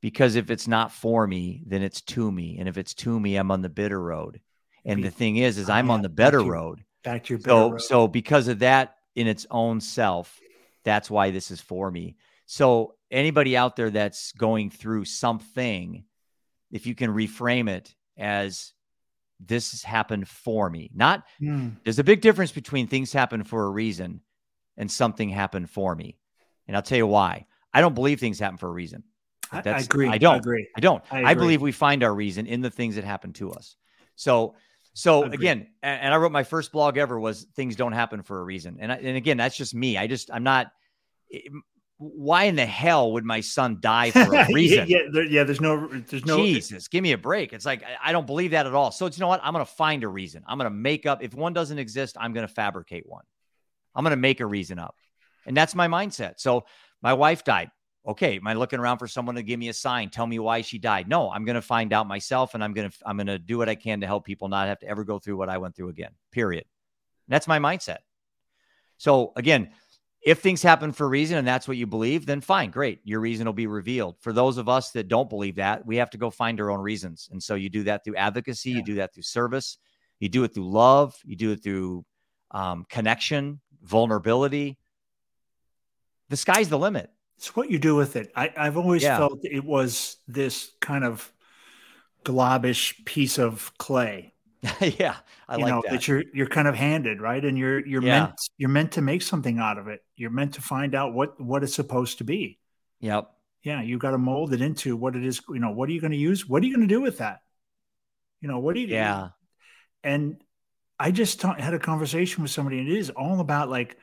because 0.00 0.36
if 0.36 0.48
it's 0.48 0.68
not 0.68 0.92
for 0.92 1.26
me, 1.26 1.64
then 1.66 1.82
it's 1.82 2.02
to 2.02 2.30
me. 2.30 2.58
And 2.60 2.68
if 2.68 2.78
it's 2.78 2.94
to 2.94 3.18
me, 3.18 3.34
I'm 3.34 3.50
on 3.50 3.62
the 3.62 3.68
bitter 3.68 4.00
road. 4.00 4.40
And 4.84 5.02
the 5.02 5.10
thing 5.10 5.38
is, 5.38 5.58
is 5.58 5.68
I'm 5.68 5.90
on 5.90 6.02
the 6.02 6.08
better 6.08 6.40
road. 6.40 6.84
Back 7.02 7.24
to 7.24 7.34
your 7.34 7.40
so, 7.40 7.70
road. 7.72 7.82
so 7.82 8.06
because 8.06 8.46
of 8.46 8.60
that 8.60 8.94
in 9.16 9.26
its 9.26 9.44
own 9.50 9.80
self, 9.80 10.38
that's 10.84 11.10
why 11.10 11.32
this 11.32 11.50
is 11.50 11.60
for 11.60 11.90
me. 11.90 12.14
So 12.52 12.96
anybody 13.10 13.56
out 13.56 13.76
there 13.76 13.88
that's 13.88 14.32
going 14.32 14.68
through 14.68 15.06
something, 15.06 16.04
if 16.70 16.86
you 16.86 16.94
can 16.94 17.08
reframe 17.08 17.66
it 17.66 17.94
as 18.18 18.74
this 19.40 19.70
has 19.70 19.82
happened 19.82 20.28
for 20.28 20.68
me, 20.68 20.90
not 20.94 21.24
mm. 21.40 21.74
there's 21.82 21.98
a 21.98 22.04
big 22.04 22.20
difference 22.20 22.52
between 22.52 22.88
things 22.88 23.10
happen 23.10 23.42
for 23.42 23.64
a 23.64 23.70
reason 23.70 24.20
and 24.76 24.90
something 24.90 25.30
happened 25.30 25.70
for 25.70 25.94
me. 25.94 26.18
And 26.68 26.76
I'll 26.76 26.82
tell 26.82 26.98
you 26.98 27.06
why. 27.06 27.46
I 27.72 27.80
don't 27.80 27.94
believe 27.94 28.20
things 28.20 28.38
happen 28.38 28.58
for 28.58 28.68
a 28.68 28.72
reason. 28.72 29.02
That's, 29.50 29.66
I 29.66 29.78
agree. 29.86 30.08
I 30.08 30.18
don't. 30.18 30.34
I 30.34 30.36
agree. 30.36 30.68
I 30.76 30.80
don't. 30.80 31.02
I, 31.10 31.24
I, 31.24 31.34
believe 31.34 31.62
we 31.62 31.72
find 31.72 32.04
our 32.04 32.14
reason 32.14 32.46
in 32.46 32.60
the 32.60 32.70
things 32.70 32.96
that 32.96 33.04
happen 33.04 33.32
to 33.34 33.52
us. 33.52 33.76
So, 34.14 34.56
so 34.92 35.22
again, 35.22 35.68
and 35.82 36.12
I 36.12 36.18
wrote 36.18 36.32
my 36.32 36.44
first 36.44 36.70
blog 36.70 36.98
ever 36.98 37.18
was 37.18 37.46
things 37.56 37.76
don't 37.76 37.92
happen 37.92 38.20
for 38.20 38.38
a 38.38 38.44
reason. 38.44 38.76
And 38.78 38.92
I, 38.92 38.96
and 38.96 39.16
again, 39.16 39.38
that's 39.38 39.56
just 39.56 39.74
me. 39.74 39.96
I 39.96 40.06
just 40.06 40.30
I'm 40.30 40.42
not 40.42 40.70
why 42.02 42.44
in 42.44 42.56
the 42.56 42.66
hell 42.66 43.12
would 43.12 43.24
my 43.24 43.40
son 43.40 43.78
die 43.80 44.10
for 44.10 44.34
a 44.34 44.52
reason? 44.52 44.88
yeah, 44.88 44.98
there, 45.10 45.24
yeah, 45.24 45.44
there's 45.44 45.60
no, 45.60 45.86
there's 45.86 46.24
no. 46.24 46.36
Jesus, 46.38 46.88
give 46.88 47.02
me 47.02 47.12
a 47.12 47.18
break. 47.18 47.52
It's 47.52 47.64
like 47.64 47.82
I, 47.82 48.10
I 48.10 48.12
don't 48.12 48.26
believe 48.26 48.50
that 48.50 48.66
at 48.66 48.74
all. 48.74 48.90
So 48.90 49.06
it's, 49.06 49.16
you 49.16 49.22
know 49.22 49.28
what? 49.28 49.40
I'm 49.42 49.52
going 49.52 49.64
to 49.64 49.70
find 49.70 50.02
a 50.04 50.08
reason. 50.08 50.42
I'm 50.46 50.58
going 50.58 50.70
to 50.70 50.76
make 50.76 51.06
up. 51.06 51.22
If 51.22 51.34
one 51.34 51.52
doesn't 51.52 51.78
exist, 51.78 52.16
I'm 52.18 52.32
going 52.32 52.46
to 52.46 52.52
fabricate 52.52 53.08
one. 53.08 53.24
I'm 53.94 54.04
going 54.04 54.12
to 54.12 54.16
make 54.16 54.40
a 54.40 54.46
reason 54.46 54.78
up, 54.78 54.96
and 55.46 55.56
that's 55.56 55.74
my 55.74 55.86
mindset. 55.86 56.34
So 56.38 56.64
my 57.02 57.12
wife 57.12 57.44
died. 57.44 57.70
Okay, 58.04 58.36
am 58.36 58.46
I 58.48 58.54
looking 58.54 58.80
around 58.80 58.98
for 58.98 59.06
someone 59.06 59.36
to 59.36 59.44
give 59.44 59.60
me 59.60 59.68
a 59.68 59.72
sign, 59.72 60.10
tell 60.10 60.26
me 60.26 60.40
why 60.40 60.62
she 60.62 60.78
died? 60.78 61.08
No, 61.08 61.30
I'm 61.30 61.44
going 61.44 61.54
to 61.54 61.62
find 61.62 61.92
out 61.92 62.08
myself, 62.08 62.54
and 62.54 62.64
I'm 62.64 62.72
going 62.72 62.90
to 62.90 62.96
I'm 63.06 63.16
going 63.16 63.28
to 63.28 63.38
do 63.38 63.58
what 63.58 63.68
I 63.68 63.76
can 63.76 64.00
to 64.00 64.06
help 64.06 64.24
people 64.24 64.48
not 64.48 64.66
have 64.66 64.80
to 64.80 64.88
ever 64.88 65.04
go 65.04 65.20
through 65.20 65.36
what 65.36 65.48
I 65.48 65.58
went 65.58 65.76
through 65.76 65.90
again. 65.90 66.10
Period. 66.32 66.64
That's 67.28 67.46
my 67.46 67.60
mindset. 67.60 67.98
So 69.02 69.32
again, 69.36 69.70
if 70.22 70.38
things 70.38 70.62
happen 70.62 70.92
for 70.92 71.06
a 71.06 71.08
reason 71.08 71.38
and 71.38 71.46
that's 71.46 71.66
what 71.66 71.76
you 71.76 71.86
believe, 71.86 72.26
then 72.26 72.40
fine, 72.40 72.70
great. 72.70 73.00
Your 73.04 73.20
reason 73.20 73.44
will 73.44 73.52
be 73.52 73.66
revealed. 73.66 74.16
For 74.20 74.32
those 74.32 74.56
of 74.56 74.68
us 74.68 74.90
that 74.92 75.08
don't 75.08 75.28
believe 75.28 75.56
that, 75.56 75.84
we 75.84 75.96
have 75.96 76.10
to 76.10 76.18
go 76.18 76.30
find 76.30 76.60
our 76.60 76.70
own 76.70 76.80
reasons. 76.80 77.28
And 77.32 77.42
so 77.42 77.56
you 77.56 77.68
do 77.68 77.82
that 77.84 78.04
through 78.04 78.16
advocacy, 78.16 78.70
yeah. 78.70 78.76
you 78.76 78.82
do 78.84 78.94
that 78.96 79.12
through 79.12 79.24
service, 79.24 79.78
you 80.20 80.28
do 80.28 80.44
it 80.44 80.54
through 80.54 80.70
love, 80.70 81.16
you 81.24 81.34
do 81.34 81.50
it 81.50 81.62
through 81.62 82.04
um, 82.52 82.86
connection, 82.88 83.60
vulnerability. 83.82 84.78
The 86.28 86.36
sky's 86.36 86.68
the 86.68 86.78
limit. 86.78 87.10
It's 87.36 87.56
what 87.56 87.70
you 87.70 87.78
do 87.78 87.96
with 87.96 88.14
it. 88.14 88.30
I, 88.36 88.52
have 88.54 88.76
always 88.76 89.02
yeah. 89.02 89.18
felt 89.18 89.40
it 89.42 89.64
was 89.64 90.18
this 90.28 90.70
kind 90.80 91.04
of 91.04 91.32
globish 92.24 93.04
piece 93.04 93.38
of 93.38 93.72
clay 93.78 94.31
yeah, 94.80 95.16
I 95.48 95.56
you 95.56 95.62
like 95.62 95.70
know, 95.74 95.82
that. 95.84 95.90
that. 95.90 96.08
you're 96.08 96.22
you're 96.32 96.46
kind 96.46 96.68
of 96.68 96.74
handed, 96.74 97.20
right? 97.20 97.44
And 97.44 97.58
you're 97.58 97.84
you're 97.84 98.02
yeah. 98.02 98.20
meant 98.20 98.34
you're 98.58 98.70
meant 98.70 98.92
to 98.92 99.02
make 99.02 99.22
something 99.22 99.58
out 99.58 99.78
of 99.78 99.88
it. 99.88 100.00
You're 100.16 100.30
meant 100.30 100.54
to 100.54 100.62
find 100.62 100.94
out 100.94 101.14
what 101.14 101.40
what 101.40 101.64
it's 101.64 101.74
supposed 101.74 102.18
to 102.18 102.24
be. 102.24 102.58
Yep. 103.00 103.30
Yeah, 103.64 103.82
you 103.82 103.98
got 103.98 104.10
to 104.12 104.18
mold 104.18 104.52
it 104.52 104.60
into 104.60 104.96
what 104.96 105.16
it 105.16 105.24
is. 105.24 105.40
You 105.48 105.58
know, 105.58 105.70
what 105.70 105.88
are 105.88 105.92
you 105.92 106.00
going 106.00 106.12
to 106.12 106.16
use? 106.16 106.48
What 106.48 106.62
are 106.62 106.66
you 106.66 106.74
going 106.74 106.86
to 106.86 106.94
do 106.94 107.00
with 107.00 107.18
that? 107.18 107.40
You 108.40 108.48
know, 108.48 108.58
what 108.58 108.74
do 108.74 108.80
you? 108.80 108.88
Yeah. 108.88 109.30
And 110.04 110.42
I 110.98 111.10
just 111.10 111.40
ta- 111.40 111.54
had 111.54 111.74
a 111.74 111.78
conversation 111.78 112.42
with 112.42 112.50
somebody, 112.52 112.78
and 112.78 112.88
it 112.88 112.96
is 112.96 113.10
all 113.10 113.40
about 113.40 113.68
like 113.68 113.96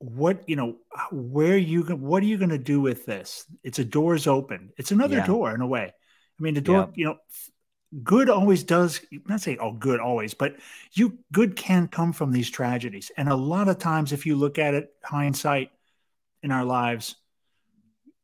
what 0.00 0.48
you 0.48 0.56
know 0.56 0.76
where 1.12 1.58
you 1.58 1.82
what 1.82 2.22
are 2.22 2.26
you 2.26 2.38
going 2.38 2.48
to 2.48 2.58
do 2.58 2.80
with 2.80 3.04
this 3.04 3.44
it's 3.62 3.78
a 3.78 3.84
door's 3.84 4.26
open 4.26 4.70
it's 4.78 4.92
another 4.92 5.18
yeah. 5.18 5.26
door 5.26 5.54
in 5.54 5.60
a 5.60 5.66
way 5.66 5.92
i 5.92 6.42
mean 6.42 6.54
the 6.54 6.60
door 6.62 6.78
yep. 6.78 6.92
you 6.94 7.04
know 7.04 7.16
good 8.04 8.30
always 8.30 8.62
does 8.62 9.00
not 9.26 9.40
say 9.40 9.56
oh 9.56 9.72
good 9.72 9.98
always 9.98 10.32
but 10.32 10.56
you 10.92 11.18
good 11.32 11.56
can 11.56 11.88
come 11.88 12.12
from 12.12 12.30
these 12.30 12.50
tragedies. 12.50 13.10
And 13.16 13.28
a 13.28 13.34
lot 13.34 13.68
of 13.68 13.78
times 13.78 14.12
if 14.12 14.26
you 14.26 14.36
look 14.36 14.58
at 14.58 14.74
it 14.74 14.94
hindsight 15.02 15.70
in 16.42 16.52
our 16.52 16.64
lives 16.64 17.16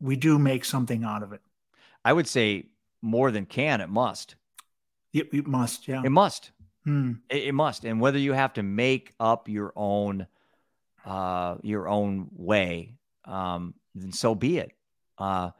we 0.00 0.16
do 0.16 0.38
make 0.38 0.64
something 0.64 1.04
out 1.04 1.22
of 1.22 1.32
it. 1.32 1.40
I 2.04 2.12
would 2.12 2.28
say 2.28 2.66
more 3.02 3.30
than 3.30 3.46
can 3.46 3.80
it 3.80 3.88
must. 3.88 4.36
It, 5.12 5.28
it 5.32 5.46
must 5.46 5.88
yeah. 5.88 6.02
It 6.04 6.10
must. 6.10 6.52
Hmm. 6.84 7.14
it, 7.28 7.44
it, 7.44 7.52
must. 7.52 7.84
And 7.84 8.00
whether 8.00 8.18
you 8.18 8.32
have 8.32 8.52
to 8.52 8.62
make 8.62 9.12
up 9.18 9.48
your 9.48 9.72
own 9.74 10.28
uh 11.04 11.56
your 11.62 11.88
own 11.88 12.28
way 12.32 12.94
um 13.24 13.74
then 13.94 14.12
so 14.12 14.34
be 14.34 14.58
it. 14.58 14.72
Uh 15.18 15.50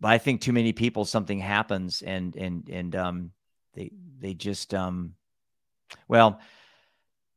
but 0.00 0.08
I 0.08 0.18
think 0.18 0.40
too 0.40 0.52
many 0.52 0.72
people 0.72 1.04
something 1.04 1.38
happens 1.38 2.02
and 2.02 2.34
and 2.36 2.68
and 2.68 2.96
um 2.96 3.30
they 3.74 3.90
they 4.18 4.34
just 4.34 4.74
um 4.74 5.14
well 6.08 6.40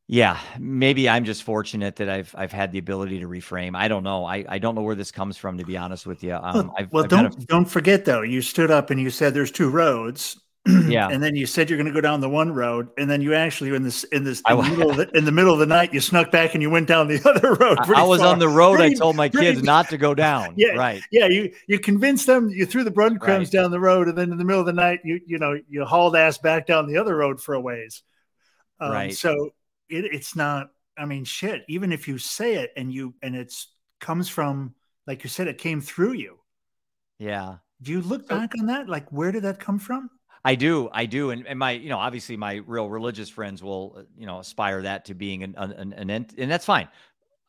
yeah 0.08 0.40
maybe 0.60 1.10
I'm 1.10 1.26
just 1.26 1.44
fortunate 1.44 1.98
that 1.98 2.10
I've 2.10 2.34
I've 2.38 2.52
had 2.52 2.72
the 2.72 2.80
ability 2.80 3.20
to 3.20 3.28
reframe. 3.28 3.76
I 3.76 3.88
don't 3.88 4.04
know. 4.04 4.26
I 4.26 4.46
I 4.48 4.58
don't 4.60 4.76
know 4.76 4.82
where 4.82 4.96
this 4.96 5.12
comes 5.12 5.38
from 5.38 5.58
to 5.58 5.66
be 5.66 5.78
honest 5.78 6.06
with 6.06 6.24
you. 6.24 6.36
Um 6.36 6.54
well, 6.54 6.76
I've, 6.78 6.94
well 6.94 7.04
I've 7.04 7.10
don't 7.10 7.44
a, 7.44 7.46
don't 7.46 7.66
forget 7.66 8.06
though 8.06 8.22
you 8.22 8.42
stood 8.42 8.72
up 8.72 8.90
and 8.90 9.00
you 9.00 9.10
said 9.10 9.34
there's 9.34 9.52
two 9.52 9.70
roads 9.70 10.40
yeah. 10.88 11.08
And 11.18 11.24
then 11.24 11.36
you 11.36 11.46
said 11.46 11.70
you're 11.70 11.78
going 11.78 11.88
to 11.88 11.94
go 11.94 12.02
down 12.02 12.20
the 12.20 12.30
one 12.30 12.54
road, 12.54 12.90
and 12.98 13.10
then 13.10 13.22
you 13.22 13.34
actually 13.34 13.74
in 13.76 13.84
this 13.84 14.04
in 14.06 14.24
this 14.24 14.42
in, 14.48 14.58
the, 14.58 14.64
middle 14.64 14.92
of 14.92 14.98
the, 14.98 15.10
in 15.18 15.26
the 15.26 15.32
middle 15.32 15.54
of 15.54 15.60
the 15.60 15.66
night 15.66 15.94
you 15.94 16.00
snuck 16.00 16.32
back 16.32 16.54
and 16.54 16.62
you 16.62 16.70
went 16.70 16.88
down 16.88 17.08
the 17.08 17.22
other 17.30 17.54
road. 17.54 17.78
I, 17.80 18.02
I 18.02 18.04
was 18.04 18.22
far. 18.22 18.34
on 18.34 18.40
the 18.40 18.50
road. 18.50 18.78
Pretty, 18.78 18.96
I 18.96 18.98
told 18.98 19.16
my 19.16 19.30
pretty, 19.30 19.54
kids 19.54 19.64
not 19.64 19.90
to 19.90 19.98
go 19.98 20.14
down. 20.14 20.54
Yeah, 20.58 20.74
right. 20.74 21.02
Yeah, 21.12 21.28
you 21.28 21.54
you 21.68 21.80
convinced 21.80 22.28
them. 22.28 22.50
You 22.50 22.66
threw 22.66 22.84
the 22.84 22.92
breadcrumbs 22.92 23.48
right. 23.48 23.62
down 23.62 23.72
the 23.72 23.80
road, 23.80 24.08
and 24.08 24.18
then 24.18 24.32
in 24.32 24.38
the 24.38 24.46
middle 24.46 24.62
of 24.62 24.68
the 24.68 24.74
night 24.74 25.00
you 25.04 25.20
you 25.26 25.40
know 25.40 25.60
you 25.70 25.86
hauled 25.86 26.16
ass 26.16 26.38
back 26.38 26.68
down 26.68 26.88
the 26.88 26.98
other 26.98 27.16
road 27.16 27.42
for 27.42 27.56
a 27.56 27.62
ways. 27.62 28.04
Um, 28.80 28.92
right. 28.92 29.16
So 29.16 29.52
it, 29.90 30.06
it's 30.06 30.36
not. 30.36 30.70
I 30.98 31.06
mean, 31.06 31.26
shit. 31.26 31.64
Even 31.68 31.92
if 31.92 32.08
you 32.08 32.18
say 32.18 32.56
it 32.56 32.72
and 32.76 32.92
you 32.92 33.14
and 33.22 33.36
it's 33.36 33.68
comes 34.00 34.30
from 34.30 34.74
like 35.08 35.24
you 35.24 35.30
said, 35.30 35.48
it 35.48 35.58
came 35.58 35.82
through 35.82 36.14
you. 36.14 36.38
Yeah. 37.18 37.56
Do 37.82 37.92
you 37.92 38.02
look 38.02 38.28
back 38.28 38.52
on 38.60 38.68
that? 38.68 38.90
Like, 38.90 39.10
where 39.12 39.32
did 39.32 39.44
that 39.44 39.60
come 39.60 39.80
from? 39.80 40.10
I 40.46 40.56
do, 40.56 40.90
I 40.92 41.06
do, 41.06 41.32
and, 41.32 41.46
and 41.48 41.60
my, 41.60 41.72
you 41.72 41.90
know, 41.90 41.98
obviously 41.98 42.38
my 42.38 42.56
real 42.66 42.90
religious 42.90 43.30
friends 43.30 43.64
will, 43.64 43.96
uh, 43.98 44.04
you 44.18 44.26
know, 44.26 44.40
aspire 44.40 44.82
that 44.84 45.06
to 45.06 45.14
being 45.14 45.44
an 45.44 45.56
an, 45.58 45.72
an, 45.72 46.10
an 46.10 46.28
and 46.38 46.52
that's 46.52 46.66
fine. 46.66 46.88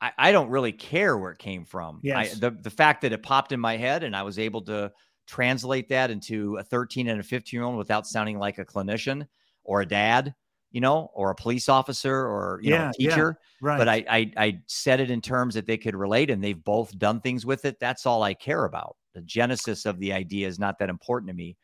I, 0.01 0.13
I 0.19 0.33
don't 0.33 0.49
really 0.49 0.73
care 0.73 1.17
where 1.17 1.33
it 1.33 1.39
came 1.39 1.65
from. 1.65 2.01
Yes. 2.03 2.37
I, 2.37 2.39
the 2.39 2.51
the 2.51 2.71
fact 2.71 3.03
that 3.03 3.13
it 3.13 3.23
popped 3.23 3.53
in 3.53 3.61
my 3.61 3.77
head 3.77 4.03
and 4.03 4.17
I 4.17 4.23
was 4.23 4.39
able 4.39 4.63
to 4.63 4.93
translate 5.27 5.89
that 5.91 6.11
into 6.11 6.57
a 6.57 6.63
13 6.63 7.09
and 7.09 7.21
a 7.21 7.23
15 7.23 7.59
year 7.59 7.65
old 7.65 7.77
without 7.77 8.07
sounding 8.07 8.39
like 8.39 8.59
a 8.59 8.65
clinician 8.65 9.27
or 9.63 9.83
a 9.83 9.87
dad, 9.87 10.35
you 10.71 10.81
know, 10.81 11.11
or 11.15 11.31
a 11.31 11.35
police 11.35 11.69
officer 11.69 12.15
or 12.15 12.61
you 12.63 12.71
yeah, 12.71 12.85
know, 12.85 12.91
a 12.91 12.93
teacher. 12.93 13.39
Yeah, 13.63 13.69
right. 13.69 13.79
But 13.79 13.89
I, 13.89 14.05
I 14.09 14.33
I 14.37 14.61
said 14.67 15.01
it 15.01 15.11
in 15.11 15.21
terms 15.21 15.55
that 15.55 15.67
they 15.67 15.77
could 15.77 15.95
relate 15.95 16.31
and 16.31 16.43
they've 16.43 16.63
both 16.63 16.97
done 16.99 17.21
things 17.21 17.45
with 17.45 17.65
it. 17.65 17.79
That's 17.79 18.07
all 18.07 18.23
I 18.23 18.35
care 18.35 18.65
about. 18.65 18.97
The 19.15 19.23
genesis 19.23 19.85
of 19.85 19.99
the 19.99 20.13
idea 20.13 20.49
is 20.49 20.59
not 20.59 20.79
that 20.79 20.89
important 20.89 21.29
to 21.29 21.35
me. 21.35 21.57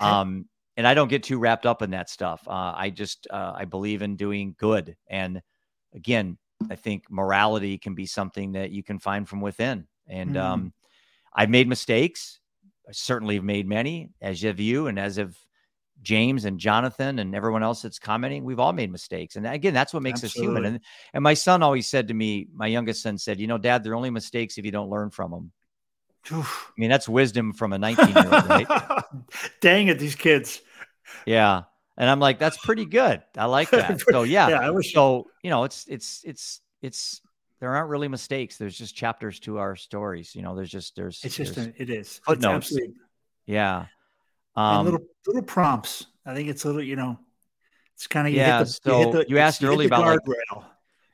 Um, 0.00 0.46
and 0.76 0.86
I 0.86 0.94
don't 0.94 1.08
get 1.08 1.22
too 1.22 1.38
wrapped 1.38 1.66
up 1.66 1.82
in 1.82 1.90
that 1.90 2.08
stuff. 2.08 2.42
Uh, 2.46 2.72
I 2.76 2.90
just 2.90 3.26
uh, 3.30 3.52
I 3.54 3.64
believe 3.64 4.02
in 4.02 4.16
doing 4.16 4.54
good, 4.58 4.96
and 5.08 5.42
again, 5.94 6.38
I 6.70 6.76
think 6.76 7.04
morality 7.10 7.78
can 7.78 7.94
be 7.94 8.06
something 8.06 8.52
that 8.52 8.70
you 8.70 8.82
can 8.82 8.98
find 8.98 9.28
from 9.28 9.40
within. 9.40 9.86
And 10.06 10.30
mm 10.30 10.40
um, 10.40 10.72
I've 11.34 11.50
made 11.50 11.66
mistakes. 11.66 12.40
I 12.86 12.92
certainly 12.92 13.36
have 13.36 13.44
made 13.44 13.66
many, 13.66 14.10
as 14.20 14.42
have 14.42 14.60
you, 14.60 14.88
and 14.88 14.98
as 14.98 15.16
have 15.16 15.34
James 16.02 16.44
and 16.44 16.58
Jonathan 16.58 17.20
and 17.20 17.34
everyone 17.34 17.62
else 17.62 17.80
that's 17.80 17.98
commenting. 17.98 18.44
We've 18.44 18.58
all 18.58 18.72
made 18.72 18.90
mistakes, 18.90 19.36
and 19.36 19.46
again, 19.46 19.72
that's 19.72 19.94
what 19.94 20.02
makes 20.02 20.24
Absolutely. 20.24 20.40
us 20.40 20.56
human. 20.56 20.64
And 20.74 20.80
and 21.14 21.22
my 21.22 21.34
son 21.34 21.62
always 21.62 21.86
said 21.86 22.08
to 22.08 22.14
me, 22.14 22.48
my 22.52 22.66
youngest 22.66 23.02
son 23.02 23.16
said, 23.18 23.40
"You 23.40 23.46
know, 23.46 23.58
Dad, 23.58 23.82
they're 23.82 23.94
only 23.94 24.10
mistakes 24.10 24.58
if 24.58 24.64
you 24.64 24.72
don't 24.72 24.90
learn 24.90 25.10
from 25.10 25.30
them." 25.30 25.52
Oof. 26.30 26.72
I 26.76 26.80
mean, 26.80 26.90
that's 26.90 27.08
wisdom 27.08 27.52
from 27.52 27.72
a 27.72 27.78
19 27.78 28.08
year 28.08 28.24
old, 28.24 28.48
right? 28.48 28.66
Dang 29.60 29.88
it, 29.88 29.98
these 29.98 30.14
kids. 30.14 30.60
Yeah. 31.26 31.62
And 31.96 32.08
I'm 32.08 32.20
like, 32.20 32.38
that's 32.38 32.56
pretty 32.58 32.84
good. 32.84 33.22
I 33.36 33.46
like 33.46 33.70
that. 33.72 34.00
So 34.00 34.22
yeah. 34.22 34.48
yeah 34.48 34.60
I 34.60 34.70
wish 34.70 34.92
so, 34.92 35.26
you 35.42 35.50
know, 35.50 35.64
it's 35.64 35.86
it's 35.88 36.22
it's 36.24 36.60
it's 36.80 37.20
there 37.60 37.74
aren't 37.74 37.90
really 37.90 38.08
mistakes. 38.08 38.56
There's 38.56 38.76
just 38.76 38.94
chapters 38.94 39.40
to 39.40 39.58
our 39.58 39.76
stories. 39.76 40.34
You 40.34 40.42
know, 40.42 40.54
there's 40.54 40.70
just 40.70 40.96
there's 40.96 41.20
it's 41.24 41.36
just 41.36 41.56
there's 41.56 41.68
a, 41.68 41.82
it 41.82 41.90
is 41.90 42.20
footnotes. 42.24 42.72
It's 42.72 42.94
yeah. 43.46 43.86
Um, 44.54 44.84
little 44.84 45.00
little 45.26 45.42
prompts. 45.42 46.06
I 46.24 46.34
think 46.34 46.48
it's 46.48 46.64
a 46.64 46.68
little, 46.68 46.82
you 46.82 46.96
know, 46.96 47.18
it's 47.94 48.06
kind 48.06 48.28
of 48.28 48.34
yeah. 48.34 48.60
You, 48.60 48.64
the, 48.64 48.70
so 48.70 49.00
you, 49.00 49.12
the, 49.12 49.26
you 49.28 49.38
asked 49.38 49.64
earlier 49.64 49.88
about 49.88 50.06
like, 50.06 50.20
rail 50.26 50.64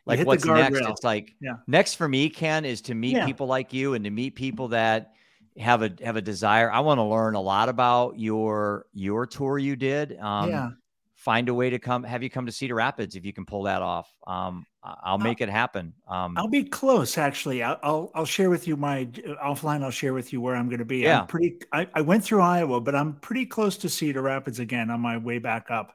like 0.09 0.27
what's 0.27 0.45
next? 0.45 0.81
it's 0.81 1.05
like 1.05 1.35
yeah. 1.41 1.55
next 1.67 1.95
for 1.95 2.09
me 2.09 2.29
ken 2.29 2.65
is 2.65 2.81
to 2.81 2.95
meet 2.95 3.17
yeah. 3.17 3.27
people 3.27 3.47
like 3.47 3.73
you 3.73 3.95
and 3.95 4.05
to 4.05 4.11
meet 4.11 4.35
people 4.35 4.69
that 4.69 5.13
have 5.59 5.83
a 5.83 5.91
have 6.03 6.17
a 6.17 6.23
desire. 6.23 6.71
I 6.71 6.81
want 6.81 6.99
to 6.99 7.05
learn 7.05 7.35
a 7.35 7.41
lot 7.41 7.69
about 7.69 8.19
your 8.19 8.87
your 8.93 9.27
tour 9.27 9.59
you 9.59 9.77
did. 9.77 10.19
Um 10.19 10.51
yeah. 10.51 10.71
find 11.17 11.49
a 11.49 11.55
way 11.55 11.71
to 11.71 11.79
come 11.79 12.05
have 12.05 12.23
you 12.23 12.31
come 12.31 12.47
to 12.47 12.53
cedar 12.53 12.77
rapids 12.77 13.17
if 13.17 13.25
you 13.25 13.33
can 13.33 13.45
pull 13.45 13.65
that 13.65 13.83
off? 13.83 14.13
Um 14.27 14.65
i'll 14.83 15.19
make 15.19 15.43
I'll, 15.43 15.49
it 15.49 15.51
happen. 15.51 15.93
Um 16.09 16.35
i'll 16.39 16.49
be 16.49 16.65
close 16.65 17.19
actually. 17.19 17.63
I'll, 17.63 17.79
I'll, 17.83 18.11
I'll 18.15 18.25
share 18.25 18.51
with 18.51 18.67
you 18.67 18.77
my 18.77 19.07
offline 19.45 19.83
i'll 19.83 19.91
share 19.91 20.15
with 20.15 20.33
you 20.33 20.41
where 20.41 20.57
i'm 20.57 20.69
going 20.69 20.79
to 20.79 20.85
be 20.85 20.99
yeah. 20.99 21.21
I'm 21.21 21.27
pretty 21.27 21.59
I, 21.73 21.89
I 21.93 22.01
went 22.01 22.25
through 22.25 22.41
iowa 22.41 22.81
but 22.81 22.95
i'm 22.95 23.15
pretty 23.15 23.47
close 23.47 23.77
to 23.79 23.89
cedar 23.89 24.23
rapids 24.23 24.61
again 24.61 24.91
on 24.91 25.01
my 25.01 25.17
way 25.17 25.39
back 25.39 25.71
up 25.71 25.93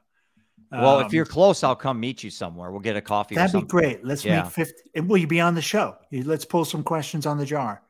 well, 0.82 0.98
um, 0.98 1.06
if 1.06 1.12
you're 1.12 1.26
close, 1.26 1.62
I'll 1.62 1.76
come 1.76 2.00
meet 2.00 2.22
you 2.22 2.30
somewhere. 2.30 2.70
We'll 2.70 2.80
get 2.80 2.96
a 2.96 3.00
coffee. 3.00 3.34
That'd 3.34 3.60
be 3.60 3.66
great. 3.66 4.04
Let's 4.04 4.24
yeah. 4.24 4.42
make 4.42 4.52
50. 4.52 5.00
Will 5.00 5.18
you 5.18 5.26
be 5.26 5.40
on 5.40 5.54
the 5.54 5.62
show? 5.62 5.96
Let's 6.10 6.44
pull 6.44 6.64
some 6.64 6.82
questions 6.82 7.26
on 7.26 7.38
the 7.38 7.46
jar. 7.46 7.82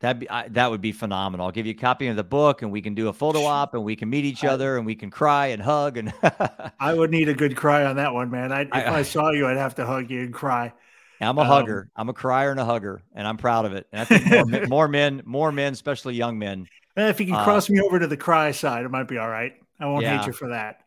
That'd 0.00 0.20
be 0.20 0.30
I, 0.30 0.48
that 0.48 0.70
would 0.70 0.80
be 0.80 0.92
phenomenal. 0.92 1.44
I'll 1.44 1.52
give 1.52 1.66
you 1.66 1.72
a 1.72 1.74
copy 1.74 2.06
of 2.06 2.16
the 2.16 2.24
book, 2.24 2.62
and 2.62 2.72
we 2.72 2.80
can 2.80 2.94
do 2.94 3.08
a 3.08 3.12
photo 3.12 3.44
op, 3.44 3.74
and 3.74 3.84
we 3.84 3.96
can 3.96 4.08
meet 4.08 4.24
each 4.24 4.44
other, 4.44 4.78
and 4.78 4.86
we 4.86 4.94
can 4.94 5.10
cry 5.10 5.48
and 5.48 5.60
hug. 5.60 5.98
And 5.98 6.12
I 6.80 6.94
would 6.94 7.10
need 7.10 7.28
a 7.28 7.34
good 7.34 7.54
cry 7.54 7.84
on 7.84 7.96
that 7.96 8.14
one, 8.14 8.30
man. 8.30 8.50
I, 8.50 8.62
if 8.62 8.72
I, 8.72 8.98
I, 8.98 9.02
saw 9.02 9.30
you, 9.30 9.46
I'd 9.46 9.58
have 9.58 9.74
to 9.74 9.84
hug 9.84 10.10
you 10.10 10.20
and 10.22 10.32
cry. 10.32 10.72
I'm 11.20 11.36
a 11.36 11.42
um, 11.42 11.46
hugger. 11.46 11.90
I'm 11.94 12.08
a 12.08 12.14
crier 12.14 12.50
and 12.50 12.58
a 12.58 12.64
hugger, 12.64 13.02
and 13.14 13.28
I'm 13.28 13.36
proud 13.36 13.66
of 13.66 13.74
it. 13.74 13.88
And 13.92 14.00
I 14.00 14.04
think 14.06 14.48
more, 14.50 14.66
more 14.68 14.88
men, 14.88 15.22
more 15.26 15.52
men, 15.52 15.74
especially 15.74 16.14
young 16.14 16.38
men. 16.38 16.66
If 16.96 17.20
you 17.20 17.26
can 17.26 17.34
uh, 17.34 17.44
cross 17.44 17.68
me 17.68 17.80
over 17.80 17.98
to 17.98 18.06
the 18.06 18.16
cry 18.16 18.52
side, 18.52 18.86
it 18.86 18.90
might 18.90 19.06
be 19.06 19.18
all 19.18 19.28
right. 19.28 19.52
I 19.78 19.86
won't 19.86 20.02
yeah. 20.02 20.18
hate 20.18 20.26
you 20.26 20.32
for 20.32 20.48
that. 20.48 20.80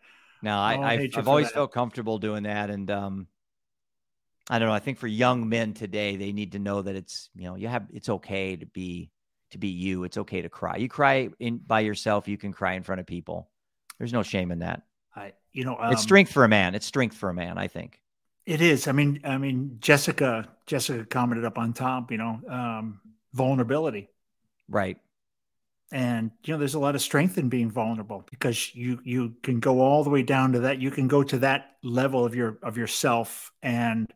No, 0.44 0.58
I, 0.58 0.74
I 0.74 1.10
have 1.14 1.30
always 1.30 1.48
that. 1.48 1.54
felt 1.54 1.72
comfortable 1.72 2.18
doing 2.18 2.44
that, 2.44 2.70
and 2.70 2.92
um, 2.92 3.28
I 4.50 4.60
don't 4.60 4.68
know. 4.68 4.74
I 4.74 4.80
think 4.80 4.98
for 4.98 5.08
young 5.08 5.48
men 5.48 5.74
today, 5.74 6.18
they 6.18 6.34
need 6.34 6.52
to 6.52 6.60
know 6.60 6.82
that 6.82 6.98
it's 6.98 7.30
you 7.34 7.46
know 7.46 7.56
you 7.56 7.70
have 7.70 7.88
it's 7.94 8.10
okay 8.10 8.58
to 8.58 8.66
be 8.66 9.10
to 9.52 9.58
be 9.58 9.70
you. 9.70 10.04
It's 10.04 10.18
okay 10.18 10.42
to 10.42 10.50
cry. 10.50 10.76
You 10.76 10.90
cry 10.90 11.30
in 11.40 11.60
by 11.60 11.80
yourself. 11.80 12.28
You 12.28 12.38
can 12.38 12.52
cry 12.52 12.74
in 12.74 12.84
front 12.84 13.00
of 13.00 13.08
people. 13.08 13.50
There's 13.98 14.12
no 14.12 14.22
shame 14.22 14.52
in 14.52 14.60
that. 14.60 14.82
I 15.16 15.32
you 15.54 15.64
know 15.64 15.78
um, 15.80 15.94
it's 15.94 16.04
strength 16.04 16.34
for 16.34 16.44
a 16.44 16.50
man. 16.50 16.76
It's 16.76 16.86
strength 16.86 17.16
for 17.16 17.30
a 17.30 17.34
man. 17.34 17.58
I 17.58 17.70
think 17.70 18.02
it 18.46 18.60
is. 18.60 18.90
I 18.90 18.92
mean, 18.92 19.22
I 19.24 19.38
mean, 19.38 19.78
Jessica 19.80 20.50
Jessica 20.68 21.06
commented 21.06 21.46
up 21.46 21.58
on 21.58 21.72
top. 21.72 22.12
You 22.12 22.18
know, 22.18 22.42
um, 22.50 23.00
vulnerability. 23.32 24.10
Right 24.68 24.98
and 25.94 26.32
you 26.44 26.52
know 26.52 26.58
there's 26.58 26.74
a 26.74 26.80
lot 26.80 26.96
of 26.96 27.02
strength 27.02 27.38
in 27.38 27.50
being 27.50 27.70
vulnerable 27.70 28.26
because 28.32 28.74
you 28.76 29.00
you 29.04 29.36
can 29.44 29.60
go 29.60 29.80
all 29.80 30.04
the 30.04 30.10
way 30.10 30.24
down 30.24 30.54
to 30.54 30.62
that. 30.62 30.80
You 30.80 30.90
can 30.90 31.08
go 31.08 31.22
to 31.22 31.38
that 31.38 31.76
level 31.84 32.26
of 32.26 32.34
your 32.34 32.58
of 32.64 32.78
yourself 32.78 33.52
and 33.62 34.12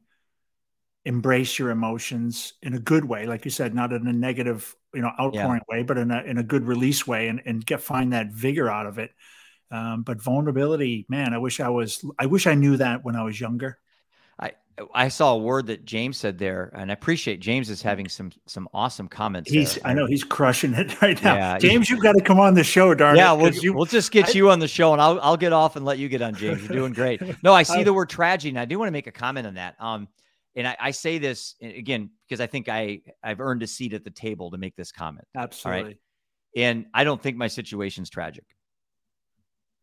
embrace 1.06 1.60
your 1.60 1.70
emotions 1.70 2.54
in 2.62 2.74
a 2.74 2.80
good 2.80 3.06
way 3.06 3.26
like 3.26 3.46
you 3.46 3.52
said 3.52 3.74
not 3.74 3.94
in 3.94 4.06
a 4.08 4.12
negative 4.12 4.76
you 4.94 5.00
know 5.00 5.12
outpouring 5.18 5.62
yeah. 5.70 5.78
way 5.78 5.82
but 5.82 5.98
in 5.98 6.12
a 6.12 6.22
in 6.24 6.38
a 6.38 6.44
good 6.44 6.66
release 6.68 7.08
way 7.08 7.30
and 7.30 7.42
and 7.46 7.66
get 7.66 7.80
find 7.80 8.12
that 8.12 8.30
vigor 8.34 8.70
out 8.70 8.88
of 8.88 8.98
it. 9.00 9.12
Um, 9.72 10.04
but 10.04 10.22
vulnerability 10.22 11.06
man 11.10 11.34
i 11.34 11.38
wish 11.38 11.60
i 11.60 11.70
was 11.70 12.04
i 12.18 12.26
wish 12.26 12.48
i 12.48 12.56
knew 12.56 12.78
that 12.78 13.04
when 13.04 13.16
i 13.18 13.24
was 13.24 13.40
younger 13.40 13.78
I 14.94 15.08
saw 15.08 15.34
a 15.34 15.38
word 15.38 15.68
that 15.68 15.86
James 15.86 16.18
said 16.18 16.38
there, 16.38 16.72
and 16.76 16.92
I 16.92 16.94
appreciate 16.94 17.40
James 17.40 17.70
is 17.70 17.82
having 17.82 18.08
some 18.08 18.32
some 18.46 18.70
awesome 18.74 19.08
comments. 19.08 19.50
He's 19.50 19.76
there. 19.76 19.88
I 19.88 19.94
know 19.94 20.06
he's 20.06 20.24
crushing 20.24 20.74
it 20.74 21.02
right 21.02 21.22
now. 21.24 21.36
Yeah, 21.36 21.58
James, 21.58 21.90
you've 21.90 22.02
got 22.02 22.14
to 22.14 22.22
come 22.22 22.40
on 22.40 22.54
the 22.54 22.64
show, 22.64 22.94
darn 22.94 23.16
yeah, 23.16 23.34
it. 23.34 23.38
we'll, 23.38 23.54
you, 23.54 23.74
we'll 23.74 23.86
just 23.86 24.12
get 24.12 24.30
I, 24.30 24.32
you 24.34 24.52
on 24.52 24.60
the 24.60 24.68
show, 24.68 24.94
and 24.94 25.02
I'll 25.02 25.20
I'll 25.22 25.38
get 25.38 25.52
off 25.52 25.76
and 25.76 25.86
let 25.86 25.98
you 25.98 26.08
get 26.10 26.22
on, 26.22 26.36
James. 26.36 26.62
You're 26.62 26.78
doing 26.78 26.94
great. 26.94 27.22
No, 27.44 27.54
I 27.54 27.64
see 27.64 27.80
I, 27.80 27.84
the 27.84 27.94
word 27.94 28.10
tragedy, 28.10 28.50
and 28.50 28.60
I 28.60 28.66
do 28.66 28.78
want 28.80 28.88
to 28.88 28.92
make 28.92 29.08
a 29.08 29.12
comment 29.12 29.48
on 29.48 29.56
that. 29.56 29.76
Um, 29.80 30.08
and 30.56 30.68
I, 30.68 30.76
I 30.80 30.92
say 30.92 31.18
this 31.18 31.56
again 31.62 32.10
because 32.28 32.42
I 32.42 32.48
think 32.48 32.68
I 32.68 33.02
I've 33.24 33.40
earned 33.40 33.64
a 33.64 33.68
seat 33.68 33.94
at 33.94 34.04
the 34.04 34.10
table 34.10 34.52
to 34.52 34.58
make 34.58 34.76
this 34.76 34.92
comment. 34.92 35.28
Absolutely. 35.36 35.84
Right? 35.84 35.98
And 36.56 36.86
I 36.94 37.04
don't 37.04 37.22
think 37.22 37.38
my 37.38 37.48
situation's 37.48 38.10
tragic. 38.10 38.46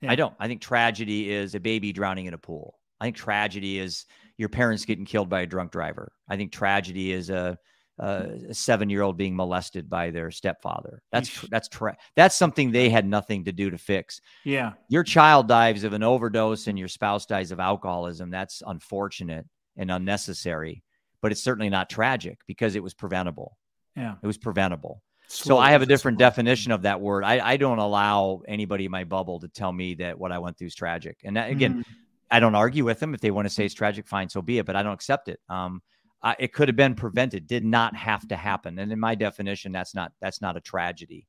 Yeah. 0.01 0.11
I 0.11 0.17
don't. 0.17 0.35
I 0.39 0.49
think 0.49 0.61
tragedy 0.61 1.31
is 1.31 1.55
a 1.55 1.61
baby 1.61 1.93
drowning 1.93 2.27
in 2.27 2.35
a 2.35 2.39
pool. 2.39 2.79
I 3.01 3.05
think 3.05 3.17
tragedy 3.17 3.79
is 3.79 4.07
your 4.37 4.49
parents 4.49 4.85
getting 4.85 5.05
killed 5.05 5.29
by 5.29 5.43
a 5.43 5.47
drunk 5.47 5.73
driver. 5.73 6.13
I 6.29 6.37
think 6.37 6.53
tragedy 6.53 7.13
is 7.13 7.31
a, 7.31 7.59
a 7.99 8.53
seven 8.53 8.91
year 8.91 9.03
old 9.03 9.17
being 9.17 9.37
molested 9.37 9.89
by 9.89 10.11
their 10.11 10.31
stepfather. 10.31 11.03
That's 11.13 11.41
that's 11.51 11.69
tra- 11.69 11.97
that's 12.17 12.35
something 12.35 12.71
they 12.71 12.89
had 12.89 13.07
nothing 13.07 13.45
to 13.45 13.53
do 13.53 13.71
to 13.71 13.79
fix. 13.79 14.21
Yeah, 14.45 14.73
your 14.89 15.05
child 15.05 15.49
dies 15.49 15.85
of 15.85 15.93
an 15.93 16.03
overdose 16.03 16.67
and 16.67 16.79
your 16.79 16.89
spouse 16.89 17.27
dies 17.27 17.53
of 17.53 17.61
alcoholism. 17.61 18.31
That's 18.31 18.63
unfortunate 18.67 19.47
and 19.77 19.91
unnecessary, 19.91 20.83
but 21.23 21.33
it's 21.33 21.43
certainly 21.43 21.71
not 21.71 21.91
tragic 21.91 22.39
because 22.47 22.75
it 22.75 22.83
was 22.83 22.95
preventable. 22.95 23.57
Yeah, 23.97 24.15
it 24.21 24.27
was 24.27 24.39
preventable. 24.39 25.03
so 25.29 25.59
I 25.59 25.71
have 25.71 25.83
a 25.83 25.87
different 25.87 26.19
definition 26.19 26.73
of 26.73 26.83
that 26.83 27.01
word. 27.01 27.25
I, 27.25 27.53
I, 27.53 27.57
don't 27.57 27.79
allow 27.79 28.43
anybody 28.47 28.85
in 28.85 28.91
my 28.91 29.05
bubble 29.05 29.41
to 29.41 29.49
tell 29.49 29.73
me 29.73 29.95
that 29.95 30.19
what 30.19 30.33
I 30.33 30.39
went 30.39 30.59
through 30.59 30.67
is 30.67 30.75
tragic. 30.75 31.19
And 31.25 31.37
that, 31.37 31.51
again, 31.51 31.73
mm-hmm. 31.73 31.93
I 32.31 32.41
don't 32.41 32.55
argue 32.55 32.85
with 32.85 33.01
them. 33.01 33.15
If 33.15 33.21
they 33.21 33.31
want 33.31 33.47
to 33.47 33.55
say 33.55 33.65
it's 33.65 33.75
tragic, 33.75 34.07
fine, 34.07 34.29
so 34.29 34.43
be 34.43 34.59
it. 34.59 34.67
But 34.67 34.77
I 34.77 34.83
don't 34.83 34.95
accept 34.95 35.29
it. 35.29 35.41
Um, 35.49 35.83
I, 36.23 36.37
it 36.39 36.53
could 36.53 36.69
have 36.69 36.77
been 36.77 36.95
prevented. 36.95 37.47
Did 37.47 37.65
not 37.65 37.95
have 37.95 38.27
to 38.29 38.37
happen. 38.37 38.79
And 38.79 38.91
in 38.91 38.99
my 38.99 39.15
definition, 39.15 39.73
that's 39.73 39.95
not 39.95 40.13
that's 40.21 40.41
not 40.41 40.57
a 40.57 40.61
tragedy. 40.61 41.27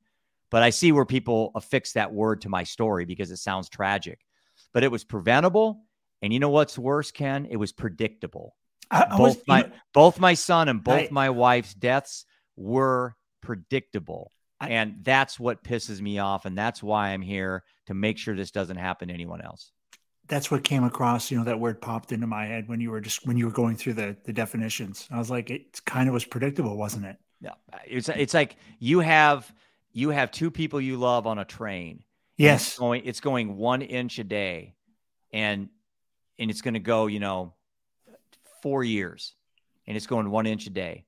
But 0.52 0.64
I 0.64 0.70
see 0.70 0.92
where 0.92 1.06
people 1.06 1.52
affix 1.56 1.94
that 1.94 2.14
word 2.14 2.42
to 2.42 2.50
my 2.50 2.64
story 2.64 3.06
because 3.06 3.32
it 3.32 3.38
sounds 3.38 3.68
tragic. 3.68 4.20
But 4.74 4.84
it 4.84 4.92
was 4.92 5.04
preventable. 5.04 5.82
And 6.22 6.32
you 6.32 6.40
know 6.40 6.50
what's 6.50 6.78
worse, 6.78 7.12
Ken? 7.12 7.46
It 7.50 7.58
was 7.58 7.72
predictable. 7.72 8.56
I, 8.90 9.04
I 9.04 9.18
both 9.18 9.38
was, 9.38 9.44
my 9.48 9.62
know, 9.62 9.72
both 9.94 10.20
my 10.20 10.34
son 10.34 10.70
and 10.70 10.84
both 10.84 11.12
my 11.12 11.30
wife's 11.30 11.74
deaths 11.74 12.26
were 12.56 13.16
predictable. 13.42 14.32
and 14.62 15.00
that's 15.02 15.40
what 15.40 15.64
pisses 15.64 16.00
me 16.00 16.20
off. 16.20 16.46
And 16.46 16.58
that's 16.58 16.82
why 16.82 17.10
I'm 17.10 17.22
here 17.22 17.64
to 17.88 17.94
make 17.94 18.18
sure 18.18 18.36
this 18.36 18.52
doesn't 18.52 18.78
happen 18.78 19.10
to 19.10 19.14
anyone 19.14 19.42
else 19.42 19.72
that's 20.28 20.50
what 20.50 20.64
came 20.64 20.84
across 20.84 21.30
you 21.30 21.38
know 21.38 21.44
that 21.44 21.60
word 21.60 21.82
popped 21.82 22.12
into 22.12 22.28
my 22.28 22.46
head 22.46 22.68
when 22.68 22.82
you 22.82 22.92
were 22.92 23.02
just 23.02 23.26
when 23.28 23.38
you 23.38 23.46
were 23.46 23.52
going 23.52 23.76
through 23.76 23.94
the 23.94 24.16
the 24.24 24.34
definitions. 24.34 25.08
I 25.12 25.18
was 25.18 25.30
like 25.30 25.50
it 25.50 25.82
kind 25.86 26.08
of 26.08 26.14
was 26.14 26.26
predictable 26.26 26.78
wasn't 26.78 27.06
it? 27.06 27.18
Yeah. 27.42 27.52
Uh, 27.72 27.78
it's 27.86 28.10
it's 28.10 28.34
like 28.34 28.58
you 28.80 29.00
have 29.00 29.52
you 29.92 30.10
have 30.10 30.32
two 30.32 30.52
people 30.52 30.82
you 30.82 30.98
love 30.98 31.26
on 31.26 31.38
a 31.38 31.46
train 31.46 32.04
yes 32.38 32.68
it's 32.68 32.80
going 32.80 33.02
it's 33.06 33.20
going 33.20 33.58
one 33.58 33.82
inch 33.82 34.20
a 34.20 34.24
day 34.24 34.76
and 35.32 35.70
and 36.40 36.50
it's 36.52 36.62
going 36.62 36.74
to 36.74 36.80
go 36.80 37.08
you 37.08 37.20
know 37.20 37.54
four 38.62 38.84
years 38.84 39.36
and 39.88 39.96
it's 39.96 40.08
going 40.08 40.30
one 40.30 40.46
inch 40.46 40.68
a 40.68 40.70
day 40.70 41.06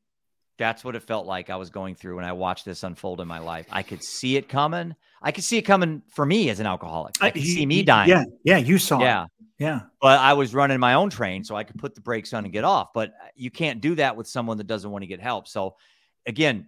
that's 0.57 0.83
what 0.83 0.95
it 0.95 1.03
felt 1.03 1.25
like 1.25 1.49
I 1.49 1.55
was 1.55 1.69
going 1.69 1.95
through 1.95 2.15
when 2.15 2.25
I 2.25 2.33
watched 2.33 2.65
this 2.65 2.83
unfold 2.83 3.21
in 3.21 3.27
my 3.27 3.39
life. 3.39 3.67
I 3.71 3.83
could 3.83 4.03
see 4.03 4.37
it 4.37 4.49
coming. 4.49 4.95
I 5.21 5.31
could 5.31 5.43
see 5.43 5.57
it 5.57 5.63
coming 5.63 6.01
for 6.09 6.25
me 6.25 6.49
as 6.49 6.59
an 6.59 6.65
alcoholic. 6.65 7.15
Uh, 7.21 7.25
I 7.25 7.31
could 7.31 7.43
see 7.43 7.65
me 7.65 7.83
dying. 7.83 8.09
Yeah, 8.09 8.23
yeah, 8.43 8.57
you 8.57 8.77
saw. 8.77 8.99
Yeah, 8.99 9.23
it. 9.23 9.29
yeah. 9.59 9.81
But 10.01 10.19
I 10.19 10.33
was 10.33 10.53
running 10.53 10.79
my 10.79 10.95
own 10.95 11.09
train, 11.09 11.43
so 11.43 11.55
I 11.55 11.63
could 11.63 11.77
put 11.77 11.95
the 11.95 12.01
brakes 12.01 12.33
on 12.33 12.43
and 12.43 12.53
get 12.53 12.63
off. 12.63 12.89
But 12.93 13.09
uh, 13.09 13.27
you 13.35 13.51
can't 13.51 13.81
do 13.81 13.95
that 13.95 14.15
with 14.15 14.27
someone 14.27 14.57
that 14.57 14.67
doesn't 14.67 14.89
want 14.89 15.03
to 15.03 15.07
get 15.07 15.19
help. 15.19 15.47
So, 15.47 15.75
again, 16.25 16.67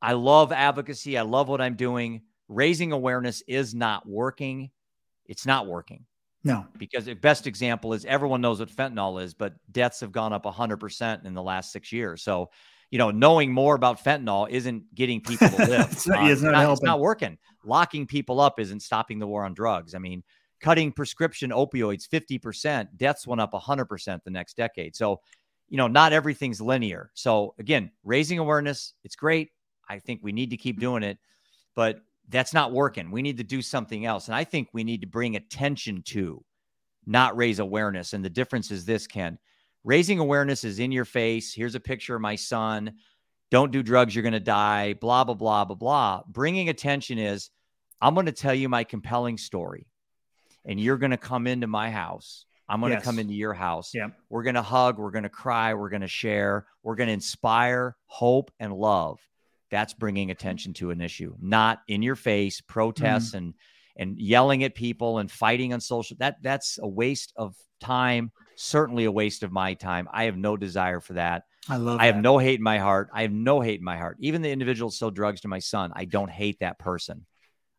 I 0.00 0.12
love 0.12 0.52
advocacy. 0.52 1.18
I 1.18 1.22
love 1.22 1.48
what 1.48 1.60
I'm 1.60 1.76
doing. 1.76 2.22
Raising 2.48 2.92
awareness 2.92 3.42
is 3.46 3.74
not 3.74 4.06
working. 4.08 4.70
It's 5.26 5.46
not 5.46 5.66
working. 5.66 6.06
No, 6.44 6.64
because 6.78 7.06
the 7.06 7.14
best 7.14 7.48
example 7.48 7.92
is 7.92 8.04
everyone 8.04 8.40
knows 8.40 8.60
what 8.60 8.70
fentanyl 8.70 9.20
is, 9.20 9.34
but 9.34 9.54
deaths 9.72 9.98
have 10.00 10.12
gone 10.12 10.32
up 10.32 10.44
100% 10.44 11.24
in 11.26 11.34
the 11.34 11.42
last 11.42 11.72
six 11.72 11.90
years. 11.90 12.22
So 12.22 12.50
you 12.90 12.98
know, 12.98 13.10
knowing 13.10 13.52
more 13.52 13.74
about 13.74 14.02
fentanyl 14.02 14.48
isn't 14.48 14.94
getting 14.94 15.20
people 15.20 15.48
to 15.48 15.56
live. 15.66 15.88
it's, 15.92 16.06
not, 16.06 16.18
uh, 16.22 16.26
it's, 16.26 16.42
not, 16.42 16.72
it's, 16.72 16.82
not, 16.82 17.00
working. 17.00 17.36
Locking 17.64 18.06
people 18.06 18.40
up 18.40 18.60
isn't 18.60 18.80
stopping 18.80 19.18
the 19.18 19.26
war 19.26 19.44
on 19.44 19.54
drugs. 19.54 19.94
I 19.94 19.98
mean, 19.98 20.22
cutting 20.60 20.92
prescription 20.92 21.50
opioids 21.50 22.08
50%, 22.08 22.88
deaths 22.96 23.26
went 23.26 23.40
up 23.40 23.52
100% 23.52 24.20
the 24.24 24.30
next 24.30 24.56
decade. 24.56 24.94
So, 24.94 25.20
you 25.68 25.76
know, 25.76 25.88
not 25.88 26.12
everything's 26.12 26.60
linear. 26.60 27.10
So, 27.14 27.54
again, 27.58 27.90
raising 28.04 28.38
awareness, 28.38 28.94
it's 29.02 29.16
great. 29.16 29.50
I 29.88 29.98
think 29.98 30.20
we 30.22 30.32
need 30.32 30.50
to 30.50 30.56
keep 30.56 30.78
doing 30.78 31.02
it, 31.02 31.18
but 31.74 32.00
that's 32.28 32.54
not 32.54 32.72
working. 32.72 33.10
We 33.10 33.22
need 33.22 33.36
to 33.38 33.44
do 33.44 33.62
something 33.62 34.06
else. 34.06 34.26
And 34.26 34.34
I 34.34 34.44
think 34.44 34.68
we 34.72 34.84
need 34.84 35.00
to 35.00 35.06
bring 35.06 35.36
attention 35.36 36.02
to, 36.06 36.44
not 37.04 37.36
raise 37.36 37.58
awareness. 37.58 38.12
And 38.12 38.24
the 38.24 38.30
difference 38.30 38.70
is 38.70 38.84
this, 38.84 39.06
Ken 39.06 39.38
Raising 39.86 40.18
awareness 40.18 40.64
is 40.64 40.80
in 40.80 40.90
your 40.90 41.04
face. 41.04 41.54
Here's 41.54 41.76
a 41.76 41.80
picture 41.80 42.16
of 42.16 42.20
my 42.20 42.34
son. 42.34 42.94
Don't 43.52 43.70
do 43.70 43.84
drugs, 43.84 44.16
you're 44.16 44.24
going 44.24 44.32
to 44.32 44.40
die, 44.40 44.94
blah, 44.94 45.22
blah, 45.22 45.34
blah, 45.34 45.64
blah, 45.64 45.76
blah. 45.76 46.22
Bringing 46.26 46.68
attention 46.68 47.18
is 47.18 47.50
I'm 48.00 48.14
going 48.14 48.26
to 48.26 48.32
tell 48.32 48.52
you 48.52 48.68
my 48.68 48.82
compelling 48.82 49.38
story, 49.38 49.86
and 50.64 50.80
you're 50.80 50.98
going 50.98 51.12
to 51.12 51.16
come 51.16 51.46
into 51.46 51.68
my 51.68 51.92
house. 51.92 52.46
I'm 52.68 52.80
going 52.80 52.94
yes. 52.94 53.02
to 53.02 53.06
come 53.06 53.20
into 53.20 53.34
your 53.34 53.54
house. 53.54 53.92
Yeah. 53.94 54.08
We're 54.28 54.42
going 54.42 54.56
to 54.56 54.62
hug. 54.62 54.98
We're 54.98 55.12
going 55.12 55.22
to 55.22 55.28
cry. 55.28 55.74
We're 55.74 55.88
going 55.88 56.02
to 56.02 56.08
share. 56.08 56.66
We're 56.82 56.96
going 56.96 57.06
to 57.06 57.12
inspire 57.12 57.96
hope 58.06 58.50
and 58.58 58.72
love. 58.72 59.20
That's 59.70 59.94
bringing 59.94 60.32
attention 60.32 60.74
to 60.74 60.90
an 60.90 61.00
issue, 61.00 61.36
not 61.40 61.82
in 61.86 62.02
your 62.02 62.16
face 62.16 62.60
protests 62.60 63.30
mm. 63.30 63.38
and 63.38 63.54
and 63.96 64.18
yelling 64.18 64.64
at 64.64 64.74
people 64.74 65.18
and 65.18 65.30
fighting 65.30 65.72
on 65.72 65.80
social. 65.80 66.16
That 66.18 66.36
that's 66.42 66.78
a 66.80 66.88
waste 66.88 67.32
of 67.36 67.54
time 67.80 68.32
certainly 68.56 69.04
a 69.04 69.12
waste 69.12 69.42
of 69.42 69.52
my 69.52 69.74
time. 69.74 70.08
I 70.12 70.24
have 70.24 70.36
no 70.36 70.56
desire 70.56 71.00
for 71.00 71.14
that. 71.14 71.44
I 71.68 71.76
love. 71.76 72.00
I 72.00 72.06
have 72.06 72.16
no 72.16 72.38
hate 72.38 72.58
in 72.58 72.62
my 72.62 72.78
heart. 72.78 73.10
I 73.12 73.22
have 73.22 73.32
no 73.32 73.60
hate 73.60 73.78
in 73.78 73.84
my 73.84 73.96
heart. 73.96 74.16
Even 74.20 74.42
the 74.42 74.50
individual 74.50 74.90
sell 74.90 75.10
drugs 75.10 75.42
to 75.42 75.48
my 75.48 75.58
son, 75.58 75.92
I 75.94 76.04
don't 76.04 76.30
hate 76.30 76.60
that 76.60 76.78
person. 76.78 77.26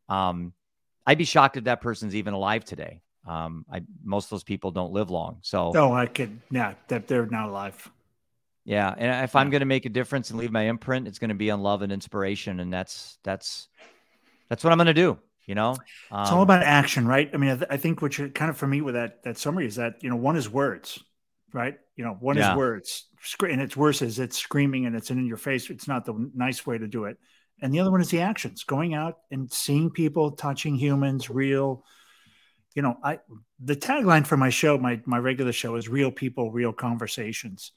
Um, 0.09 0.53
I'd 1.05 1.17
be 1.17 1.25
shocked 1.25 1.57
if 1.57 1.65
that 1.65 1.81
person's 1.81 2.15
even 2.15 2.33
alive 2.33 2.63
today. 2.63 3.01
Um, 3.27 3.65
I 3.71 3.81
most 4.03 4.25
of 4.25 4.29
those 4.31 4.43
people 4.43 4.71
don't 4.71 4.93
live 4.93 5.09
long. 5.09 5.39
So 5.41 5.73
oh, 5.75 5.93
I 5.93 6.05
could 6.05 6.39
yeah, 6.51 6.75
that 6.87 7.07
they're 7.07 7.25
not 7.25 7.49
alive. 7.49 7.89
Yeah, 8.65 8.93
and 8.97 9.23
if 9.23 9.35
I'm 9.35 9.49
going 9.49 9.61
to 9.61 9.65
make 9.65 9.85
a 9.85 9.89
difference 9.89 10.29
and 10.29 10.39
leave 10.39 10.51
my 10.51 10.63
imprint, 10.63 11.07
it's 11.07 11.19
going 11.19 11.29
to 11.29 11.35
be 11.35 11.51
on 11.51 11.61
love 11.61 11.81
and 11.81 11.91
inspiration, 11.91 12.59
and 12.59 12.71
that's 12.71 13.17
that's 13.23 13.69
that's 14.49 14.63
what 14.63 14.71
I'm 14.71 14.77
going 14.77 14.87
to 14.87 14.93
do. 14.93 15.17
You 15.47 15.55
know, 15.55 15.69
um, 16.11 16.21
it's 16.21 16.31
all 16.31 16.39
um, 16.39 16.43
about 16.43 16.61
action, 16.61 17.07
right? 17.07 17.29
I 17.33 17.37
mean, 17.37 17.51
I, 17.51 17.55
th- 17.55 17.67
I, 17.69 17.77
think 17.77 18.01
what 18.01 18.17
you're 18.17 18.27
kind 18.27 18.49
of 18.49 18.57
for 18.57 18.67
me 18.67 18.81
with 18.81 18.95
that 18.95 19.23
that 19.23 19.37
summary 19.37 19.65
is 19.65 19.77
that 19.77 20.03
you 20.03 20.09
know 20.09 20.17
one 20.17 20.35
is 20.35 20.49
words, 20.49 21.01
right? 21.53 21.77
You 21.95 22.03
know, 22.03 22.17
one 22.19 22.35
yeah. 22.35 22.51
is 22.51 22.57
words, 22.57 23.05
and 23.41 23.61
it's 23.61 23.77
worse 23.77 24.01
as 24.01 24.19
it's 24.19 24.37
screaming 24.37 24.85
and 24.85 24.95
it's 24.95 25.09
in 25.09 25.25
your 25.25 25.37
face. 25.37 25.69
It's 25.69 25.87
not 25.87 26.05
the 26.05 26.29
nice 26.35 26.67
way 26.67 26.77
to 26.77 26.85
do 26.85 27.05
it. 27.05 27.17
And 27.61 27.73
the 27.73 27.79
other 27.79 27.91
one 27.91 28.01
is 28.01 28.09
the 28.09 28.19
actions, 28.19 28.65
going 28.65 28.93
out 28.93 29.19
and 29.31 29.51
seeing 29.51 29.89
people, 29.89 30.31
touching 30.31 30.75
humans, 30.75 31.29
real. 31.29 31.85
You 32.75 32.81
know, 32.81 32.97
I 33.01 33.19
the 33.63 33.77
tagline 33.77 34.27
for 34.27 34.35
my 34.35 34.49
show, 34.49 34.77
my 34.77 34.99
my 35.05 35.17
regular 35.17 35.53
show 35.53 35.77
is 35.77 35.87
"Real 35.87 36.11
People, 36.11 36.51
Real 36.51 36.73
Conversations." 36.73 37.71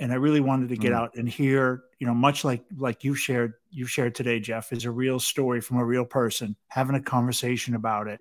And 0.00 0.12
I 0.12 0.16
really 0.16 0.40
wanted 0.40 0.68
to 0.68 0.76
get 0.76 0.92
mm. 0.92 0.96
out 0.96 1.16
and 1.16 1.28
hear, 1.28 1.82
you 1.98 2.06
know, 2.06 2.14
much 2.14 2.44
like 2.44 2.64
like 2.76 3.04
you 3.04 3.14
shared 3.14 3.54
you 3.70 3.86
shared 3.86 4.14
today, 4.14 4.40
Jeff, 4.40 4.72
is 4.72 4.84
a 4.84 4.90
real 4.90 5.18
story 5.18 5.60
from 5.60 5.78
a 5.78 5.84
real 5.84 6.04
person 6.04 6.56
having 6.68 6.96
a 6.96 7.02
conversation 7.02 7.74
about 7.74 8.06
it. 8.06 8.20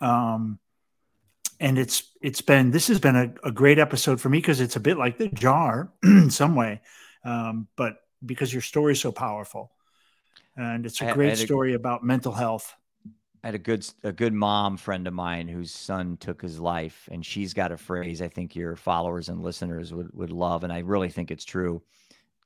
Um, 0.00 0.58
and 1.58 1.78
it's 1.78 2.12
it's 2.20 2.42
been 2.42 2.70
this 2.70 2.88
has 2.88 3.00
been 3.00 3.16
a, 3.16 3.34
a 3.44 3.50
great 3.50 3.78
episode 3.78 4.20
for 4.20 4.28
me 4.28 4.38
because 4.38 4.60
it's 4.60 4.76
a 4.76 4.80
bit 4.80 4.98
like 4.98 5.16
the 5.16 5.28
jar 5.28 5.90
in 6.02 6.30
some 6.30 6.54
way, 6.54 6.82
um, 7.24 7.66
but 7.76 7.96
because 8.24 8.52
your 8.52 8.62
story 8.62 8.92
is 8.92 9.00
so 9.00 9.10
powerful, 9.10 9.72
and 10.54 10.84
it's 10.84 11.00
a 11.00 11.12
great 11.12 11.38
story 11.38 11.72
a, 11.72 11.76
about 11.76 12.04
mental 12.04 12.32
health. 12.32 12.74
I 13.42 13.48
had 13.48 13.54
a 13.54 13.58
good 13.58 13.86
a 14.02 14.12
good 14.12 14.32
mom 14.32 14.76
friend 14.76 15.06
of 15.06 15.14
mine 15.14 15.48
whose 15.48 15.72
son 15.72 16.16
took 16.16 16.42
his 16.42 16.58
life, 16.58 17.08
and 17.10 17.24
she's 17.24 17.54
got 17.54 17.72
a 17.72 17.76
phrase 17.76 18.20
I 18.20 18.28
think 18.28 18.56
your 18.56 18.76
followers 18.76 19.28
and 19.28 19.42
listeners 19.42 19.92
would 19.92 20.12
would 20.12 20.30
love, 20.30 20.64
and 20.64 20.72
I 20.72 20.80
really 20.80 21.10
think 21.10 21.30
it's 21.30 21.44
true. 21.44 21.82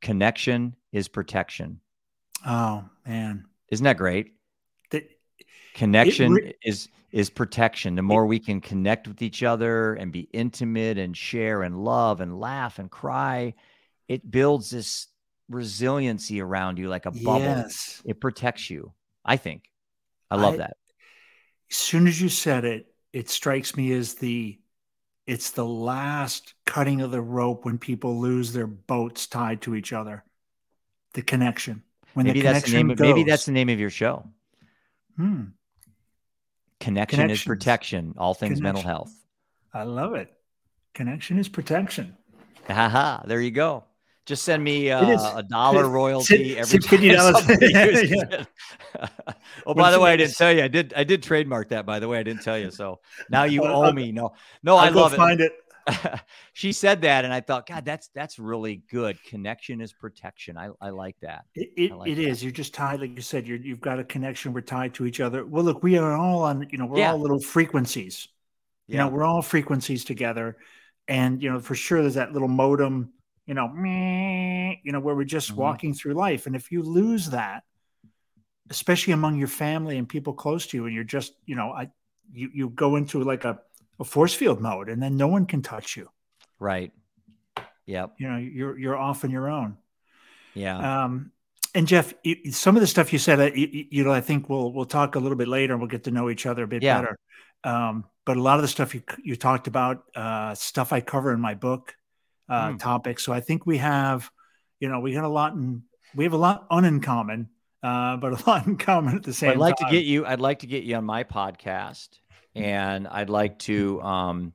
Connection 0.01 0.77
is 0.93 1.09
protection. 1.09 1.81
Oh 2.47 2.85
man, 3.07 3.47
isn't 3.69 3.85
that 3.85 3.97
great? 3.97 4.35
The, 4.91 5.07
Connection 5.75 6.33
re- 6.33 6.55
is 6.63 6.89
is 7.13 7.31
protection. 7.31 7.95
The 7.95 8.03
more 8.03 8.27
we 8.27 8.39
can 8.39 8.61
connect 8.61 9.09
with 9.09 9.23
each 9.23 9.43
other 9.43 9.95
and 9.95 10.13
be 10.13 10.29
intimate 10.33 10.99
and 10.99 11.17
share 11.17 11.63
and 11.63 11.85
love 11.85 12.21
and 12.21 12.39
laugh 12.39 12.79
and 12.79 12.91
cry, 12.91 13.55
it 14.09 14.31
builds 14.31 14.71
this 14.71 15.09
resiliency 15.49 16.41
around 16.41 16.79
you 16.79 16.89
like 16.89 17.07
a 17.07 17.11
bubble. 17.11 17.41
Yes. 17.41 18.03
It 18.05 18.21
protects 18.21 18.71
you. 18.71 18.93
I 19.25 19.37
think. 19.37 19.65
I 20.31 20.37
love 20.37 20.55
I, 20.55 20.59
that. 20.59 20.77
As 21.71 21.77
soon 21.77 22.07
as 22.07 22.21
you 22.21 22.29
said 22.29 22.65
it, 22.65 22.93
it 23.13 23.29
strikes 23.29 23.77
me 23.77 23.93
as 23.93 24.15
the 24.15 24.59
it's 25.27 25.51
the 25.53 25.65
last 25.65 26.55
cutting 26.67 27.01
of 27.03 27.13
the 27.13 27.21
rope 27.21 27.65
when 27.65 27.79
people 27.79 28.19
lose 28.21 28.53
their 28.53 28.67
boats 28.67 29.27
tied 29.27 29.63
to 29.63 29.77
each 29.77 29.93
other. 29.93 30.25
The 31.15 31.23
connection. 31.23 31.83
When 32.15 32.27
maybe 32.27 32.41
the 32.41 32.49
that's 32.49 32.67
the 32.67 32.73
name 32.73 32.91
of, 32.91 32.99
goes, 32.99 33.07
maybe 33.07 33.23
that's 33.23 33.45
the 33.45 33.53
name 33.53 33.69
of 33.69 33.79
your 33.79 33.91
show. 33.91 34.29
Hmm. 35.17 35.45
Connection 36.81 37.31
is 37.31 37.45
protection, 37.45 38.15
all 38.17 38.35
things 38.35 38.59
Connection. 38.59 38.63
mental 38.63 38.83
health. 38.83 39.13
I 39.73 39.85
love 39.85 40.15
it. 40.15 40.33
Connection 40.95 41.39
is 41.39 41.49
protection. 41.49 42.17
Haha, 42.67 43.23
there 43.27 43.41
you 43.41 43.51
go. 43.51 43.85
Just 44.31 44.45
send 44.45 44.63
me 44.63 44.93
uh, 44.93 45.39
a 45.39 45.43
dollar 45.43 45.89
royalty 45.99 46.57
every 46.57 46.79
time. 46.79 47.01
oh, 49.67 49.75
by 49.75 49.91
the 49.91 49.99
way, 49.99 50.13
I 50.13 50.17
didn't 50.17 50.37
tell 50.37 50.53
you. 50.53 50.63
I 50.63 50.69
did. 50.69 50.95
I 50.95 51.03
did 51.03 51.21
trademark 51.21 51.71
that. 51.71 51.85
By 51.85 51.99
the 51.99 52.07
way, 52.07 52.21
I 52.21 52.23
didn't 52.23 52.45
tell 52.45 52.57
you. 52.57 52.71
So 52.71 53.01
now 53.29 53.43
you 53.43 53.65
owe 53.65 53.91
me. 53.91 54.13
No, 54.13 54.33
no, 54.63 54.77
I'll 54.77 54.87
I 54.87 54.89
love 54.91 55.17
find 55.17 55.41
it. 55.41 55.53
she 56.53 56.71
said 56.71 57.03
that, 57.03 57.25
and 57.25 57.35
I 57.35 57.41
thought, 57.41 57.67
God, 57.67 57.85
that's 57.85 58.07
that's 58.15 58.39
really 58.39 58.85
good. 58.89 59.21
Connection 59.25 59.81
is 59.81 59.93
protection. 59.93 60.57
I, 60.57 60.69
I 60.81 60.91
like 60.91 61.17
that. 61.23 61.45
It, 61.57 61.71
it, 61.77 61.91
like 61.91 62.09
it 62.09 62.15
that. 62.15 62.23
is. 62.23 62.41
You're 62.41 62.53
just 62.53 62.73
tied, 62.73 63.01
like 63.01 63.17
you 63.17 63.23
said. 63.23 63.49
You're, 63.49 63.59
you've 63.59 63.81
got 63.81 63.99
a 63.99 64.05
connection. 64.05 64.53
We're 64.53 64.61
tied 64.61 64.95
to 64.95 65.07
each 65.07 65.19
other. 65.19 65.45
Well, 65.45 65.65
look, 65.65 65.83
we 65.83 65.99
are 65.99 66.13
all 66.17 66.45
on. 66.45 66.69
You 66.71 66.79
know, 66.79 66.87
we're 66.87 66.99
yeah. 66.99 67.11
all 67.11 67.19
little 67.19 67.41
frequencies. 67.41 68.29
You 68.87 68.97
know, 68.97 69.09
we're 69.09 69.25
all 69.25 69.43
frequencies 69.43 70.05
together, 70.05 70.57
and 71.09 71.43
you 71.43 71.51
know, 71.51 71.59
for 71.59 71.75
sure, 71.75 72.01
there's 72.01 72.15
that 72.15 72.33
little 72.33 72.47
modem. 72.47 73.13
You 73.51 73.55
know, 73.55 73.67
meh, 73.67 74.77
you 74.85 74.93
know, 74.93 75.01
where 75.01 75.17
we're 75.17 75.25
just 75.25 75.49
mm-hmm. 75.51 75.61
walking 75.61 75.93
through 75.93 76.15
life, 76.15 76.47
and 76.47 76.55
if 76.55 76.71
you 76.71 76.85
lose 76.85 77.31
that, 77.31 77.65
especially 78.71 79.13
among 79.13 79.39
your 79.39 79.49
family 79.49 79.99
and 79.99 80.09
people 80.09 80.35
close 80.35 80.69
to 80.69 80.77
you, 80.77 80.87
and 80.87 80.95
you're 80.95 81.03
just, 81.03 81.33
you 81.47 81.57
know, 81.57 81.73
I, 81.73 81.91
you 82.33 82.49
you 82.55 82.69
go 82.69 82.95
into 82.95 83.25
like 83.25 83.45
a 83.45 83.59
a 83.99 84.05
force 84.05 84.35
field 84.35 84.61
mode, 84.61 84.89
and 84.89 85.03
then 85.03 85.17
no 85.17 85.27
one 85.27 85.47
can 85.47 85.63
touch 85.63 85.97
you. 85.97 86.09
Right. 86.61 86.93
Yep. 87.87 88.15
You 88.19 88.31
know, 88.31 88.37
you're 88.37 88.79
you're 88.79 88.97
off 88.97 89.25
on 89.25 89.33
your 89.33 89.51
own. 89.51 89.79
Yeah. 90.55 91.03
Um, 91.03 91.33
and 91.75 91.89
Jeff, 91.89 92.15
you, 92.23 92.53
some 92.53 92.77
of 92.77 92.83
the 92.83 92.87
stuff 92.87 93.13
you 93.13 93.19
said, 93.19 93.41
uh, 93.41 93.51
you, 93.53 93.87
you, 93.91 94.05
know, 94.05 94.13
I 94.13 94.21
think 94.21 94.49
we'll 94.49 94.73
we'll 94.73 94.85
talk 94.85 95.17
a 95.17 95.19
little 95.19 95.37
bit 95.37 95.49
later, 95.49 95.73
and 95.73 95.83
we'll 95.83 95.91
get 95.91 96.05
to 96.05 96.13
know 96.13 96.31
each 96.31 96.47
other 96.47 96.63
a 96.63 96.69
bit 96.69 96.85
yeah. 96.85 97.01
better. 97.01 97.19
Um, 97.65 98.05
but 98.25 98.37
a 98.37 98.43
lot 98.43 98.59
of 98.59 98.63
the 98.63 98.69
stuff 98.69 98.95
you 98.95 99.03
you 99.25 99.35
talked 99.35 99.67
about, 99.67 100.05
uh, 100.15 100.55
stuff 100.55 100.93
I 100.93 101.01
cover 101.01 101.33
in 101.33 101.41
my 101.41 101.55
book, 101.55 101.97
uh, 102.51 102.71
mm. 102.71 102.79
topics. 102.79 103.25
So 103.25 103.33
I 103.33 103.41
think 103.41 103.65
we 103.65 103.79
have, 103.79 104.31
you 104.81 104.89
know, 104.89 105.01
we 105.01 105.13
got 105.13 105.25
a 105.25 105.29
lot 105.29 105.55
in 105.55 105.85
we 106.15 106.25
have 106.25 106.33
a 106.33 106.39
lot 106.39 106.67
uncommon, 106.71 107.49
uh, 107.83 108.17
but 108.17 108.33
a 108.33 108.45
lot 108.51 108.67
in 108.67 108.77
common 108.77 109.17
at 109.17 109.23
the 109.23 109.33
same. 109.33 109.53
I'd 109.53 109.57
like 109.59 109.77
time. 109.77 109.89
to 109.89 109.97
get 109.97 110.05
you. 110.05 110.27
I'd 110.27 110.41
like 110.41 110.59
to 110.61 110.67
get 110.67 110.85
you 110.85 110.97
on 110.97 111.05
my 111.05 111.25
podcast 111.25 112.09
and 112.55 113.07
I'd 113.07 113.31
like 113.31 113.59
to 113.61 114.03
um, 114.03 114.53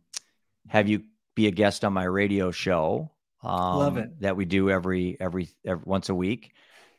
have 0.67 0.87
you 0.87 1.03
be 1.35 1.47
a 1.47 1.51
guest 1.51 1.85
on 1.85 1.93
my 1.93 2.03
radio 2.03 2.51
show. 2.51 3.11
Um, 3.43 3.77
Love 3.77 3.97
it 3.97 4.21
that 4.21 4.35
we 4.35 4.45
do 4.45 4.69
every, 4.69 5.17
every 5.19 5.49
every 5.65 5.83
once 5.85 6.09
a 6.09 6.15
week. 6.15 6.53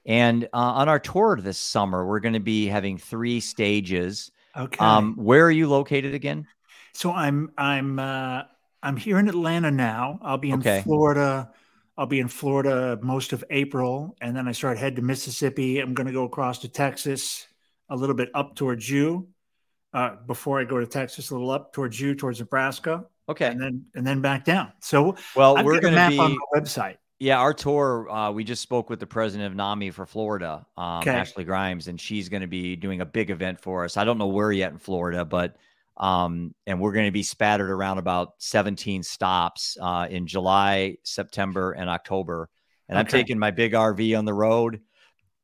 And 0.07 0.45
uh, 0.45 0.49
on 0.53 0.89
our 0.89 1.01
tour 1.01 1.37
this 1.41 1.59
summer, 1.59 2.07
we're 2.07 2.21
going 2.21 2.35
to 2.35 2.41
be 2.41 2.67
having 2.67 2.97
three 2.97 3.41
stages. 3.41 4.31
Okay. 4.57 4.83
Um, 4.83 5.17
where 5.17 5.45
are 5.45 5.51
you 5.51 5.69
located 5.69 6.15
again? 6.15 6.47
So 6.95 7.13
I'm 7.13 7.51
I'm 7.59 7.99
uh, 7.99 8.43
I'm 8.87 8.97
here 8.97 9.19
in 9.19 9.29
Atlanta 9.29 9.73
now. 9.73 10.21
I'll 10.23 10.39
be 10.39 10.51
in 10.51 10.61
okay. 10.61 10.83
Florida. 10.83 11.51
I'll 11.99 12.07
be 12.07 12.21
in 12.21 12.29
Florida 12.29 12.97
most 13.03 13.33
of 13.33 13.43
April, 13.51 14.17
and 14.21 14.37
then 14.37 14.47
I 14.47 14.53
start 14.53 14.79
head 14.79 14.95
to 14.95 15.03
Mississippi. 15.03 15.81
I'm 15.81 15.93
going 15.93 16.07
to 16.07 16.13
go 16.13 16.23
across 16.23 16.61
to 16.61 16.69
Texas, 16.69 17.49
a 17.89 17.97
little 17.97 18.15
bit 18.15 18.31
up 18.33 18.55
towards 18.55 18.89
you, 18.89 19.27
uh, 19.93 20.15
before 20.29 20.61
I 20.61 20.65
go 20.65 20.79
to 20.79 20.87
Texas, 20.87 21.31
a 21.31 21.35
little 21.35 21.51
up 21.51 21.73
towards 21.73 21.99
you, 21.99 22.15
towards 22.15 22.39
Nebraska. 22.39 23.07
Okay, 23.29 23.47
and 23.49 23.61
then 23.61 23.87
and 23.97 24.07
then 24.07 24.21
back 24.21 24.45
down. 24.45 24.73
So 24.81 25.17
well, 25.35 25.57
I've 25.57 25.65
we're 25.65 25.81
going 25.81 25.95
to 25.95 26.09
be 26.09 26.19
on 26.21 26.35
the 26.35 26.47
website. 26.57 26.99
Yeah, 27.19 27.41
our 27.41 27.55
tour. 27.55 28.09
Uh, 28.09 28.31
we 28.31 28.45
just 28.45 28.63
spoke 28.63 28.89
with 28.89 29.01
the 29.01 29.07
president 29.07 29.49
of 29.49 29.57
NAMI 29.57 29.91
for 29.91 30.07
Florida, 30.07 30.65
um, 30.77 31.01
okay. 31.01 31.11
Ashley 31.11 31.43
Grimes, 31.43 31.89
and 31.89 32.01
she's 32.01 32.29
going 32.29 32.43
to 32.43 32.47
be 32.47 32.77
doing 32.77 33.01
a 33.01 33.07
big 33.07 33.31
event 33.31 33.59
for 33.59 33.83
us. 33.83 33.97
I 33.97 34.05
don't 34.05 34.19
know 34.19 34.29
where 34.29 34.53
yet 34.53 34.71
in 34.71 34.79
Florida, 34.79 35.25
but 35.25 35.57
um, 35.97 36.55
and 36.67 36.81
we're 36.81 36.93
going 36.93 37.07
to 37.07 37.13
be 37.13 37.23
spattered 37.23 37.71
around 37.71 37.99
about 37.99 38.35
17 38.39 39.03
stops 39.03 39.77
uh, 39.81 40.07
in 40.11 40.27
July, 40.27 40.97
September, 41.03 41.73
and 41.73 41.89
October. 41.89 42.49
And 42.89 42.97
okay. 42.97 43.01
I'm 43.01 43.11
taking 43.11 43.39
my 43.39 43.51
big 43.51 43.73
RV 43.73 44.17
on 44.19 44.25
the 44.25 44.35
road. 44.35 44.81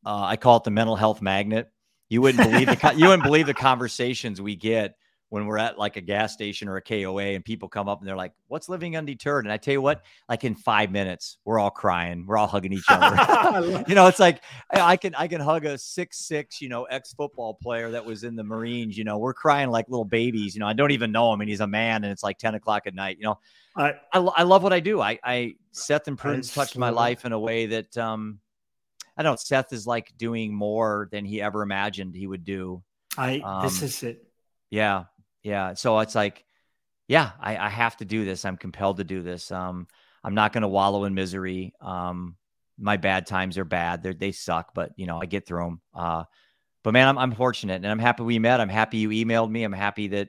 Uh, 0.04 0.24
I 0.24 0.36
call 0.36 0.58
it 0.58 0.64
the 0.64 0.70
mental 0.70 0.96
health 0.96 1.22
magnet 1.22 1.72
you 2.12 2.20
wouldn't 2.20 2.50
believe 2.50 2.66
the 2.66 2.94
you 2.94 3.06
wouldn't 3.06 3.22
believe 3.22 3.46
the 3.46 3.54
conversations 3.54 4.38
we 4.38 4.54
get 4.54 4.96
when 5.32 5.46
we're 5.46 5.56
at 5.56 5.78
like 5.78 5.96
a 5.96 6.00
gas 6.02 6.30
station 6.34 6.68
or 6.68 6.76
a 6.76 6.82
KOA 6.82 7.22
and 7.22 7.42
people 7.42 7.66
come 7.66 7.88
up 7.88 8.00
and 8.00 8.06
they're 8.06 8.14
like, 8.14 8.34
"What's 8.48 8.68
living 8.68 8.98
undeterred?" 8.98 9.46
And 9.46 9.52
I 9.52 9.56
tell 9.56 9.72
you 9.72 9.80
what, 9.80 10.04
like 10.28 10.44
in 10.44 10.54
five 10.54 10.90
minutes, 10.90 11.38
we're 11.46 11.58
all 11.58 11.70
crying, 11.70 12.26
we're 12.26 12.36
all 12.36 12.46
hugging 12.46 12.74
each 12.74 12.84
other. 12.90 13.82
you 13.88 13.94
know, 13.94 14.08
it's 14.08 14.18
like 14.18 14.42
I 14.70 14.94
can 14.98 15.14
I 15.14 15.28
can 15.28 15.40
hug 15.40 15.64
a 15.64 15.78
six 15.78 16.18
six, 16.26 16.60
you 16.60 16.68
know, 16.68 16.84
ex 16.84 17.14
football 17.14 17.54
player 17.54 17.90
that 17.92 18.04
was 18.04 18.24
in 18.24 18.36
the 18.36 18.44
Marines. 18.44 18.98
You 18.98 19.04
know, 19.04 19.16
we're 19.16 19.32
crying 19.32 19.70
like 19.70 19.88
little 19.88 20.04
babies. 20.04 20.54
You 20.54 20.60
know, 20.60 20.66
I 20.66 20.74
don't 20.74 20.90
even 20.90 21.12
know 21.12 21.32
him, 21.32 21.40
and 21.40 21.48
he's 21.48 21.60
a 21.60 21.66
man, 21.66 22.04
and 22.04 22.12
it's 22.12 22.22
like 22.22 22.36
ten 22.36 22.54
o'clock 22.54 22.82
at 22.86 22.94
night. 22.94 23.16
You 23.16 23.24
know, 23.24 23.38
I 23.74 23.94
I, 24.12 24.18
I 24.18 24.42
love 24.42 24.62
what 24.62 24.74
I 24.74 24.80
do. 24.80 25.00
I 25.00 25.18
I 25.24 25.54
Seth 25.70 26.08
and 26.08 26.18
Prudence 26.18 26.52
touched 26.52 26.76
my 26.76 26.90
life 26.90 27.24
in 27.24 27.32
a 27.32 27.40
way 27.40 27.64
that 27.64 27.96
um 27.96 28.38
I 29.16 29.22
don't 29.22 29.32
know. 29.32 29.36
Seth 29.36 29.72
is 29.72 29.86
like 29.86 30.12
doing 30.18 30.54
more 30.54 31.08
than 31.10 31.24
he 31.24 31.40
ever 31.40 31.62
imagined 31.62 32.14
he 32.14 32.26
would 32.26 32.44
do. 32.44 32.82
I 33.16 33.38
um, 33.38 33.62
this 33.62 33.80
is 33.80 34.02
it. 34.02 34.28
Yeah, 34.72 35.04
yeah. 35.42 35.74
So 35.74 35.98
it's 36.00 36.14
like, 36.14 36.44
yeah, 37.08 37.32
I, 37.40 37.56
I 37.56 37.68
have 37.68 37.96
to 37.98 38.04
do 38.04 38.24
this. 38.24 38.44
I'm 38.44 38.56
compelled 38.56 38.98
to 38.98 39.04
do 39.04 39.22
this. 39.22 39.50
Um, 39.50 39.86
I'm 40.24 40.34
not 40.34 40.52
going 40.52 40.62
to 40.62 40.68
wallow 40.68 41.04
in 41.04 41.14
misery. 41.14 41.74
Um, 41.80 42.36
my 42.78 42.96
bad 42.96 43.26
times 43.26 43.58
are 43.58 43.64
bad. 43.64 44.02
They 44.02 44.12
they 44.12 44.32
suck, 44.32 44.74
but 44.74 44.92
you 44.96 45.06
know 45.06 45.20
I 45.20 45.26
get 45.26 45.46
through 45.46 45.64
them. 45.64 45.80
Uh, 45.94 46.24
but 46.82 46.92
man, 46.92 47.08
I'm 47.08 47.18
I'm 47.18 47.32
fortunate 47.32 47.76
and 47.76 47.86
I'm 47.86 47.98
happy 47.98 48.22
we 48.22 48.38
met. 48.38 48.60
I'm 48.60 48.68
happy 48.68 48.98
you 48.98 49.10
emailed 49.10 49.50
me. 49.50 49.64
I'm 49.64 49.72
happy 49.72 50.08
that 50.08 50.28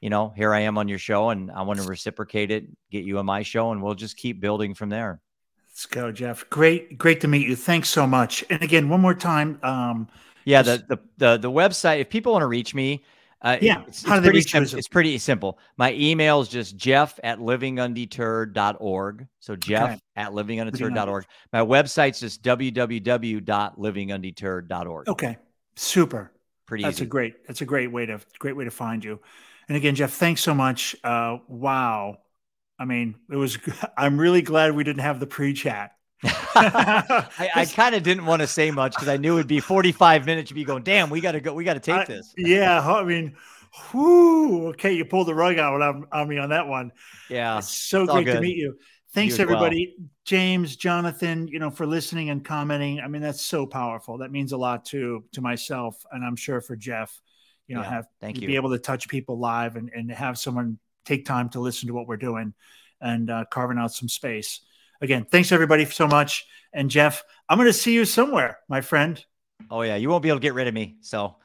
you 0.00 0.10
know 0.10 0.32
here 0.36 0.54
I 0.54 0.60
am 0.60 0.78
on 0.78 0.88
your 0.88 0.98
show 0.98 1.30
and 1.30 1.50
I 1.50 1.62
want 1.62 1.80
to 1.80 1.86
reciprocate 1.86 2.50
it, 2.50 2.66
get 2.90 3.04
you 3.04 3.18
on 3.18 3.26
my 3.26 3.42
show, 3.42 3.72
and 3.72 3.82
we'll 3.82 3.94
just 3.94 4.16
keep 4.16 4.40
building 4.40 4.74
from 4.74 4.88
there. 4.88 5.20
Let's 5.68 5.86
go, 5.86 6.12
Jeff. 6.12 6.48
Great, 6.50 6.98
great 6.98 7.20
to 7.22 7.28
meet 7.28 7.48
you. 7.48 7.56
Thanks 7.56 7.88
so 7.88 8.06
much. 8.06 8.44
And 8.48 8.62
again, 8.62 8.88
one 8.88 9.00
more 9.00 9.14
time. 9.14 9.58
Um, 9.62 10.08
yeah, 10.44 10.62
the, 10.62 10.84
the 10.88 10.98
the 11.16 11.36
the 11.38 11.50
website. 11.50 12.00
If 12.00 12.10
people 12.10 12.32
want 12.32 12.42
to 12.42 12.46
reach 12.46 12.74
me, 12.74 13.04
uh, 13.44 13.58
yeah, 13.60 13.82
it's, 13.86 14.02
it's 14.02 14.20
pretty 14.20 14.40
sim- 14.40 14.62
it's 14.62 14.88
pretty 14.88 15.18
simple. 15.18 15.58
My 15.76 15.92
email 15.92 16.40
is 16.40 16.48
just 16.48 16.78
jeff 16.78 17.20
at 17.22 17.38
livingundeterred.org. 17.38 19.26
So 19.38 19.54
jeff 19.54 19.90
okay. 19.90 20.00
at 20.16 20.32
livingundeterred.org. 20.32 21.26
My 21.52 21.60
website's 21.60 22.20
just 22.20 22.42
www.livingundeterred.org. 22.42 25.08
Okay, 25.08 25.36
super. 25.76 26.32
Pretty. 26.64 26.84
That's 26.84 26.96
easy. 26.96 27.04
a 27.04 27.08
great. 27.08 27.46
That's 27.46 27.60
a 27.60 27.66
great 27.66 27.92
way 27.92 28.06
to 28.06 28.18
great 28.38 28.56
way 28.56 28.64
to 28.64 28.70
find 28.70 29.04
you. 29.04 29.20
And 29.68 29.76
again, 29.76 29.94
Jeff, 29.94 30.12
thanks 30.12 30.40
so 30.40 30.54
much. 30.54 30.96
Uh, 31.04 31.36
wow, 31.46 32.16
I 32.78 32.86
mean, 32.86 33.16
it 33.30 33.36
was. 33.36 33.58
I'm 33.98 34.18
really 34.18 34.40
glad 34.40 34.74
we 34.74 34.84
didn't 34.84 35.02
have 35.02 35.20
the 35.20 35.26
pre-chat. 35.26 35.93
I, 36.24 37.50
I 37.54 37.64
kind 37.66 37.94
of 37.94 38.02
didn't 38.02 38.26
want 38.26 38.40
to 38.40 38.46
say 38.46 38.70
much 38.70 38.94
because 38.94 39.08
I 39.08 39.16
knew 39.16 39.34
it'd 39.34 39.46
be 39.46 39.60
45 39.60 40.24
minutes. 40.26 40.50
You'd 40.50 40.56
be 40.56 40.64
going, 40.64 40.82
damn, 40.82 41.10
we 41.10 41.20
got 41.20 41.32
to 41.32 41.40
go. 41.40 41.52
We 41.52 41.64
got 41.64 41.74
to 41.74 41.80
take 41.80 41.96
I, 41.96 42.04
this. 42.04 42.32
Yeah, 42.36 42.80
I 42.80 43.04
mean, 43.04 43.36
whoo, 43.92 44.68
okay, 44.68 44.92
you 44.92 45.04
pulled 45.04 45.28
the 45.28 45.34
rug 45.34 45.58
out 45.58 45.80
on, 45.80 46.06
on 46.12 46.28
me 46.28 46.38
on 46.38 46.50
that 46.50 46.66
one. 46.66 46.92
Yeah, 47.28 47.58
it's 47.58 47.68
so 47.68 48.04
it's 48.04 48.12
great 48.12 48.26
to 48.26 48.40
meet 48.40 48.56
you. 48.56 48.78
Thanks, 49.12 49.38
you 49.38 49.42
everybody. 49.42 49.94
Well. 49.96 50.08
James, 50.24 50.76
Jonathan, 50.76 51.46
you 51.48 51.58
know, 51.58 51.70
for 51.70 51.86
listening 51.86 52.30
and 52.30 52.44
commenting. 52.44 53.00
I 53.00 53.08
mean, 53.08 53.22
that's 53.22 53.42
so 53.42 53.66
powerful. 53.66 54.18
That 54.18 54.32
means 54.32 54.52
a 54.52 54.56
lot 54.56 54.84
to 54.86 55.24
to 55.32 55.40
myself, 55.40 56.02
and 56.10 56.24
I'm 56.24 56.36
sure 56.36 56.60
for 56.60 56.76
Jeff. 56.76 57.20
You 57.66 57.76
know, 57.76 57.82
yeah, 57.82 57.90
have 57.90 58.06
thank 58.20 58.40
you 58.40 58.46
be 58.46 58.56
able 58.56 58.70
to 58.70 58.78
touch 58.78 59.08
people 59.08 59.38
live 59.38 59.76
and 59.76 59.90
and 59.94 60.10
have 60.10 60.38
someone 60.38 60.78
take 61.04 61.26
time 61.26 61.48
to 61.50 61.60
listen 61.60 61.88
to 61.88 61.94
what 61.94 62.06
we're 62.06 62.16
doing 62.16 62.54
and 63.00 63.30
uh, 63.30 63.44
carving 63.50 63.78
out 63.78 63.92
some 63.92 64.08
space. 64.08 64.60
Again, 65.00 65.26
thanks 65.30 65.52
everybody 65.52 65.84
so 65.84 66.06
much. 66.06 66.46
And 66.72 66.90
Jeff, 66.90 67.22
I'm 67.48 67.58
going 67.58 67.68
to 67.68 67.72
see 67.72 67.94
you 67.94 68.04
somewhere, 68.04 68.58
my 68.68 68.80
friend. 68.80 69.22
Oh 69.70 69.82
yeah, 69.82 69.96
you 69.96 70.08
won't 70.08 70.22
be 70.22 70.28
able 70.28 70.38
to 70.38 70.42
get 70.42 70.54
rid 70.54 70.66
of 70.66 70.74
me. 70.74 70.96
So 71.00 71.36